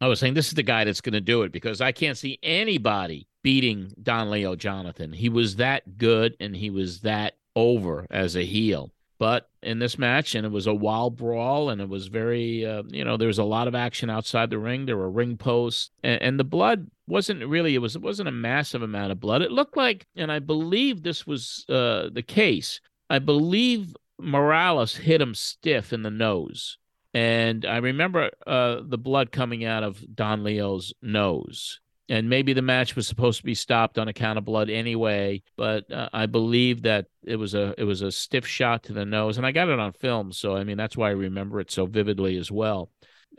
I 0.01 0.09
was 0.09 0.21
saying 0.21 0.35
this 0.35 0.49
is 0.49 0.55
the 0.55 0.63
guy 0.63 0.85
that's 0.85 1.01
going 1.01 1.15
to 1.15 1.21
do 1.21 1.43
it 1.43 1.53
because 1.53 1.81
I 1.81 1.93
can't 1.93 2.19
see 2.19 2.39
anybody 2.43 3.27
beating 3.43 3.91
Don 4.03 4.31
Leo 4.31 4.55
Jonathan. 4.55 5.13
He 5.13 5.31
was 5.31 5.57
that 5.57 5.97
good 5.97 6.37
and 6.41 6.55
he 6.55 6.69
was 6.69 7.01
that 7.01 7.35
over 7.55 8.07
as 8.11 8.37
a 8.37 8.45
heel. 8.45 8.93
But 9.19 9.49
in 9.63 9.79
this 9.79 9.99
match, 9.99 10.35
and 10.35 10.45
it 10.45 10.53
was 10.53 10.67
a 10.67 10.75
wild 10.75 11.17
brawl, 11.17 11.71
and 11.71 11.81
it 11.81 11.89
was 11.89 12.09
very, 12.09 12.67
uh, 12.67 12.83
you 12.89 13.05
know, 13.05 13.17
there 13.17 13.29
was 13.29 13.39
a 13.39 13.45
lot 13.45 13.67
of 13.67 13.75
action 13.75 14.11
outside 14.11 14.51
the 14.51 14.59
ring. 14.59 14.85
There 14.85 14.97
were 14.97 15.11
ring 15.11 15.37
posts, 15.39 15.91
and, 16.03 16.21
and 16.21 16.41
the 16.41 16.45
blood 16.45 16.91
wasn't 17.07 17.47
really. 17.47 17.75
It 17.75 17.79
was. 17.79 17.97
It 17.97 18.03
wasn't 18.03 18.29
a 18.29 18.33
massive 18.33 18.83
amount 18.83 19.13
of 19.13 19.21
blood. 19.21 19.43
It 19.43 19.53
looked 19.53 19.77
like, 19.77 20.07
and 20.17 20.31
I 20.31 20.39
believe 20.39 21.03
this 21.03 21.27
was 21.27 21.65
uh, 21.69 22.11
the 22.13 22.25
case. 22.27 22.81
I 23.09 23.19
believe 23.19 23.97
Morales 24.19 24.97
hit 24.97 25.21
him 25.21 25.35
stiff 25.35 25.93
in 25.93 26.03
the 26.03 26.11
nose, 26.11 26.77
and 27.15 27.65
I 27.65 27.79
remember 27.79 28.31
uh, 28.47 28.81
the 28.85 28.99
blood 28.99 29.33
coming 29.33 29.65
out 29.65 29.83
of 29.83 30.15
Don 30.15 30.45
Leo's 30.45 30.93
nose 31.01 31.81
and 32.09 32.29
maybe 32.29 32.53
the 32.53 32.63
match 32.63 32.95
was 32.95 33.07
supposed 33.07 33.39
to 33.39 33.45
be 33.45 33.55
stopped 33.55 33.99
on 33.99 34.09
account 34.09 34.39
of 34.39 34.45
blood 34.45 34.71
anyway 34.71 35.43
but 35.57 35.91
uh, 35.93 36.09
i 36.13 36.27
believe 36.27 36.83
that 36.83 37.07
it 37.25 37.37
was 37.37 37.55
a 37.55 37.75
it 37.79 37.85
was 37.85 38.03
a 38.03 38.13
stiff 38.13 38.47
shot 38.47 38.83
to 38.83 38.93
the 38.93 39.05
nose 39.05 39.37
and 39.37 39.47
i 39.47 39.53
got 39.53 39.69
it 39.69 39.79
on 39.79 39.93
film 39.93 40.33
so 40.33 40.57
i 40.57 40.65
mean 40.65 40.77
that's 40.77 40.97
why 40.97 41.09
i 41.09 41.13
remember 41.13 41.61
it 41.61 41.71
so 41.71 41.87
vividly 41.87 42.37
as 42.37 42.51
well 42.51 42.91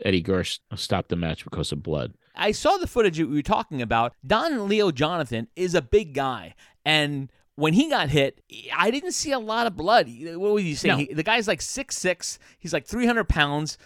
eddie 0.04 0.22
gersh 0.22 0.58
stopped 0.74 1.08
the 1.08 1.16
match 1.16 1.44
because 1.44 1.72
of 1.72 1.82
blood 1.82 2.14
I 2.38 2.52
saw 2.52 2.76
the 2.76 2.86
footage 2.86 3.18
you 3.18 3.26
were 3.26 3.42
talking 3.42 3.82
about. 3.82 4.14
Don 4.24 4.68
Leo 4.68 4.92
Jonathan 4.92 5.48
is 5.56 5.74
a 5.74 5.82
big 5.82 6.14
guy, 6.14 6.54
and 6.84 7.30
when 7.56 7.74
he 7.74 7.90
got 7.90 8.08
hit, 8.08 8.40
I 8.74 8.92
didn't 8.92 9.12
see 9.12 9.32
a 9.32 9.38
lot 9.40 9.66
of 9.66 9.74
blood. 9.74 10.08
What 10.08 10.54
was 10.54 10.62
you 10.62 10.76
saying? 10.76 10.96
No. 10.96 10.98
He, 10.98 11.12
the 11.12 11.24
guy's 11.24 11.48
like 11.48 11.60
six 11.60 11.98
six. 11.98 12.38
He's 12.60 12.72
like 12.72 12.86
three 12.86 13.04
hundred 13.04 13.28
pounds. 13.28 13.76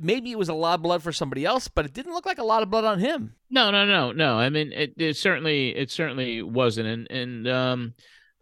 Maybe 0.00 0.30
it 0.32 0.38
was 0.38 0.48
a 0.48 0.54
lot 0.54 0.74
of 0.74 0.82
blood 0.82 1.02
for 1.02 1.12
somebody 1.12 1.44
else, 1.44 1.68
but 1.68 1.84
it 1.84 1.92
didn't 1.92 2.12
look 2.14 2.24
like 2.26 2.38
a 2.38 2.44
lot 2.44 2.62
of 2.62 2.70
blood 2.70 2.84
on 2.84 2.98
him. 2.98 3.34
no 3.50 3.70
no 3.70 3.84
no 3.84 4.12
no 4.12 4.38
i 4.38 4.48
mean 4.48 4.72
it, 4.72 4.94
it 4.96 5.16
certainly 5.16 5.76
it 5.76 5.90
certainly 5.90 6.42
wasn't 6.42 6.86
and 6.88 7.10
and 7.10 7.48
um 7.48 7.94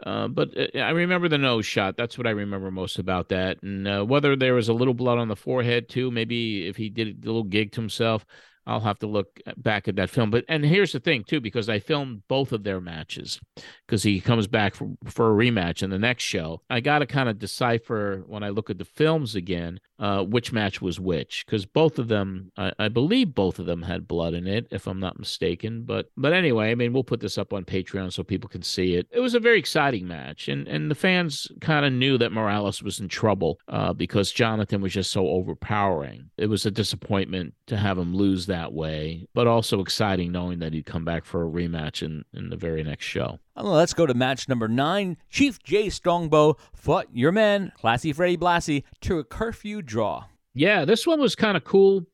uh, 0.05 0.29
but 0.29 0.51
uh, 0.59 0.79
I 0.79 0.91
remember 0.91 1.29
the 1.29 1.39
nose 1.39 1.65
shot. 1.65 1.97
That's 1.97 2.19
what 2.19 2.27
I 2.27 2.31
remember 2.31 2.71
most 2.71 2.99
about 2.99 3.29
that. 3.29 3.63
And 3.63 3.87
uh, 3.87 4.05
whether 4.05 4.35
there 4.35 4.55
was 4.55 4.69
a 4.69 4.73
little 4.73 4.93
blood 4.93 5.19
on 5.19 5.29
the 5.29 5.37
forehead 5.37 5.89
too, 5.89 6.11
maybe 6.11 6.67
if 6.67 6.77
he 6.77 6.91
did 6.91 7.23
a 7.23 7.27
little 7.27 7.45
gig 7.45 7.73
to 7.73 7.81
himself, 7.81 8.27
I'll 8.67 8.81
have 8.81 8.99
to 9.01 9.07
look 9.07 9.41
back 9.57 9.89
at 9.89 9.97
that 9.97 10.11
film. 10.11 10.31
But 10.31 10.45
and 10.49 10.65
here's 10.65 10.93
the 10.93 11.01
thing 11.01 11.25
too, 11.25 11.41
because 11.41 11.69
I 11.69 11.79
filmed 11.79 12.23
both 12.29 12.53
of 12.53 12.65
their 12.65 12.81
matches, 12.81 13.41
because 13.87 14.03
he 14.03 14.21
comes 14.21 14.47
back 14.47 14.75
for, 14.75 14.91
for 15.07 15.31
a 15.31 15.45
rematch 15.45 15.83
in 15.83 15.91
the 15.91 15.99
next 15.99 16.25
show. 16.25 16.63
I 16.71 16.81
got 16.81 17.01
to 17.01 17.07
kind 17.07 17.29
of 17.29 17.39
decipher 17.39 18.23
when 18.27 18.43
I 18.43 18.49
look 18.49 18.71
at 18.71 18.79
the 18.79 18.85
films 18.85 19.35
again, 19.35 19.81
uh, 19.99 20.23
which 20.25 20.53
match 20.53 20.81
was 20.81 20.99
which, 20.99 21.45
because 21.47 21.67
both 21.67 21.99
of 21.99 22.09
them, 22.09 22.51
I, 22.57 22.73
I 22.79 22.89
believe 22.89 23.35
both 23.35 23.59
of 23.59 23.67
them 23.67 23.83
had 23.83 24.09
blood 24.09 24.35
in 24.35 24.47
it, 24.47 24.67
if 24.71 24.87
I'm 24.87 25.01
not 25.01 25.19
mistaken. 25.19 25.83
But 25.85 26.11
but 26.17 26.33
anyway, 26.33 26.71
I 26.71 26.75
mean, 26.75 26.93
we'll 26.93 27.05
put 27.05 27.21
this 27.21 27.39
up 27.39 27.53
on 27.53 27.65
Patreon 27.65 28.13
so 28.13 28.23
people 28.23 28.49
can 28.49 28.63
see 28.63 28.95
it. 28.95 29.07
It 29.11 29.21
was 29.21 29.35
a 29.35 29.41
very 29.41 29.59
exciting 29.59 30.09
match, 30.09 30.49
and 30.49 30.67
and 30.69 30.91
the 30.91 30.95
fans 30.95 31.49
kind 31.61 31.85
of 31.85 31.93
knew 31.93 32.17
that 32.19 32.33
Morales 32.33 32.83
was 32.83 32.99
in 33.01 33.09
trouble 33.09 33.59
uh, 33.69 33.93
because 33.93 34.33
Jonathan 34.33 34.81
was 34.81 34.93
just 34.93 35.11
so 35.11 35.29
overpowering. 35.29 36.31
It 36.39 36.47
was 36.47 36.65
a 36.65 36.71
disappointment 36.71 37.55
to 37.67 37.77
have 37.77 37.99
him 37.99 38.15
lose 38.15 38.47
that 38.47 38.54
way, 38.73 39.27
but 39.35 39.47
also 39.47 39.81
exciting 39.81 40.33
knowing 40.33 40.59
that 40.61 40.73
he'd 40.73 40.87
come 40.87 41.05
back 41.05 41.25
for 41.25 41.45
a 41.45 41.51
rematch 41.51 42.03
in 42.03 42.25
in 42.33 42.51
the 42.51 42.57
very 42.57 42.83
next 42.83 43.05
show. 43.05 43.39
Well, 43.57 43.73
let's 43.73 43.95
go 43.95 44.07
to 44.07 44.15
match 44.15 44.49
number 44.49 44.69
nine. 44.69 45.17
Chief 45.31 45.63
Jay 45.63 45.91
Strongbow 45.91 46.57
fought 46.75 47.07
your 47.13 47.33
man, 47.33 47.73
Classy 47.77 48.13
Freddie 48.13 48.37
Blassie, 48.37 48.85
to 49.03 49.19
a 49.19 49.25
curfew 49.25 49.83
draw. 49.83 50.25
Yeah, 50.55 50.85
this 50.85 51.07
one 51.07 51.21
was 51.21 51.35
kind 51.35 51.57
of 51.57 51.65
cool. 51.65 52.07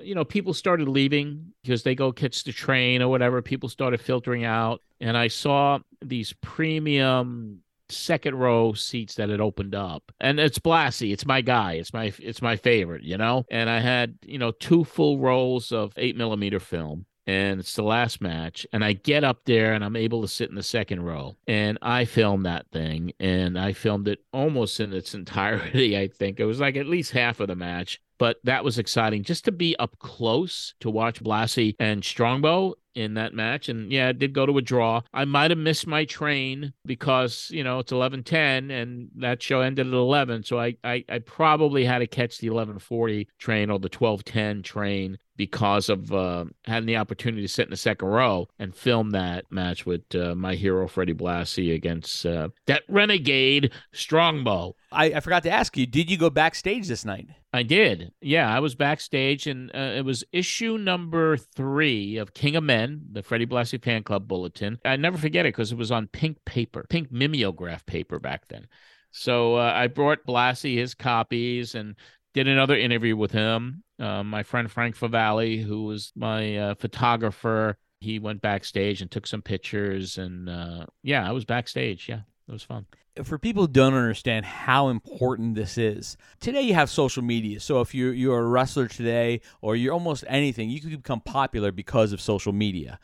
You 0.00 0.14
know, 0.14 0.24
people 0.24 0.54
started 0.54 0.88
leaving 0.88 1.52
because 1.62 1.82
they 1.82 1.94
go 1.94 2.12
catch 2.12 2.44
the 2.44 2.52
train 2.52 3.02
or 3.02 3.08
whatever. 3.08 3.42
People 3.42 3.68
started 3.68 4.00
filtering 4.00 4.44
out, 4.44 4.82
and 5.00 5.16
I 5.16 5.28
saw 5.28 5.80
these 6.00 6.32
premium 6.40 7.62
second 7.90 8.36
row 8.36 8.72
seats 8.72 9.14
that 9.16 9.28
had 9.28 9.40
opened 9.40 9.74
up. 9.74 10.12
And 10.20 10.40
it's 10.40 10.58
Blassie. 10.58 11.12
It's 11.12 11.26
my 11.26 11.40
guy. 11.40 11.74
It's 11.74 11.92
my 11.92 12.12
it's 12.18 12.42
my 12.42 12.56
favorite, 12.56 13.02
you 13.02 13.16
know? 13.18 13.44
And 13.50 13.68
I 13.68 13.80
had, 13.80 14.18
you 14.24 14.38
know, 14.38 14.52
two 14.52 14.84
full 14.84 15.18
rolls 15.18 15.72
of 15.72 15.92
eight 15.96 16.16
millimeter 16.16 16.60
film. 16.60 17.06
And 17.26 17.60
it's 17.60 17.74
the 17.74 17.82
last 17.82 18.20
match. 18.20 18.66
And 18.72 18.84
I 18.84 18.94
get 18.94 19.22
up 19.22 19.44
there 19.44 19.74
and 19.74 19.84
I'm 19.84 19.94
able 19.94 20.22
to 20.22 20.28
sit 20.28 20.48
in 20.48 20.56
the 20.56 20.62
second 20.62 21.02
row. 21.04 21.36
And 21.46 21.78
I 21.80 22.04
filmed 22.04 22.46
that 22.46 22.66
thing. 22.72 23.12
And 23.20 23.58
I 23.58 23.72
filmed 23.72 24.08
it 24.08 24.20
almost 24.32 24.80
in 24.80 24.92
its 24.92 25.14
entirety, 25.14 25.96
I 25.96 26.08
think. 26.08 26.40
It 26.40 26.46
was 26.46 26.60
like 26.60 26.76
at 26.76 26.86
least 26.86 27.12
half 27.12 27.38
of 27.38 27.48
the 27.48 27.54
match. 27.54 28.00
But 28.20 28.36
that 28.44 28.62
was 28.64 28.78
exciting 28.78 29.24
just 29.24 29.44
to 29.46 29.52
be 29.52 29.74
up 29.78 29.98
close 29.98 30.74
to 30.80 30.90
watch 30.90 31.24
Blassie 31.24 31.74
and 31.80 32.04
Strongbow 32.04 32.74
in 32.94 33.14
that 33.14 33.32
match. 33.32 33.68
And 33.68 33.90
yeah, 33.90 34.10
it 34.10 34.18
did 34.18 34.34
go 34.34 34.44
to 34.44 34.58
a 34.58 34.62
draw. 34.62 35.00
I 35.14 35.24
might 35.24 35.50
have 35.50 35.58
missed 35.58 35.86
my 35.86 36.04
train 36.04 36.74
because, 36.84 37.48
you 37.50 37.64
know, 37.64 37.78
it's 37.78 37.92
eleven 37.92 38.22
ten 38.22 38.70
and 38.70 39.08
that 39.16 39.42
show 39.42 39.62
ended 39.62 39.86
at 39.86 39.92
eleven. 39.94 40.42
So 40.42 40.60
I, 40.60 40.76
I 40.84 41.04
I 41.08 41.20
probably 41.20 41.84
had 41.84 42.00
to 42.00 42.06
catch 42.06 42.38
the 42.38 42.48
eleven 42.48 42.78
forty 42.78 43.26
train 43.38 43.70
or 43.70 43.78
the 43.78 43.88
twelve 43.88 44.24
ten 44.24 44.62
train 44.62 45.18
because 45.40 45.88
of 45.88 46.12
uh, 46.12 46.44
having 46.66 46.86
the 46.86 46.98
opportunity 46.98 47.40
to 47.40 47.48
sit 47.48 47.64
in 47.64 47.70
the 47.70 47.76
second 47.78 48.08
row 48.08 48.46
and 48.58 48.76
film 48.76 49.08
that 49.08 49.46
match 49.50 49.86
with 49.86 50.02
uh, 50.14 50.34
my 50.34 50.54
hero 50.54 50.86
Freddie 50.86 51.14
Blassie 51.14 51.74
against 51.74 52.26
uh, 52.26 52.50
that 52.66 52.82
renegade 52.88 53.72
Strongbow. 53.94 54.76
I, 54.92 55.06
I 55.06 55.20
forgot 55.20 55.42
to 55.44 55.50
ask 55.50 55.78
you, 55.78 55.86
did 55.86 56.10
you 56.10 56.18
go 56.18 56.28
backstage 56.28 56.88
this 56.88 57.06
night? 57.06 57.28
I 57.54 57.62
did. 57.62 58.12
Yeah, 58.20 58.54
I 58.54 58.60
was 58.60 58.74
backstage, 58.74 59.46
and 59.46 59.70
uh, 59.74 59.94
it 59.96 60.04
was 60.04 60.24
issue 60.30 60.76
number 60.76 61.38
three 61.38 62.18
of 62.18 62.34
King 62.34 62.56
of 62.56 62.64
Men, 62.64 63.00
the 63.10 63.22
Freddie 63.22 63.46
Blassie 63.46 63.82
Fan 63.82 64.02
Club 64.02 64.28
Bulletin. 64.28 64.78
I 64.84 64.96
never 64.96 65.16
forget 65.16 65.46
it 65.46 65.54
because 65.54 65.72
it 65.72 65.78
was 65.78 65.90
on 65.90 66.06
pink 66.08 66.36
paper, 66.44 66.84
pink 66.90 67.10
mimeograph 67.10 67.86
paper 67.86 68.18
back 68.18 68.46
then. 68.48 68.66
So 69.10 69.56
uh, 69.56 69.72
I 69.74 69.86
brought 69.86 70.26
Blassie 70.26 70.76
his 70.76 70.92
copies 70.92 71.74
and 71.74 71.96
did 72.34 72.46
another 72.46 72.76
interview 72.76 73.16
with 73.16 73.32
him. 73.32 73.82
Uh, 74.00 74.24
my 74.24 74.42
friend 74.42 74.70
Frank 74.70 74.96
Favalli, 74.96 75.62
who 75.62 75.84
was 75.84 76.12
my 76.16 76.56
uh, 76.56 76.74
photographer, 76.74 77.76
he 78.00 78.18
went 78.18 78.40
backstage 78.40 79.02
and 79.02 79.10
took 79.10 79.26
some 79.26 79.42
pictures. 79.42 80.16
And 80.16 80.48
uh, 80.48 80.86
yeah, 81.02 81.28
I 81.28 81.32
was 81.32 81.44
backstage. 81.44 82.08
Yeah, 82.08 82.20
it 82.48 82.52
was 82.52 82.62
fun. 82.62 82.86
For 83.22 83.38
people 83.38 83.64
who 83.64 83.72
don't 83.72 83.92
understand 83.92 84.46
how 84.46 84.88
important 84.88 85.54
this 85.54 85.76
is, 85.76 86.16
today 86.40 86.62
you 86.62 86.74
have 86.74 86.88
social 86.88 87.22
media. 87.22 87.60
So 87.60 87.80
if 87.80 87.94
you're 87.94 88.14
you're 88.14 88.38
a 88.38 88.46
wrestler 88.46 88.88
today, 88.88 89.42
or 89.60 89.76
you're 89.76 89.92
almost 89.92 90.24
anything, 90.28 90.70
you 90.70 90.80
can 90.80 90.90
become 90.90 91.20
popular 91.20 91.70
because 91.70 92.12
of 92.12 92.20
social 92.20 92.52
media. 92.52 92.98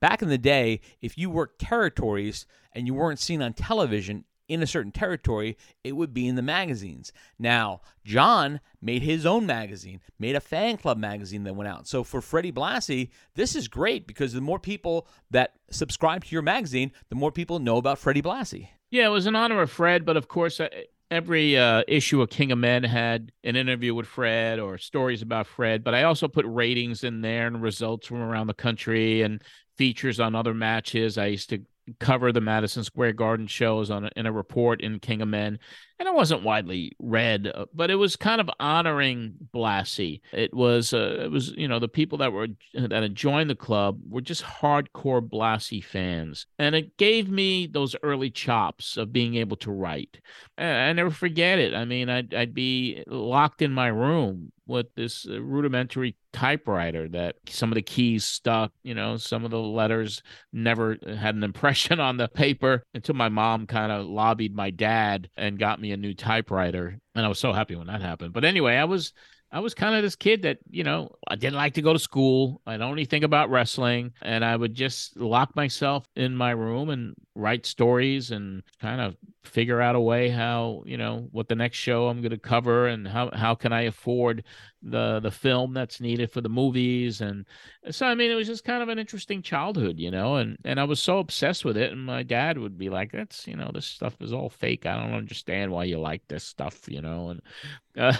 Back 0.00 0.20
in 0.20 0.28
the 0.28 0.36
day, 0.36 0.80
if 1.00 1.16
you 1.16 1.30
worked 1.30 1.60
territories 1.60 2.44
and 2.72 2.86
you 2.86 2.92
weren't 2.92 3.20
seen 3.20 3.40
on 3.40 3.54
television, 3.54 4.24
in 4.48 4.62
a 4.62 4.66
certain 4.66 4.92
territory, 4.92 5.56
it 5.82 5.92
would 5.92 6.14
be 6.14 6.26
in 6.26 6.36
the 6.36 6.42
magazines. 6.42 7.12
Now, 7.38 7.80
John 8.04 8.60
made 8.80 9.02
his 9.02 9.26
own 9.26 9.46
magazine, 9.46 10.00
made 10.18 10.36
a 10.36 10.40
fan 10.40 10.76
club 10.76 10.98
magazine 10.98 11.44
that 11.44 11.56
went 11.56 11.68
out. 11.68 11.88
So 11.88 12.04
for 12.04 12.20
Freddie 12.20 12.52
Blassie, 12.52 13.10
this 13.34 13.56
is 13.56 13.68
great 13.68 14.06
because 14.06 14.32
the 14.32 14.40
more 14.40 14.58
people 14.58 15.08
that 15.30 15.54
subscribe 15.70 16.24
to 16.24 16.32
your 16.32 16.42
magazine, 16.42 16.92
the 17.08 17.16
more 17.16 17.32
people 17.32 17.58
know 17.58 17.76
about 17.76 17.98
Freddie 17.98 18.22
Blassie. 18.22 18.68
Yeah, 18.90 19.06
it 19.06 19.10
was 19.10 19.26
an 19.26 19.36
honor 19.36 19.62
of 19.62 19.70
Fred, 19.70 20.04
but 20.04 20.16
of 20.16 20.28
course, 20.28 20.60
uh, 20.60 20.68
every 21.10 21.56
uh, 21.56 21.82
issue 21.88 22.22
of 22.22 22.30
King 22.30 22.52
of 22.52 22.58
Men 22.58 22.84
had 22.84 23.32
an 23.44 23.56
interview 23.56 23.94
with 23.94 24.06
Fred 24.06 24.58
or 24.58 24.78
stories 24.78 25.22
about 25.22 25.46
Fred. 25.46 25.82
But 25.82 25.94
I 25.94 26.04
also 26.04 26.28
put 26.28 26.44
ratings 26.46 27.04
in 27.04 27.20
there 27.20 27.46
and 27.46 27.60
results 27.60 28.06
from 28.06 28.18
around 28.18 28.46
the 28.46 28.54
country 28.54 29.22
and 29.22 29.42
features 29.76 30.20
on 30.20 30.34
other 30.34 30.54
matches. 30.54 31.18
I 31.18 31.26
used 31.26 31.50
to 31.50 31.62
cover 32.00 32.32
the 32.32 32.40
Madison 32.40 32.84
Square 32.84 33.14
Garden 33.14 33.46
shows 33.46 33.90
on 33.90 34.04
a, 34.04 34.10
in 34.16 34.26
a 34.26 34.32
report 34.32 34.80
in 34.80 34.98
King 34.98 35.22
of 35.22 35.28
Men, 35.28 35.58
and 35.98 36.08
it 36.08 36.14
wasn't 36.14 36.42
widely 36.42 36.92
read, 36.98 37.50
uh, 37.52 37.66
but 37.72 37.90
it 37.90 37.94
was 37.94 38.16
kind 38.16 38.40
of 38.40 38.50
honoring 38.60 39.34
Blassie. 39.54 40.20
It 40.32 40.52
was 40.52 40.92
uh, 40.92 41.18
it 41.24 41.30
was 41.30 41.52
you 41.52 41.68
know 41.68 41.78
the 41.78 41.88
people 41.88 42.18
that 42.18 42.32
were 42.32 42.48
that 42.74 43.02
had 43.02 43.14
joined 43.14 43.50
the 43.50 43.54
club 43.54 43.98
were 44.08 44.20
just 44.20 44.44
hardcore 44.44 45.26
Blassie 45.26 45.84
fans, 45.84 46.46
and 46.58 46.74
it 46.74 46.96
gave 46.96 47.28
me 47.30 47.66
those 47.66 47.96
early 48.02 48.30
chops 48.30 48.96
of 48.96 49.12
being 49.12 49.36
able 49.36 49.56
to 49.58 49.70
write. 49.70 50.20
I, 50.58 50.66
I 50.66 50.92
never 50.92 51.10
forget 51.10 51.58
it. 51.58 51.74
I 51.74 51.84
mean, 51.84 52.08
I'd 52.08 52.34
I'd 52.34 52.54
be 52.54 53.02
locked 53.06 53.62
in 53.62 53.72
my 53.72 53.88
room 53.88 54.52
with 54.66 54.86
this 54.94 55.26
uh, 55.28 55.40
rudimentary 55.40 56.16
typewriter 56.32 57.08
that 57.08 57.36
some 57.48 57.70
of 57.70 57.76
the 57.76 57.82
keys 57.82 58.24
stuck, 58.24 58.72
you 58.82 58.94
know, 58.94 59.16
some 59.16 59.44
of 59.44 59.50
the 59.50 59.60
letters 59.60 60.22
never 60.52 60.96
had 61.06 61.34
an 61.34 61.44
impression 61.44 62.00
on 62.00 62.16
the 62.16 62.28
paper 62.28 62.82
until 62.94 63.14
my 63.14 63.28
mom 63.28 63.66
kind 63.66 63.92
of 63.92 64.06
lobbied 64.06 64.54
my 64.54 64.70
dad 64.70 65.30
and 65.36 65.58
got 65.58 65.80
me 65.80 65.92
a 65.92 65.96
new 65.96 66.14
typewriter. 66.14 66.98
And 67.14 67.24
I 67.24 67.28
was 67.28 67.38
so 67.38 67.52
happy 67.52 67.76
when 67.76 67.86
that 67.86 68.02
happened. 68.02 68.32
But 68.32 68.44
anyway, 68.44 68.76
I 68.76 68.84
was 68.84 69.12
I 69.52 69.60
was 69.60 69.74
kind 69.74 69.94
of 69.94 70.02
this 70.02 70.16
kid 70.16 70.42
that, 70.42 70.58
you 70.70 70.82
know, 70.82 71.14
I 71.28 71.36
didn't 71.36 71.56
like 71.56 71.74
to 71.74 71.82
go 71.82 71.92
to 71.92 71.98
school. 71.98 72.60
I'd 72.66 72.80
only 72.80 73.04
think 73.04 73.24
about 73.24 73.48
wrestling. 73.48 74.12
And 74.20 74.44
I 74.44 74.56
would 74.56 74.74
just 74.74 75.16
lock 75.16 75.54
myself 75.54 76.04
in 76.16 76.36
my 76.36 76.50
room 76.50 76.90
and 76.90 77.14
write 77.34 77.64
stories 77.64 78.32
and 78.32 78.62
kind 78.80 79.00
of 79.00 79.16
figure 79.44 79.80
out 79.80 79.94
a 79.94 80.00
way 80.00 80.28
how, 80.28 80.82
you 80.84 80.96
know, 80.96 81.28
what 81.30 81.48
the 81.48 81.54
next 81.54 81.78
show 81.78 82.08
I'm 82.08 82.20
going 82.20 82.32
to 82.32 82.38
cover 82.38 82.88
and 82.88 83.06
how, 83.06 83.30
how 83.32 83.54
can 83.54 83.72
I 83.72 83.82
afford 83.82 84.44
the 84.82 85.20
the 85.20 85.30
film 85.30 85.74
that's 85.74 86.00
needed 86.00 86.30
for 86.30 86.40
the 86.40 86.48
movies. 86.48 87.20
And 87.20 87.46
so, 87.90 88.06
I 88.06 88.14
mean, 88.14 88.30
it 88.30 88.34
was 88.34 88.46
just 88.46 88.64
kind 88.64 88.82
of 88.82 88.88
an 88.88 88.98
interesting 88.98 89.42
childhood, 89.42 89.98
you 89.98 90.10
know, 90.10 90.36
and, 90.36 90.56
and 90.64 90.80
I 90.80 90.84
was 90.84 91.00
so 91.00 91.18
obsessed 91.18 91.64
with 91.64 91.76
it. 91.76 91.92
And 91.92 92.04
my 92.04 92.22
dad 92.22 92.58
would 92.58 92.78
be 92.78 92.88
like, 92.88 93.12
that's, 93.12 93.46
you 93.46 93.56
know, 93.56 93.70
this 93.72 93.86
stuff 93.86 94.16
is 94.20 94.32
all 94.32 94.48
fake. 94.48 94.86
I 94.86 94.96
don't 94.96 95.14
understand 95.14 95.72
why 95.72 95.84
you 95.84 95.98
like 95.98 96.22
this 96.28 96.44
stuff, 96.44 96.88
you 96.88 97.00
know, 97.00 97.30
and, 97.30 97.40
uh, 97.96 98.16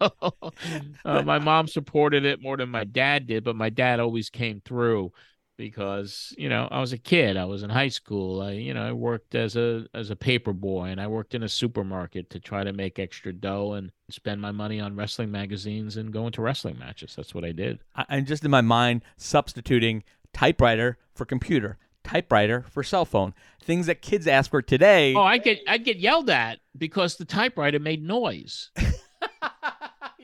uh, 0.00 1.22
my 1.22 1.38
mom 1.38 1.66
supported 1.66 2.24
it 2.24 2.42
more 2.42 2.56
than 2.56 2.68
my 2.68 2.84
dad 2.84 3.26
did, 3.26 3.44
but 3.44 3.56
my 3.56 3.70
dad 3.70 4.00
always 4.00 4.30
came 4.30 4.60
through 4.64 5.12
because 5.60 6.34
you 6.38 6.48
know 6.48 6.66
I 6.70 6.80
was 6.80 6.94
a 6.94 6.98
kid. 6.98 7.36
I 7.36 7.44
was 7.44 7.62
in 7.62 7.68
high 7.68 7.88
school. 7.88 8.40
I 8.40 8.52
you 8.52 8.72
know 8.72 8.82
I 8.82 8.92
worked 8.92 9.34
as 9.34 9.56
a 9.56 9.86
as 9.92 10.10
a 10.10 10.16
paper 10.16 10.54
boy, 10.54 10.86
and 10.86 11.00
I 11.00 11.06
worked 11.06 11.34
in 11.34 11.42
a 11.42 11.48
supermarket 11.48 12.30
to 12.30 12.40
try 12.40 12.64
to 12.64 12.72
make 12.72 12.98
extra 12.98 13.32
dough 13.32 13.74
and 13.74 13.92
spend 14.08 14.40
my 14.40 14.52
money 14.52 14.80
on 14.80 14.96
wrestling 14.96 15.30
magazines 15.30 15.98
and 15.98 16.12
going 16.12 16.32
to 16.32 16.42
wrestling 16.42 16.78
matches. 16.78 17.14
That's 17.14 17.34
what 17.34 17.44
I 17.44 17.52
did. 17.52 17.80
I'm 17.94 18.24
just 18.24 18.44
in 18.44 18.50
my 18.50 18.62
mind 18.62 19.02
substituting 19.18 20.02
typewriter 20.32 20.96
for 21.14 21.26
computer 21.26 21.76
typewriter 22.02 22.64
for 22.70 22.82
cell 22.82 23.04
phone. 23.04 23.34
Things 23.62 23.86
that 23.86 24.02
kids 24.02 24.26
ask 24.26 24.50
for 24.50 24.62
today. 24.62 25.14
Oh, 25.14 25.22
I 25.22 25.38
get 25.38 25.60
I 25.68 25.78
get 25.78 25.98
yelled 25.98 26.30
at 26.30 26.58
because 26.76 27.16
the 27.16 27.24
typewriter 27.24 27.78
made 27.78 28.02
noise. 28.02 28.70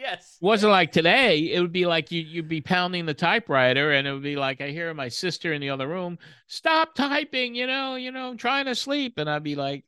yes. 0.06 0.38
Wasn't 0.40 0.70
like 0.70 0.92
today. 0.92 1.52
It 1.52 1.60
would 1.60 1.72
be 1.72 1.86
like 1.86 2.10
you 2.12 2.22
you'd 2.22 2.48
be 2.48 2.60
pounding 2.60 3.06
the 3.06 3.14
typewriter, 3.14 3.92
and 3.92 4.06
it 4.06 4.12
would 4.12 4.22
be 4.22 4.36
like 4.36 4.60
I 4.60 4.70
hear 4.70 4.92
my 4.94 5.08
sister 5.08 5.52
in 5.52 5.60
the 5.60 5.70
other 5.70 5.88
room, 5.88 6.18
"Stop 6.46 6.94
typing!" 6.94 7.54
You 7.54 7.66
know, 7.66 7.96
you 7.96 8.12
know, 8.12 8.30
I'm 8.30 8.36
trying 8.36 8.66
to 8.66 8.74
sleep, 8.74 9.18
and 9.18 9.28
I'd 9.28 9.42
be 9.42 9.54
like, 9.56 9.84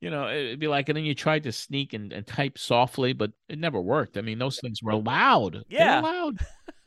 you 0.00 0.10
know, 0.10 0.28
it'd 0.28 0.58
be 0.58 0.68
like, 0.68 0.88
and 0.88 0.96
then 0.96 1.04
you 1.04 1.14
tried 1.14 1.44
to 1.44 1.52
sneak 1.52 1.92
and, 1.92 2.12
and 2.12 2.26
type 2.26 2.58
softly, 2.58 3.12
but 3.12 3.30
it 3.48 3.58
never 3.58 3.80
worked. 3.80 4.18
I 4.18 4.20
mean, 4.20 4.38
those 4.38 4.58
things 4.60 4.82
were 4.82 4.96
loud. 4.96 5.64
Yeah, 5.68 6.00
loud. 6.00 6.40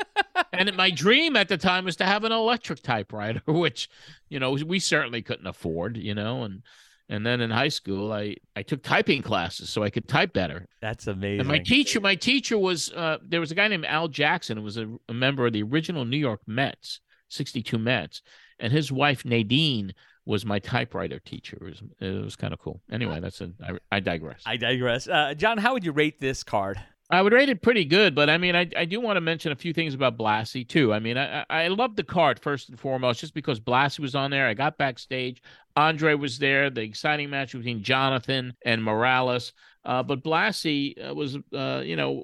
and 0.53 0.75
my 0.75 0.91
dream 0.91 1.37
at 1.37 1.47
the 1.47 1.57
time 1.57 1.85
was 1.85 1.95
to 1.97 2.05
have 2.05 2.25
an 2.25 2.33
electric 2.33 2.81
typewriter, 2.83 3.41
which, 3.47 3.89
you 4.29 4.39
know, 4.39 4.51
we 4.51 4.79
certainly 4.79 5.21
couldn't 5.21 5.47
afford. 5.47 5.97
You 5.97 6.13
know, 6.13 6.43
and 6.43 6.61
and 7.09 7.25
then 7.25 7.41
in 7.41 7.51
high 7.51 7.69
school, 7.69 8.11
I 8.11 8.35
I 8.55 8.63
took 8.63 8.81
typing 8.83 9.21
classes 9.21 9.69
so 9.69 9.83
I 9.83 9.89
could 9.89 10.07
type 10.07 10.33
better. 10.33 10.67
That's 10.81 11.07
amazing. 11.07 11.41
And 11.41 11.47
my 11.47 11.59
teacher, 11.59 11.99
my 11.99 12.15
teacher 12.15 12.57
was 12.57 12.91
uh, 12.93 13.17
there 13.23 13.39
was 13.39 13.51
a 13.51 13.55
guy 13.55 13.67
named 13.67 13.85
Al 13.85 14.07
Jackson 14.07 14.57
who 14.57 14.63
was 14.63 14.77
a, 14.77 14.87
a 15.09 15.13
member 15.13 15.45
of 15.45 15.53
the 15.53 15.63
original 15.63 16.05
New 16.05 16.17
York 16.17 16.41
Mets, 16.47 17.01
'62 17.29 17.77
Mets, 17.77 18.21
and 18.59 18.73
his 18.73 18.91
wife 18.91 19.23
Nadine 19.25 19.93
was 20.25 20.45
my 20.45 20.57
typewriter 20.57 21.19
teacher. 21.19 21.57
It 21.61 21.63
was, 22.01 22.23
was 22.23 22.35
kind 22.35 22.53
of 22.53 22.59
cool. 22.59 22.81
Anyway, 22.91 23.19
that's 23.19 23.41
a 23.41 23.51
I, 23.63 23.97
I 23.97 23.99
digress. 23.99 24.41
I 24.45 24.57
digress. 24.57 25.07
Uh, 25.07 25.35
John, 25.35 25.57
how 25.57 25.73
would 25.73 25.85
you 25.85 25.91
rate 25.91 26.19
this 26.19 26.43
card? 26.43 26.79
I 27.09 27.21
would 27.21 27.33
rate 27.33 27.49
it 27.49 27.61
pretty 27.61 27.85
good, 27.85 28.15
but 28.15 28.31
I 28.31 28.39
mean, 28.39 28.55
I, 28.55 28.67
I 28.75 28.85
do 28.85 28.99
want 28.99 29.17
to 29.17 29.21
mention 29.21 29.51
a 29.51 29.55
few 29.55 29.73
things 29.73 29.93
about 29.93 30.17
Blassie 30.17 30.67
too. 30.67 30.91
I 30.91 30.99
mean, 30.99 31.17
I 31.17 31.45
I 31.49 31.67
love 31.67 31.95
the 31.95 32.03
card 32.03 32.39
first 32.39 32.69
and 32.69 32.79
foremost, 32.79 33.19
just 33.19 33.35
because 33.35 33.59
Blassie 33.59 33.99
was 33.99 34.15
on 34.15 34.31
there. 34.31 34.47
I 34.47 34.55
got 34.55 34.79
backstage, 34.79 35.41
Andre 35.75 36.15
was 36.15 36.39
there, 36.39 36.71
the 36.71 36.81
exciting 36.81 37.29
match 37.29 37.51
between 37.51 37.83
Jonathan 37.83 38.53
and 38.65 38.83
Morales. 38.83 39.53
Uh, 39.83 40.01
but 40.01 40.23
Blassie 40.23 40.95
uh, 41.09 41.13
was, 41.13 41.37
uh, 41.53 41.83
you 41.85 41.95
know, 41.95 42.23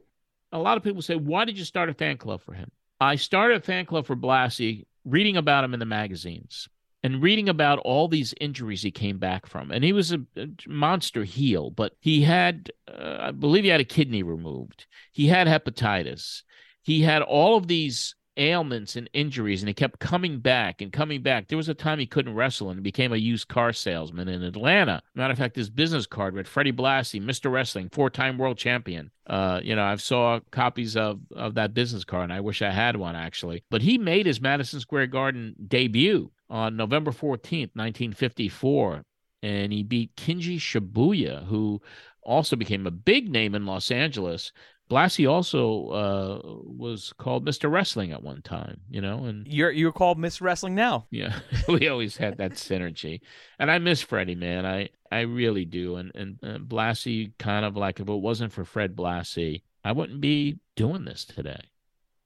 a 0.51 0.57
lot 0.57 0.77
of 0.77 0.84
people 0.84 1.03
say, 1.03 1.15
why 1.15 1.45
did 1.45 1.59
you 1.59 1.65
start 1.65 1.89
a 1.89 1.93
fan 1.93 2.17
club 2.17 2.41
for 2.41 2.53
him? 2.53 2.71
I 2.99 3.17
started 3.17 3.57
a 3.57 3.65
fan 3.65 3.86
club 3.86 4.07
for 4.07 4.15
Blassie, 4.15 4.86
reading 5.05 5.38
about 5.38 5.63
him 5.63 5.75
in 5.75 5.79
the 5.79 5.86
magazines 5.86 6.67
and 7.04 7.22
reading 7.22 7.49
about 7.49 7.80
all 7.80 8.08
these 8.08 8.34
injuries 8.39 8.82
he 8.82 8.91
came 8.91 9.18
back 9.18 9.47
from. 9.47 9.72
And 9.72 9.84
he 9.84 9.93
was 9.93 10.12
a, 10.12 10.20
a 10.38 10.47
monster 10.68 11.24
heel, 11.24 11.72
but 11.72 11.93
he 11.99 12.22
had, 12.22 12.72
uh, 12.88 13.18
I 13.20 13.32
believe 13.32 13.64
he 13.64 13.70
had 13.70 13.82
a 13.82 13.86
kidney 13.86 14.24
removed. 14.24 14.86
He 15.12 15.28
had 15.28 15.47
hepatitis. 15.47 16.43
He 16.84 17.02
had 17.02 17.22
all 17.22 17.58
of 17.58 17.68
these 17.68 18.16
ailments 18.38 18.95
and 18.95 19.09
injuries, 19.13 19.61
and 19.61 19.67
he 19.67 19.73
kept 19.73 19.99
coming 19.99 20.39
back 20.39 20.82
and 20.82 20.91
coming 20.91 21.21
back. 21.21 21.47
There 21.47 21.57
was 21.57 21.69
a 21.69 21.73
time 21.73 21.99
he 21.99 22.05
couldn't 22.05 22.36
wrestle 22.36 22.69
and 22.69 22.82
became 22.82 23.13
a 23.13 23.17
used 23.17 23.47
car 23.47 23.73
salesman 23.73 24.27
in 24.27 24.43
Atlanta. 24.43 25.01
Matter 25.15 25.34
of 25.34 25.38
fact, 25.38 25.55
his 25.55 25.69
business 25.69 26.05
card 26.05 26.36
read 26.36 26.47
Freddie 26.47 26.71
Blassie, 26.71 27.21
Mr. 27.21 27.51
Wrestling, 27.51 27.89
four-time 27.89 28.38
world 28.38 28.57
champion. 28.57 29.11
Uh, 29.27 29.59
you 29.63 29.75
know, 29.75 29.84
I've 29.84 30.01
saw 30.01 30.39
copies 30.51 30.95
of 30.97 31.19
of 31.36 31.55
that 31.55 31.73
business 31.73 32.03
card, 32.03 32.25
and 32.25 32.34
I 32.34 32.41
wish 32.41 32.61
I 32.61 32.71
had 32.71 32.95
one 32.95 33.15
actually. 33.15 33.63
But 33.69 33.82
he 33.82 33.97
made 33.97 34.25
his 34.25 34.41
Madison 34.41 34.79
Square 34.79 35.07
Garden 35.07 35.55
debut 35.67 36.32
on 36.49 36.75
November 36.75 37.11
14th, 37.11 37.75
1954, 37.75 39.03
and 39.43 39.71
he 39.71 39.84
beat 39.84 40.15
Kinji 40.15 40.57
Shibuya, 40.57 41.45
who 41.45 41.82
also 42.23 42.55
became 42.55 42.86
a 42.86 42.91
big 42.91 43.29
name 43.29 43.55
in 43.55 43.65
Los 43.65 43.89
Angeles 43.89 44.51
Blassie 44.92 45.30
also 45.30 45.88
uh, 45.88 46.42
was 46.66 47.14
called 47.18 47.46
Mr. 47.46 47.72
Wrestling 47.72 48.12
at 48.12 48.22
one 48.22 48.42
time, 48.42 48.82
you 48.89 49.00
know, 49.00 49.24
and 49.24 49.48
you're 49.48 49.72
you're 49.72 49.94
called 49.94 50.20
Miss 50.20 50.42
Wrestling 50.42 50.76
now. 50.76 51.08
Yeah, 51.12 51.39
we 51.70 51.88
always 51.88 52.18
had 52.18 52.38
that 52.39 52.52
synergy, 52.54 53.22
and 53.58 53.72
I 53.72 53.80
miss 53.80 54.02
Freddie, 54.02 54.36
man. 54.36 54.66
I 54.66 54.89
I 55.10 55.22
really 55.22 55.64
do, 55.64 55.96
and 55.96 56.12
and 56.14 56.39
uh, 56.44 56.58
Blassie 56.58 57.32
kind 57.39 57.64
of 57.64 57.78
like 57.78 58.02
if 58.02 58.10
it 58.10 58.14
wasn't 58.14 58.52
for 58.52 58.66
Fred 58.66 58.94
Blassie, 58.94 59.62
I 59.86 59.94
wouldn't 59.94 60.20
be 60.20 60.60
doing 60.76 61.06
this 61.06 61.24
today. 61.24 61.62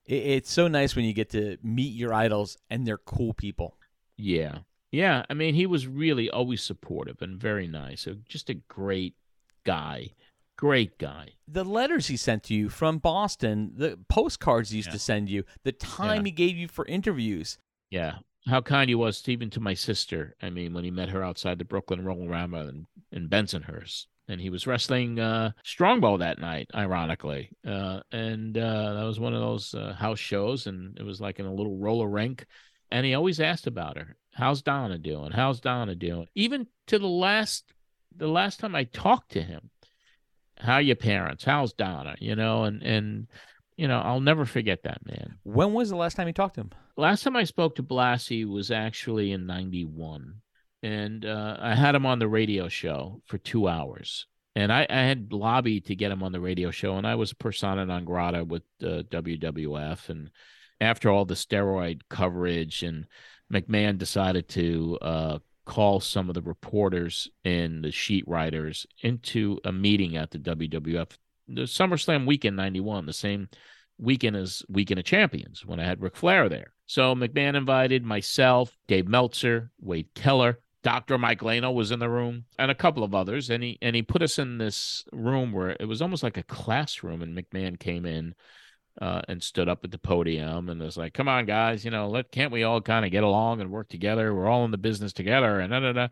It, 0.05 0.24
it's 0.26 0.51
so 0.51 0.68
nice 0.68 0.95
when 0.95 1.05
you 1.05 1.13
get 1.13 1.30
to 1.32 1.57
meet 1.61 1.93
your 1.93 2.16
idols 2.16 2.57
and 2.72 2.86
they're 2.86 2.97
cool 2.97 3.34
people. 3.34 3.78
Yeah. 4.18 4.59
Yeah. 4.91 5.24
I 5.30 5.34
mean, 5.34 5.53
he 5.55 5.66
was 5.66 5.88
really 5.88 6.30
always 6.30 6.63
supportive 6.63 7.22
and 7.22 7.39
very 7.39 7.68
nice. 7.68 8.01
So 8.01 8.16
just 8.28 8.49
a 8.49 8.55
great 8.55 9.16
guy. 9.66 10.11
Great 10.57 10.97
guy. 10.97 11.29
The 11.47 11.65
letters 11.65 12.07
he 12.07 12.17
sent 12.17 12.43
to 12.43 12.53
you 12.53 12.69
from 12.69 12.97
Boston, 12.97 13.73
the 13.75 13.99
postcards 14.09 14.69
he 14.69 14.77
used 14.77 14.87
Yeah. 14.87 14.93
to 14.93 14.99
send 14.99 15.29
you, 15.29 15.43
the 15.63 15.71
time 15.73 16.17
Yeah. 16.21 16.23
he 16.25 16.31
gave 16.31 16.57
you 16.57 16.67
for 16.67 16.85
interviews. 16.85 17.57
Yeah. 17.89 18.19
How 18.47 18.61
kind 18.61 18.89
he 18.89 18.95
was, 18.95 19.27
even 19.27 19.49
to 19.51 19.59
my 19.59 19.73
sister. 19.73 20.35
I 20.41 20.49
mean, 20.49 20.73
when 20.73 20.83
he 20.83 20.91
met 20.91 21.09
her 21.09 21.23
outside 21.23 21.57
the 21.59 21.65
Brooklyn 21.65 22.05
Roll 22.05 22.27
Rama 22.27 22.67
in, 22.67 22.87
in 23.11 23.27
Bensonhurst. 23.27 24.05
And 24.27 24.41
he 24.41 24.49
was 24.49 24.65
wrestling 24.65 25.19
uh, 25.19 25.51
Strongbow 25.63 26.17
that 26.17 26.39
night, 26.39 26.69
ironically. 26.73 27.51
Uh, 27.67 27.99
and 28.11 28.57
uh, 28.57 28.93
that 28.93 29.03
was 29.03 29.19
one 29.19 29.33
of 29.35 29.41
those 29.41 29.73
uh, 29.75 29.93
house 29.93 30.19
shows. 30.19 30.67
And 30.67 30.97
it 30.97 31.03
was 31.03 31.19
like 31.21 31.39
in 31.39 31.45
a 31.45 31.53
little 31.53 31.77
roller 31.77 32.07
rink. 32.07 32.45
And 32.91 33.05
he 33.05 33.13
always 33.13 33.39
asked 33.39 33.67
about 33.67 33.97
her. 33.97 34.15
How's 34.33 34.61
Donna 34.61 34.97
doing? 34.97 35.31
How's 35.31 35.59
Donna 35.59 35.95
doing? 35.95 36.27
Even 36.33 36.67
to 36.87 36.97
the 36.97 37.07
last, 37.07 37.71
the 38.15 38.27
last 38.27 38.59
time 38.59 38.75
I 38.75 38.85
talked 38.85 39.31
to 39.33 39.41
him, 39.43 39.69
how 40.57 40.77
your 40.77 40.95
parents? 40.95 41.43
How's 41.43 41.73
Donna? 41.73 42.15
You 42.19 42.35
know, 42.35 42.63
and, 42.63 42.81
and, 42.83 43.27
you 43.77 43.87
know, 43.87 43.99
I'll 43.99 44.21
never 44.21 44.45
forget 44.45 44.83
that 44.83 45.05
man 45.05 45.37
When 45.43 45.73
was 45.73 45.89
the 45.89 45.95
last 45.95 46.15
time 46.15 46.27
you 46.27 46.33
talked 46.33 46.55
to 46.55 46.61
him? 46.61 46.71
last 46.97 47.23
time 47.23 47.35
I 47.35 47.43
spoke 47.43 47.75
to 47.75 47.83
Blassie 47.83 48.45
was 48.45 48.71
actually 48.71 49.31
in 49.31 49.45
91. 49.45 50.35
And 50.81 51.25
uh, 51.25 51.57
I 51.59 51.75
had 51.75 51.95
him 51.95 52.05
on 52.05 52.19
the 52.19 52.27
radio 52.27 52.67
show 52.69 53.21
for 53.25 53.37
two 53.37 53.67
hours. 53.67 54.27
And 54.55 54.71
I, 54.71 54.85
I 54.89 55.01
had 55.01 55.33
lobbied 55.33 55.85
to 55.87 55.95
get 55.95 56.11
him 56.11 56.23
on 56.23 56.31
the 56.31 56.39
radio 56.39 56.71
show, 56.71 56.95
and 56.97 57.05
I 57.05 57.15
was 57.15 57.33
persona 57.33 57.85
non 57.85 58.05
grata 58.05 58.45
with 58.45 58.63
uh, 58.81 59.03
WWF. 59.09 60.09
And 60.09 60.29
after 60.79 61.09
all 61.09 61.25
the 61.25 61.33
steroid 61.33 62.01
coverage, 62.09 62.83
and 62.83 63.07
McMahon 63.51 63.97
decided 63.97 64.47
to 64.49 64.97
uh, 65.01 65.39
call 65.66 65.99
some 65.99 66.30
of 66.30 66.36
the 66.36 66.41
reporters 66.41 67.30
and 67.43 67.84
the 67.84 67.91
sheet 67.91 68.28
writers 68.28 68.86
into 69.01 69.59
a 69.66 69.72
meeting 69.72 70.16
at 70.16 70.32
the 70.32 70.39
WWF, 70.39 71.11
the 71.47 71.63
SummerSlam 71.63 72.26
weekend 72.26 72.55
91, 72.55 73.05
the 73.05 73.13
same 73.13 73.49
weekend 73.97 74.36
as 74.36 74.63
Weekend 74.70 74.99
of 74.99 75.05
Champions 75.05 75.66
when 75.66 75.80
I 75.80 75.86
had 75.86 76.01
Ric 76.01 76.16
Flair 76.16 76.49
there. 76.49 76.74
So 76.86 77.16
McMahon 77.16 77.55
invited 77.55 78.03
myself, 78.03 78.78
Dave 78.88 79.07
Meltzer, 79.07 79.72
Wade 79.82 80.09
Keller, 80.13 80.59
Dr. 80.84 81.18
Mike 81.18 81.39
Lano 81.39 81.74
was 81.74 81.91
in 81.91 81.97
the 81.97 82.09
room, 82.09 82.45
and 82.59 82.70
a 82.70 82.76
couple 82.76 83.03
of 83.03 83.16
others. 83.16 83.49
And 83.49 83.63
he 83.63 83.80
and 83.82 83.95
he 83.95 84.03
put 84.03 84.22
us 84.22 84.38
in 84.38 84.59
this 84.59 85.03
room 85.11 85.51
where 85.51 85.76
it 85.80 85.88
was 85.88 85.99
almost 85.99 86.22
like 86.22 86.38
a 86.38 86.43
classroom. 86.43 87.24
And 87.24 87.36
McMahon 87.36 87.80
came 87.80 88.05
in 88.05 88.36
uh, 89.01 89.21
and 89.27 89.41
stood 89.41 89.69
up 89.69 89.83
at 89.83 89.91
the 89.91 89.97
podium 89.97 90.69
and 90.69 90.81
was 90.81 90.97
like, 90.97 91.13
"Come 91.13 91.27
on, 91.27 91.45
guys, 91.45 91.83
you 91.83 91.91
know, 91.91 92.09
let 92.09 92.31
can't 92.31 92.51
we 92.51 92.63
all 92.63 92.81
kind 92.81 93.05
of 93.05 93.11
get 93.11 93.23
along 93.23 93.61
and 93.61 93.71
work 93.71 93.89
together? 93.89 94.33
We're 94.33 94.47
all 94.47 94.65
in 94.65 94.71
the 94.71 94.77
business 94.77 95.13
together." 95.13 95.59
And 95.59 95.71
da 95.71 95.79
da 95.79 95.93
da. 95.93 96.07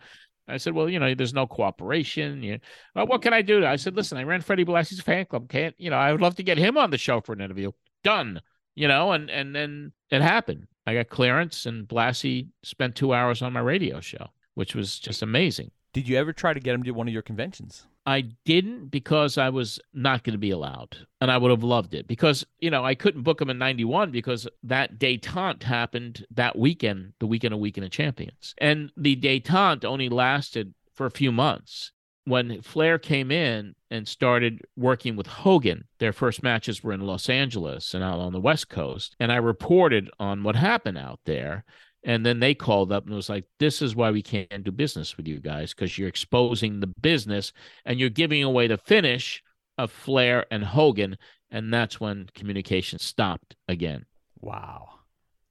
I 0.48 0.58
said, 0.58 0.74
"Well, 0.74 0.90
you 0.90 1.00
know, 1.00 1.14
there's 1.16 1.34
no 1.34 1.48
cooperation. 1.48 2.44
You, 2.44 2.60
well, 2.96 3.08
what 3.08 3.22
can 3.22 3.34
I 3.34 3.42
do?" 3.42 3.66
I 3.66 3.78
said, 3.78 3.96
"Listen, 3.96 4.18
I 4.18 4.24
ran 4.24 4.42
Freddie 4.42 4.66
Blassie's 4.66 5.02
fan 5.02 5.26
club. 5.26 5.50
Can't 5.50 5.76
you 5.78 5.90
know? 5.90 5.98
I 5.98 6.12
would 6.12 6.22
love 6.22 6.36
to 6.36 6.44
get 6.44 6.58
him 6.58 6.78
on 6.78 6.92
the 6.92 6.98
show 6.98 7.22
for 7.22 7.34
an 7.34 7.42
interview. 7.42 7.72
Done. 8.04 8.42
You 8.76 8.88
know." 8.88 9.12
And 9.14 9.30
and 9.30 9.56
then 9.56 9.94
it 10.12 10.22
happened. 10.22 10.68
I 10.86 10.96
got 10.96 11.10
clearance, 11.10 11.66
and 11.66 11.88
Blassie 11.88 12.50
spent 12.64 12.96
two 12.96 13.14
hours 13.14 13.42
on 13.42 13.54
my 13.54 13.62
radio 13.62 14.02
show, 14.02 14.28
which 14.56 14.76
was 14.76 15.00
just 15.00 15.22
amazing. 15.22 15.72
Did 15.94 16.10
you 16.10 16.18
ever 16.18 16.34
try 16.34 16.54
to 16.54 16.60
get 16.60 16.74
him 16.74 16.84
to 16.84 16.92
one 16.92 17.08
of 17.08 17.14
your 17.14 17.22
conventions? 17.22 17.86
I 18.06 18.22
didn't 18.46 18.88
because 18.88 19.38
I 19.38 19.50
was 19.50 19.80
not 19.94 20.24
going 20.24 20.34
to 20.34 20.40
be 20.40 20.52
allowed. 20.52 20.98
And 21.22 21.32
I 21.32 21.38
would 21.38 21.52
have 21.52 21.64
loved 21.64 21.94
it 21.94 22.08
because, 22.08 22.46
you 22.60 22.70
know, 22.70 22.84
I 22.84 22.96
couldn't 22.96 23.22
book 23.22 23.40
him 23.40 23.50
in 23.50 23.58
91 23.58 24.12
because 24.12 24.48
that 24.64 25.00
detente 25.00 25.64
happened 25.64 26.26
that 26.32 26.58
weekend, 26.58 27.14
the 27.20 27.28
weekend 27.28 27.54
of 27.54 27.60
Weekend 27.60 27.86
of 27.86 27.92
Champions. 27.92 28.56
And 28.58 28.92
the 28.98 29.16
detente 29.16 29.86
only 29.86 30.10
lasted 30.10 30.74
for 30.94 31.06
a 31.06 31.12
few 31.12 31.32
months. 31.32 31.92
When 32.26 32.62
Flair 32.62 32.98
came 32.98 33.32
in 33.32 33.76
and 33.92 34.08
started 34.08 34.62
working 34.78 35.16
with 35.16 35.28
Hogan, 35.28 35.86
their 36.00 36.14
first 36.14 36.42
matches 36.42 36.82
were 36.82 36.94
in 36.94 37.02
Los 37.02 37.30
Angeles 37.30 37.94
and 37.94 38.04
out 38.04 38.20
on 38.20 38.34
the 38.34 38.40
West 38.40 38.70
Coast. 38.70 39.16
And 39.20 39.32
I 39.32 39.36
reported 39.36 40.10
on 40.20 40.44
what 40.44 40.56
happened 40.56 40.98
out 40.98 41.20
there. 41.26 41.66
And 42.06 42.26
then 42.26 42.40
they 42.40 42.54
called 42.54 42.92
up 42.92 43.06
and 43.06 43.16
was 43.16 43.30
like, 43.30 43.46
this 43.60 43.82
is 43.82 43.96
why 43.96 44.12
we 44.12 44.22
can't 44.22 44.64
do 44.64 44.72
business 44.72 45.16
with 45.16 45.28
you 45.28 45.40
guys 45.40 45.74
because 45.74 45.98
you're 45.98 46.10
exposing 46.10 46.80
the 46.80 46.88
business 47.02 47.54
and 47.86 48.00
you're 48.00 48.10
giving 48.10 48.44
away 48.44 48.68
the 48.68 48.78
finish 48.78 49.42
of 49.78 49.92
Flair 49.92 50.46
and 50.52 50.64
Hogan. 50.64 51.18
And 51.50 51.74
that's 51.74 52.00
when 52.00 52.30
communication 52.34 53.00
stopped 53.00 53.56
again. 53.68 54.06
Wow. 54.42 54.90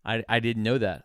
I, 0.04 0.22
I 0.28 0.40
didn't 0.40 0.64
know 0.64 0.78
that. 0.78 1.04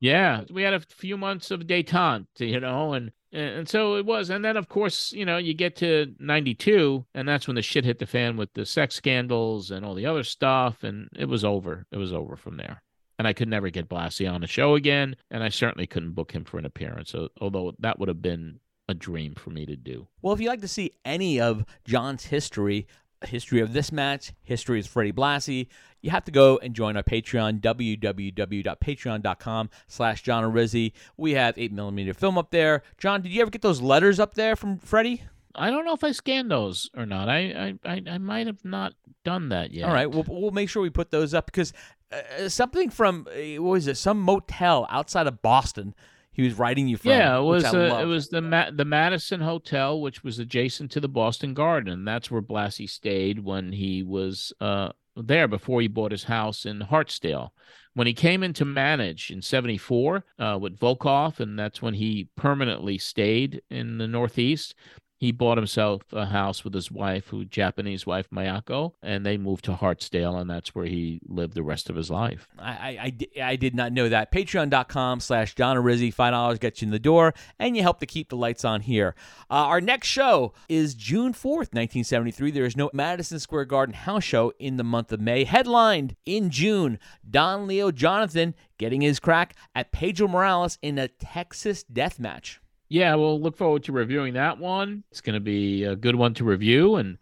Yeah, 0.00 0.42
we 0.50 0.62
had 0.62 0.74
a 0.74 0.80
few 0.80 1.16
months 1.16 1.52
of 1.52 1.60
detente, 1.60 2.40
you 2.40 2.58
know, 2.58 2.92
and 2.92 3.12
and 3.30 3.68
so 3.68 3.94
it 3.96 4.04
was. 4.04 4.30
And 4.30 4.44
then 4.44 4.56
of 4.56 4.68
course, 4.68 5.12
you 5.12 5.24
know, 5.24 5.38
you 5.38 5.54
get 5.54 5.76
to 5.76 6.12
92 6.18 7.06
and 7.14 7.28
that's 7.28 7.46
when 7.46 7.54
the 7.54 7.62
shit 7.62 7.84
hit 7.84 8.00
the 8.00 8.06
fan 8.06 8.36
with 8.36 8.52
the 8.52 8.66
sex 8.66 8.96
scandals 8.96 9.70
and 9.70 9.86
all 9.86 9.94
the 9.94 10.06
other 10.06 10.24
stuff 10.24 10.82
and 10.82 11.08
it 11.16 11.26
was 11.26 11.44
over. 11.44 11.86
It 11.92 11.98
was 11.98 12.12
over 12.12 12.34
from 12.34 12.56
there. 12.56 12.82
And 13.22 13.28
I 13.28 13.34
could 13.34 13.46
never 13.46 13.70
get 13.70 13.88
Blassie 13.88 14.28
on 14.28 14.40
the 14.40 14.48
show 14.48 14.74
again, 14.74 15.14
and 15.30 15.44
I 15.44 15.48
certainly 15.48 15.86
couldn't 15.86 16.10
book 16.10 16.32
him 16.32 16.42
for 16.42 16.58
an 16.58 16.64
appearance, 16.64 17.14
although 17.40 17.72
that 17.78 18.00
would 18.00 18.08
have 18.08 18.20
been 18.20 18.58
a 18.88 18.94
dream 18.94 19.36
for 19.36 19.50
me 19.50 19.64
to 19.64 19.76
do. 19.76 20.08
Well, 20.22 20.34
if 20.34 20.40
you'd 20.40 20.48
like 20.48 20.62
to 20.62 20.66
see 20.66 20.90
any 21.04 21.40
of 21.40 21.64
John's 21.84 22.24
history, 22.24 22.88
history 23.24 23.60
of 23.60 23.74
this 23.74 23.92
match, 23.92 24.32
history 24.42 24.80
of 24.80 24.88
Freddie 24.88 25.12
Blassie, 25.12 25.68
you 26.00 26.10
have 26.10 26.24
to 26.24 26.32
go 26.32 26.58
and 26.58 26.74
join 26.74 26.96
our 26.96 27.04
Patreon, 27.04 27.60
www.patreon.com 27.60 29.70
slash 29.86 30.22
John 30.22 30.42
Arezzi. 30.42 30.90
We 31.16 31.34
have 31.34 31.54
8mm 31.54 32.16
film 32.16 32.36
up 32.36 32.50
there. 32.50 32.82
John, 32.98 33.22
did 33.22 33.30
you 33.30 33.40
ever 33.40 33.52
get 33.52 33.62
those 33.62 33.80
letters 33.80 34.18
up 34.18 34.34
there 34.34 34.56
from 34.56 34.78
Freddie? 34.78 35.22
I 35.54 35.70
don't 35.70 35.84
know 35.84 35.94
if 35.94 36.02
I 36.02 36.10
scanned 36.10 36.50
those 36.50 36.90
or 36.96 37.06
not. 37.06 37.28
I 37.28 37.76
I, 37.84 37.88
I, 37.88 38.02
I 38.10 38.18
might 38.18 38.48
have 38.48 38.64
not 38.64 38.94
done 39.24 39.50
that 39.50 39.72
yet. 39.72 39.86
All 39.86 39.94
right, 39.94 40.10
we'll, 40.10 40.24
we'll 40.26 40.50
make 40.50 40.68
sure 40.68 40.82
we 40.82 40.90
put 40.90 41.10
those 41.10 41.34
up 41.34 41.46
because 41.46 41.72
uh, 42.12 42.48
something 42.48 42.90
from, 42.90 43.26
uh, 43.28 43.62
what 43.62 43.72
was 43.72 43.86
it, 43.86 43.96
some 43.96 44.20
motel 44.20 44.86
outside 44.90 45.26
of 45.26 45.42
Boston 45.42 45.94
he 46.32 46.42
was 46.42 46.58
writing 46.58 46.88
you 46.88 46.96
from. 46.96 47.10
yeah, 47.10 47.38
it 47.38 47.42
was 47.42 47.64
I 47.64 47.90
uh, 47.90 48.00
it 48.00 48.06
was 48.06 48.28
the 48.28 48.40
Ma- 48.40 48.70
the 48.70 48.86
Madison 48.86 49.40
Hotel, 49.40 50.00
which 50.00 50.24
was 50.24 50.38
adjacent 50.38 50.90
to 50.92 51.00
the 51.00 51.08
Boston 51.08 51.52
Garden. 51.52 51.92
And 51.92 52.08
that's 52.08 52.30
where 52.30 52.40
Blassie 52.40 52.88
stayed 52.88 53.40
when 53.40 53.72
he 53.72 54.02
was 54.02 54.52
uh, 54.60 54.92
there 55.14 55.46
before 55.46 55.82
he 55.82 55.88
bought 55.88 56.10
his 56.10 56.24
house 56.24 56.64
in 56.64 56.80
Hartsdale. 56.80 57.50
When 57.94 58.06
he 58.06 58.14
came 58.14 58.42
in 58.42 58.54
to 58.54 58.64
manage 58.64 59.30
in 59.30 59.42
'74 59.42 60.24
uh, 60.38 60.58
with 60.58 60.78
Volkoff, 60.78 61.38
and 61.38 61.58
that's 61.58 61.82
when 61.82 61.94
he 61.94 62.30
permanently 62.34 62.96
stayed 62.96 63.60
in 63.68 63.98
the 63.98 64.08
Northeast. 64.08 64.74
He 65.22 65.30
bought 65.30 65.56
himself 65.56 66.02
a 66.12 66.26
house 66.26 66.64
with 66.64 66.74
his 66.74 66.90
wife, 66.90 67.28
who 67.28 67.44
Japanese 67.44 68.04
wife 68.04 68.28
Miyako, 68.30 68.94
and 69.04 69.24
they 69.24 69.36
moved 69.36 69.64
to 69.66 69.74
Hartsdale, 69.74 70.40
and 70.40 70.50
that's 70.50 70.74
where 70.74 70.84
he 70.84 71.20
lived 71.28 71.54
the 71.54 71.62
rest 71.62 71.88
of 71.88 71.94
his 71.94 72.10
life. 72.10 72.48
I, 72.58 73.14
I, 73.38 73.40
I 73.40 73.54
did 73.54 73.72
not 73.72 73.92
know 73.92 74.08
that. 74.08 74.32
Patreon.com 74.32 75.20
slash 75.20 75.54
John 75.54 75.76
Arezzi. 75.76 76.12
$5 76.12 76.58
gets 76.58 76.82
you 76.82 76.86
in 76.86 76.90
the 76.90 76.98
door, 76.98 77.34
and 77.60 77.76
you 77.76 77.82
help 77.82 78.00
to 78.00 78.06
keep 78.06 78.30
the 78.30 78.36
lights 78.36 78.64
on 78.64 78.80
here. 78.80 79.14
Uh, 79.48 79.62
our 79.70 79.80
next 79.80 80.08
show 80.08 80.54
is 80.68 80.96
June 80.96 81.32
4th, 81.32 81.70
1973. 81.70 82.50
There 82.50 82.64
is 82.64 82.76
no 82.76 82.90
Madison 82.92 83.38
Square 83.38 83.66
Garden 83.66 83.94
house 83.94 84.24
show 84.24 84.52
in 84.58 84.76
the 84.76 84.82
month 84.82 85.12
of 85.12 85.20
May. 85.20 85.44
Headlined 85.44 86.16
in 86.26 86.50
June, 86.50 86.98
Don 87.30 87.68
Leo 87.68 87.92
Jonathan 87.92 88.56
getting 88.76 89.02
his 89.02 89.20
crack 89.20 89.54
at 89.72 89.92
Pedro 89.92 90.26
Morales 90.26 90.78
in 90.82 90.98
a 90.98 91.06
Texas 91.06 91.84
death 91.84 92.18
match. 92.18 92.58
Yeah, 92.92 93.14
we'll 93.14 93.40
look 93.40 93.56
forward 93.56 93.84
to 93.84 93.92
reviewing 93.92 94.34
that 94.34 94.58
one. 94.58 95.04
It's 95.10 95.22
going 95.22 95.34
to 95.34 95.40
be 95.40 95.84
a 95.84 95.96
good 95.96 96.14
one 96.16 96.34
to 96.34 96.44
review, 96.44 96.96
and 96.96 97.16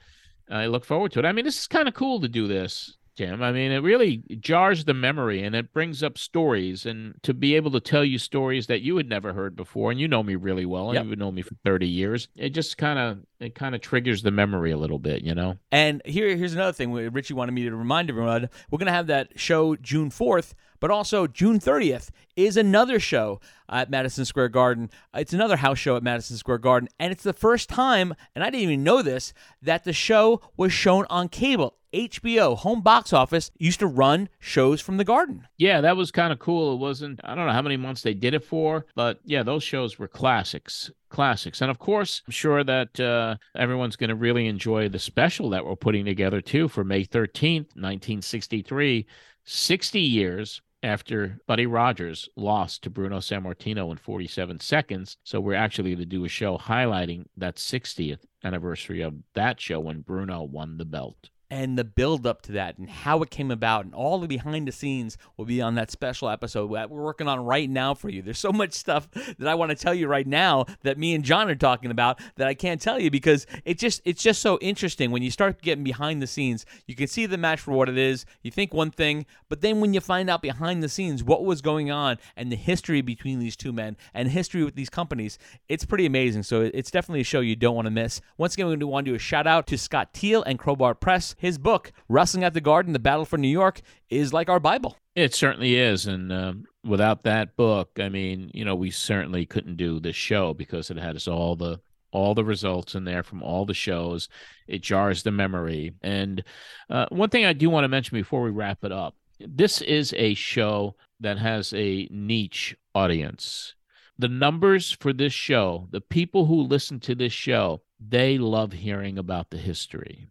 I 0.51 0.67
look 0.67 0.85
forward 0.85 1.13
to 1.13 1.21
it. 1.21 1.25
I 1.25 1.31
mean, 1.33 1.45
this 1.45 1.59
is 1.61 1.67
kind 1.69 1.87
of 1.87 1.95
cool 1.95 2.21
to 2.21 2.29
do 2.29 2.49
this, 2.49 2.97
Jim. 3.17 3.41
I 3.41 3.53
mean, 3.53 3.71
it 3.71 3.79
really 3.79 4.25
jars 4.41 4.85
the 4.85 4.95
memory 4.95 5.45
and 5.45 5.55
it 5.55 5.73
brings 5.73 6.03
up 6.03 6.19
stories, 6.19 6.87
and 6.87 7.15
to 7.23 7.33
be 7.33 7.55
able 7.55 7.71
to 7.71 7.79
tell 7.79 8.05
you 8.05 8.19
stories 8.19 8.67
that 8.67 8.81
you 8.81 8.97
had 8.97 9.09
never 9.09 9.33
heard 9.33 9.55
before, 9.55 9.93
and 9.93 10.01
you 10.01 10.09
know 10.09 10.25
me 10.25 10.35
really 10.35 10.67
well, 10.67 10.89
and 10.89 10.95
Yep. 10.97 11.05
you've 11.07 11.19
known 11.21 11.37
me 11.37 11.43
for 11.43 11.55
thirty 11.65 11.87
years. 11.89 12.27
It 12.35 12.51
just 12.51 12.77
kind 12.77 12.99
of 12.99 13.19
it 13.39 13.55
kind 13.55 13.77
of 13.77 13.81
triggers 13.81 14.23
the 14.23 14.33
memory 14.33 14.73
a 14.73 14.77
little 14.77 14.99
bit, 14.99 15.23
you 15.23 15.37
know. 15.37 15.57
And 15.71 16.03
here, 16.05 16.35
here's 16.37 16.53
another 16.55 16.73
thing. 16.73 16.93
Ritchie 16.93 17.35
wanted 17.35 17.53
me 17.53 17.63
to 17.69 17.77
remind 17.77 18.11
everyone. 18.11 18.49
We're 18.73 18.79
going 18.79 18.87
to 18.87 18.93
have 18.93 19.07
that 19.07 19.39
show 19.39 19.77
June 19.77 20.11
4th, 20.11 20.53
but 20.81 20.91
also 20.91 21.27
June 21.27 21.61
30th 21.61 22.11
is 22.35 22.57
another 22.57 22.99
show 22.99 23.41
at 23.69 23.91
Madison 23.91 24.25
Square 24.25 24.49
Garden. 24.49 24.91
It's 25.15 25.33
another 25.33 25.57
house 25.57 25.79
show 25.79 25.97
at 25.97 26.03
Madison 26.03 26.37
Square 26.37 26.59
Garden, 26.59 26.89
and 26.99 27.13
it's 27.13 27.23
the 27.23 27.33
first 27.33 27.69
time, 27.69 28.15
and 28.35 28.43
I 28.43 28.51
didn't 28.51 28.63
even 28.63 28.83
know 28.83 29.03
this, 29.03 29.33
that 29.63 29.85
the 29.85 29.93
show 29.93 30.41
was 30.57 30.73
shown 30.73 31.07
on 31.11 31.29
cable. 31.29 31.77
HBO, 31.93 32.57
home 32.57 32.83
box 32.83 33.13
office, 33.13 33.51
used 33.59 33.81
to 33.81 33.87
run 33.87 34.29
shows 34.39 34.81
from 34.81 34.97
the 34.97 35.05
Garden. 35.05 35.49
Yeah, 35.59 35.81
that 35.81 35.97
was 35.97 36.11
kind 36.11 36.33
of 36.33 36.39
cool. 36.39 36.75
It 36.75 36.79
wasn't, 36.79 37.21
I 37.25 37.35
don't 37.35 37.47
know 37.47 37.53
how 37.53 37.63
many 37.63 37.77
months 37.77 38.03
they 38.03 38.15
did 38.15 38.35
it 38.35 38.45
for, 38.45 38.87
but 38.95 39.21
yeah, 39.25 39.43
those 39.43 39.65
shows 39.65 39.99
were 39.99 40.09
classics. 40.09 40.91
Classics. 41.09 41.61
And 41.61 41.71
of 41.71 41.81
course, 41.81 42.23
I'm 42.27 42.33
sure 42.33 42.63
that 42.63 43.01
uh, 43.01 43.37
everyone's 43.57 43.97
going 43.97 44.11
to 44.11 44.15
really 44.15 44.47
enjoy 44.47 44.89
the 44.89 45.01
special 45.01 45.51
that 45.51 45.67
we're 45.67 45.75
putting 45.75 46.05
together 46.05 46.41
too 46.41 46.69
for 46.69 46.85
May 46.85 47.05
13th, 47.05 47.75
1963. 47.75 49.07
60 49.45 50.01
years 50.01 50.63
after 50.83 51.41
Buddy 51.47 51.67
Rogers 51.67 52.29
lost 52.37 52.83
to 52.83 52.91
Bruno 52.91 53.19
Sammartino 53.19 53.91
in 53.91 53.97
47 53.97 54.61
seconds. 54.61 55.17
So 55.25 55.41
we're 55.41 55.55
actually 55.55 55.91
going 55.91 55.99
to 55.99 56.07
do 56.07 56.25
a 56.25 56.29
show 56.29 56.59
highlighting 56.59 57.27
that 57.37 57.57
60th 57.57 58.21
anniversary 58.43 59.03
of 59.03 59.15
that 59.35 59.61
show 59.61 59.81
when 59.81 60.01
Bruno 60.01 60.43
won 60.43 60.79
the 60.79 60.85
belt 60.85 61.31
and 61.51 61.77
the 61.77 61.85
build 61.85 62.27
up 62.27 62.43
to 62.43 62.53
that 62.53 62.79
and 62.79 62.89
how 62.89 63.23
it 63.23 63.31
came 63.31 63.51
about 63.51 63.85
and 63.85 63.95
all 63.95 64.19
the 64.19 64.29
behind 64.29 64.69
the 64.69 64.73
scenes 64.73 65.19
will 65.37 65.45
be 65.45 65.61
on 65.61 65.75
that 65.75 65.91
special 65.91 66.29
episode 66.29 66.73
that 66.73 66.91
we're 66.91 67.03
working 67.03 67.27
on 67.27 67.45
right 67.45 67.69
now 67.69 67.93
for 67.95 68.09
you. 68.09 68.23
There's 68.23 68.39
so 68.39 68.53
much 68.53 68.73
stuff 68.73 69.11
that 69.11 69.49
I 69.49 69.55
want 69.55 69.71
to 69.71 69.77
tell 69.77 69.95
you 69.95 70.07
right 70.07 70.27
now 70.27 70.67
that 70.83 70.99
me 70.99 71.15
and 71.15 71.25
John 71.25 71.51
are 71.51 71.55
talking 71.55 71.91
about 71.91 72.21
that 72.37 72.47
I 72.47 72.55
can't 72.55 72.81
tell 72.81 73.01
you 73.01 73.11
because 73.11 73.47
it 73.65 73.79
just 73.79 74.01
it's 74.05 74.23
just 74.23 74.41
so 74.41 74.59
interesting 74.61 75.11
when 75.11 75.23
you 75.23 75.31
start 75.31 75.61
getting 75.63 75.85
behind 75.85 76.23
the 76.23 76.27
scenes. 76.27 76.65
You 76.87 76.95
can 76.95 77.09
see 77.09 77.27
the 77.27 77.39
match 77.39 77.61
for 77.61 77.73
what 77.73 77.89
it 77.89 77.99
is. 77.99 78.25
You 78.43 78.51
think 78.51 78.73
one 78.73 78.91
thing, 78.91 79.27
but 79.49 79.61
then 79.61 79.81
when 79.81 79.93
you 79.93 80.01
find 80.01 80.31
out 80.31 80.43
behind 80.43 80.83
the 80.83 80.89
scenes 80.89 81.25
what 81.25 81.45
was 81.45 81.61
going 81.61 81.91
on 81.91 82.19
and 82.37 82.53
the 82.53 82.57
history 82.57 83.01
between 83.01 83.41
these 83.41 83.57
two 83.57 83.73
men 83.73 83.97
and 84.15 84.29
history 84.29 84.63
with 84.63 84.77
these 84.77 84.91
companies, 84.91 85.39
it's 85.69 85.85
pretty 85.85 86.07
amazing. 86.07 86.45
So 86.45 86.71
it's 86.73 86.91
definitely 86.91 87.23
a 87.23 87.25
show 87.25 87.41
you 87.41 87.57
don't 87.57 87.75
want 87.75 87.87
to 87.87 87.91
miss. 87.91 88.21
Once 88.39 88.55
again, 88.55 88.69
we 88.69 88.77
want 88.77 89.05
to 89.07 89.11
do 89.11 89.17
a 89.17 89.19
shout 89.19 89.47
out 89.47 89.67
to 89.69 89.79
Scott 89.79 90.15
Teal 90.15 90.43
and 90.45 90.59
Crowbar 90.59 90.95
Press 90.95 91.35
his 91.41 91.57
book, 91.57 91.91
Wrestling 92.07 92.45
at 92.45 92.53
the 92.53 92.61
Garden: 92.61 92.93
The 92.93 92.99
Battle 92.99 93.25
for 93.25 93.39
New 93.39 93.49
York, 93.49 93.81
is 94.11 94.35
like 94.35 94.51
our 94.51 94.61
Bible. 94.61 94.99
It 95.15 95.35
certainly 95.35 95.75
is, 95.75 96.07
and 96.07 96.31
um, 96.31 96.65
without 96.85 97.23
that 97.23 97.57
book, 97.57 97.99
I 97.99 98.11
mean, 98.11 98.51
you 98.53 98.63
know, 98.63 98.75
we 98.75 98.91
certainly 98.91 99.47
couldn't 99.47 99.77
do 99.77 100.01
this 100.01 100.17
show 100.17 100.53
because 100.53 100.91
it 100.91 100.99
has 100.99 101.27
all 101.27 101.57
the 101.57 101.81
all 102.13 102.35
the 102.35 102.45
results 102.45 102.95
in 102.95 103.05
there 103.05 103.23
from 103.23 103.43
all 103.43 103.65
the 103.65 103.73
shows. 103.73 104.29
It 104.69 104.83
jars 104.83 105.23
the 105.23 105.31
memory. 105.31 105.93
And 106.03 106.45
uh, 106.91 107.07
one 107.09 107.31
thing 107.31 107.47
I 107.47 107.55
do 107.55 107.71
want 107.71 107.85
to 107.85 107.89
mention 107.89 108.19
before 108.19 108.43
we 108.43 108.51
wrap 108.51 108.85
it 108.85 108.93
up: 108.93 109.17
this 109.39 109.81
is 109.81 110.13
a 110.19 110.35
show 110.35 110.95
that 111.21 111.39
has 111.39 111.73
a 111.73 112.07
niche 112.11 112.77
audience. 112.95 113.75
The 114.19 114.29
numbers 114.29 114.93
for 114.93 115.15
this 115.15 115.33
show, 115.33 115.89
the 115.91 116.03
people 116.03 116.45
who 116.45 116.61
listen 116.61 117.01
to 117.01 117.15
this 117.15 117.33
show, 117.33 117.81
they 117.99 118.37
love 118.37 118.73
hearing 118.73 119.17
about 119.17 119.49
the 119.49 119.57
history 119.57 120.29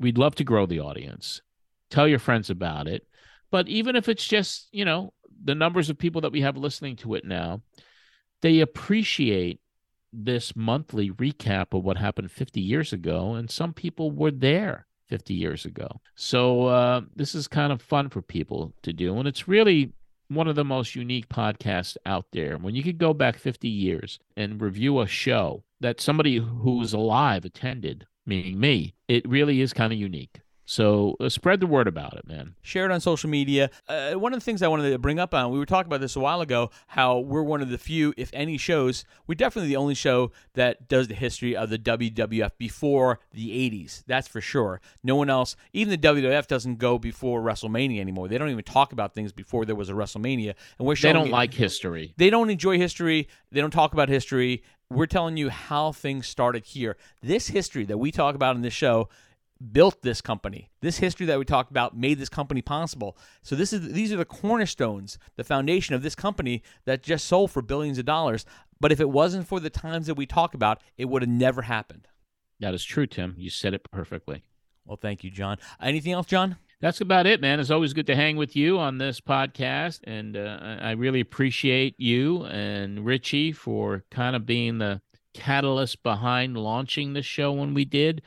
we'd 0.00 0.18
love 0.18 0.34
to 0.36 0.44
grow 0.44 0.66
the 0.66 0.80
audience. 0.80 1.42
Tell 1.90 2.08
your 2.08 2.18
friends 2.18 2.50
about 2.50 2.88
it. 2.88 3.06
But 3.50 3.68
even 3.68 3.94
if 3.94 4.08
it's 4.08 4.26
just, 4.26 4.68
you 4.72 4.84
know, 4.84 5.12
the 5.44 5.54
numbers 5.54 5.90
of 5.90 5.98
people 5.98 6.22
that 6.22 6.32
we 6.32 6.40
have 6.40 6.56
listening 6.56 6.96
to 6.96 7.14
it 7.14 7.24
now, 7.24 7.62
they 8.42 8.60
appreciate 8.60 9.60
this 10.12 10.56
monthly 10.56 11.10
recap 11.10 11.76
of 11.76 11.84
what 11.84 11.96
happened 11.96 12.30
50 12.30 12.60
years 12.60 12.92
ago. 12.92 13.34
And 13.34 13.50
some 13.50 13.72
people 13.72 14.10
were 14.10 14.30
there 14.30 14.86
50 15.08 15.34
years 15.34 15.64
ago. 15.64 16.00
So 16.14 16.66
uh, 16.66 17.02
this 17.14 17.34
is 17.34 17.48
kind 17.48 17.72
of 17.72 17.82
fun 17.82 18.08
for 18.08 18.22
people 18.22 18.72
to 18.82 18.92
do. 18.92 19.18
And 19.18 19.28
it's 19.28 19.48
really 19.48 19.92
one 20.28 20.46
of 20.46 20.54
the 20.54 20.64
most 20.64 20.94
unique 20.94 21.28
podcasts 21.28 21.96
out 22.06 22.26
there. 22.32 22.56
When 22.56 22.76
you 22.76 22.84
could 22.84 22.98
go 22.98 23.12
back 23.12 23.36
50 23.36 23.68
years 23.68 24.20
and 24.36 24.60
review 24.60 25.00
a 25.00 25.06
show 25.06 25.64
that 25.80 26.00
somebody 26.00 26.36
who 26.36 26.78
was 26.78 26.92
alive 26.92 27.44
attended 27.44 28.06
meaning 28.26 28.58
me, 28.58 28.94
it 29.08 29.28
really 29.28 29.60
is 29.60 29.72
kind 29.72 29.92
of 29.92 29.98
unique. 29.98 30.40
So 30.70 31.16
uh, 31.18 31.28
spread 31.28 31.58
the 31.58 31.66
word 31.66 31.88
about 31.88 32.16
it, 32.16 32.28
man. 32.28 32.54
Share 32.62 32.84
it 32.84 32.92
on 32.92 33.00
social 33.00 33.28
media. 33.28 33.70
Uh, 33.88 34.12
one 34.12 34.32
of 34.32 34.38
the 34.38 34.44
things 34.44 34.62
I 34.62 34.68
wanted 34.68 34.88
to 34.92 34.98
bring 35.00 35.18
up 35.18 35.34
on, 35.34 35.50
we 35.50 35.58
were 35.58 35.66
talking 35.66 35.88
about 35.88 36.00
this 36.00 36.14
a 36.14 36.20
while 36.20 36.40
ago, 36.40 36.70
how 36.86 37.18
we're 37.18 37.42
one 37.42 37.60
of 37.60 37.70
the 37.70 37.76
few, 37.76 38.14
if 38.16 38.30
any, 38.32 38.56
shows. 38.56 39.04
We're 39.26 39.34
definitely 39.34 39.70
the 39.70 39.76
only 39.78 39.96
show 39.96 40.30
that 40.54 40.86
does 40.86 41.08
the 41.08 41.16
history 41.16 41.56
of 41.56 41.70
the 41.70 41.78
WWF 41.78 42.52
before 42.56 43.18
the 43.32 43.50
80s. 43.50 44.04
That's 44.06 44.28
for 44.28 44.40
sure. 44.40 44.80
No 45.02 45.16
one 45.16 45.28
else, 45.28 45.56
even 45.72 45.90
the 45.90 45.98
WWF 45.98 46.46
doesn't 46.46 46.78
go 46.78 47.00
before 47.00 47.42
WrestleMania 47.42 47.98
anymore. 47.98 48.28
They 48.28 48.38
don't 48.38 48.50
even 48.50 48.62
talk 48.62 48.92
about 48.92 49.12
things 49.12 49.32
before 49.32 49.64
there 49.64 49.74
was 49.74 49.90
a 49.90 49.94
WrestleMania. 49.94 50.54
And 50.78 50.86
we're 50.86 50.94
showing 50.94 51.14
they 51.16 51.20
don't 51.20 51.32
like 51.32 51.52
history. 51.52 52.14
They 52.16 52.30
don't 52.30 52.48
enjoy 52.48 52.78
history. 52.78 53.26
They 53.50 53.60
don't 53.60 53.72
talk 53.72 53.92
about 53.92 54.08
history. 54.08 54.62
We're 54.90 55.06
telling 55.06 55.36
you 55.36 55.50
how 55.50 55.92
things 55.92 56.26
started 56.26 56.64
here. 56.64 56.96
This 57.22 57.48
history 57.48 57.84
that 57.84 57.98
we 57.98 58.10
talk 58.10 58.34
about 58.34 58.56
in 58.56 58.62
this 58.62 58.74
show 58.74 59.08
built 59.72 60.02
this 60.02 60.20
company. 60.20 60.70
This 60.80 60.98
history 60.98 61.26
that 61.26 61.38
we 61.38 61.44
talked 61.44 61.70
about 61.70 61.96
made 61.96 62.18
this 62.18 62.28
company 62.28 62.60
possible. 62.60 63.16
So 63.42 63.54
this 63.54 63.72
is 63.72 63.92
these 63.92 64.12
are 64.12 64.16
the 64.16 64.24
cornerstones, 64.24 65.18
the 65.36 65.44
foundation 65.44 65.94
of 65.94 66.02
this 66.02 66.14
company 66.14 66.62
that 66.86 67.02
just 67.02 67.26
sold 67.26 67.50
for 67.50 67.62
billions 67.62 67.98
of 67.98 68.04
dollars. 68.04 68.44
But 68.80 68.90
if 68.90 69.00
it 69.00 69.10
wasn't 69.10 69.46
for 69.46 69.60
the 69.60 69.70
times 69.70 70.06
that 70.06 70.14
we 70.14 70.26
talk 70.26 70.54
about, 70.54 70.82
it 70.96 71.04
would 71.04 71.22
have 71.22 71.28
never 71.28 71.62
happened. 71.62 72.08
That 72.58 72.74
is 72.74 72.84
true, 72.84 73.06
Tim. 73.06 73.34
You 73.38 73.50
said 73.50 73.74
it 73.74 73.90
perfectly. 73.90 74.42
Well, 74.84 74.98
thank 75.00 75.22
you, 75.22 75.30
John. 75.30 75.58
Anything 75.80 76.12
else, 76.12 76.26
John? 76.26 76.56
That's 76.80 77.02
about 77.02 77.26
it, 77.26 77.42
man. 77.42 77.60
It's 77.60 77.70
always 77.70 77.92
good 77.92 78.06
to 78.06 78.16
hang 78.16 78.36
with 78.36 78.56
you 78.56 78.78
on 78.78 78.96
this 78.96 79.20
podcast. 79.20 80.00
And 80.04 80.36
uh, 80.36 80.78
I 80.80 80.92
really 80.92 81.20
appreciate 81.20 81.94
you 81.98 82.44
and 82.46 83.04
Ritchie 83.04 83.52
for 83.52 84.04
kind 84.10 84.34
of 84.34 84.46
being 84.46 84.78
the 84.78 85.02
catalyst 85.34 86.02
behind 86.02 86.56
launching 86.56 87.12
the 87.12 87.22
show 87.22 87.52
when 87.52 87.74
we 87.74 87.84
did. 87.84 88.22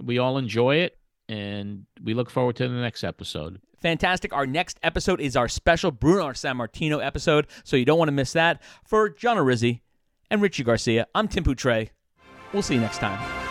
We 0.00 0.18
all 0.18 0.38
enjoy 0.38 0.76
it, 0.76 0.98
and 1.28 1.86
we 2.02 2.14
look 2.14 2.30
forward 2.30 2.56
to 2.56 2.68
the 2.68 2.74
next 2.74 3.02
episode. 3.02 3.60
Fantastic. 3.80 4.32
Our 4.32 4.46
next 4.46 4.78
episode 4.82 5.20
is 5.20 5.36
our 5.36 5.48
special 5.48 5.90
Bruno 5.90 6.28
Sammartino 6.28 7.04
episode, 7.04 7.46
so 7.64 7.76
you 7.76 7.84
don't 7.84 7.98
want 7.98 8.08
to 8.08 8.12
miss 8.12 8.32
that. 8.34 8.62
For 8.84 9.08
John 9.08 9.36
Arezzi 9.36 9.80
and 10.30 10.40
Ritchie 10.42 10.64
Garcia, 10.64 11.06
I'm 11.14 11.28
Tim 11.28 11.44
Puttre. 11.44 11.90
We'll 12.52 12.62
see 12.62 12.74
you 12.74 12.80
next 12.80 12.98
time. 12.98 13.45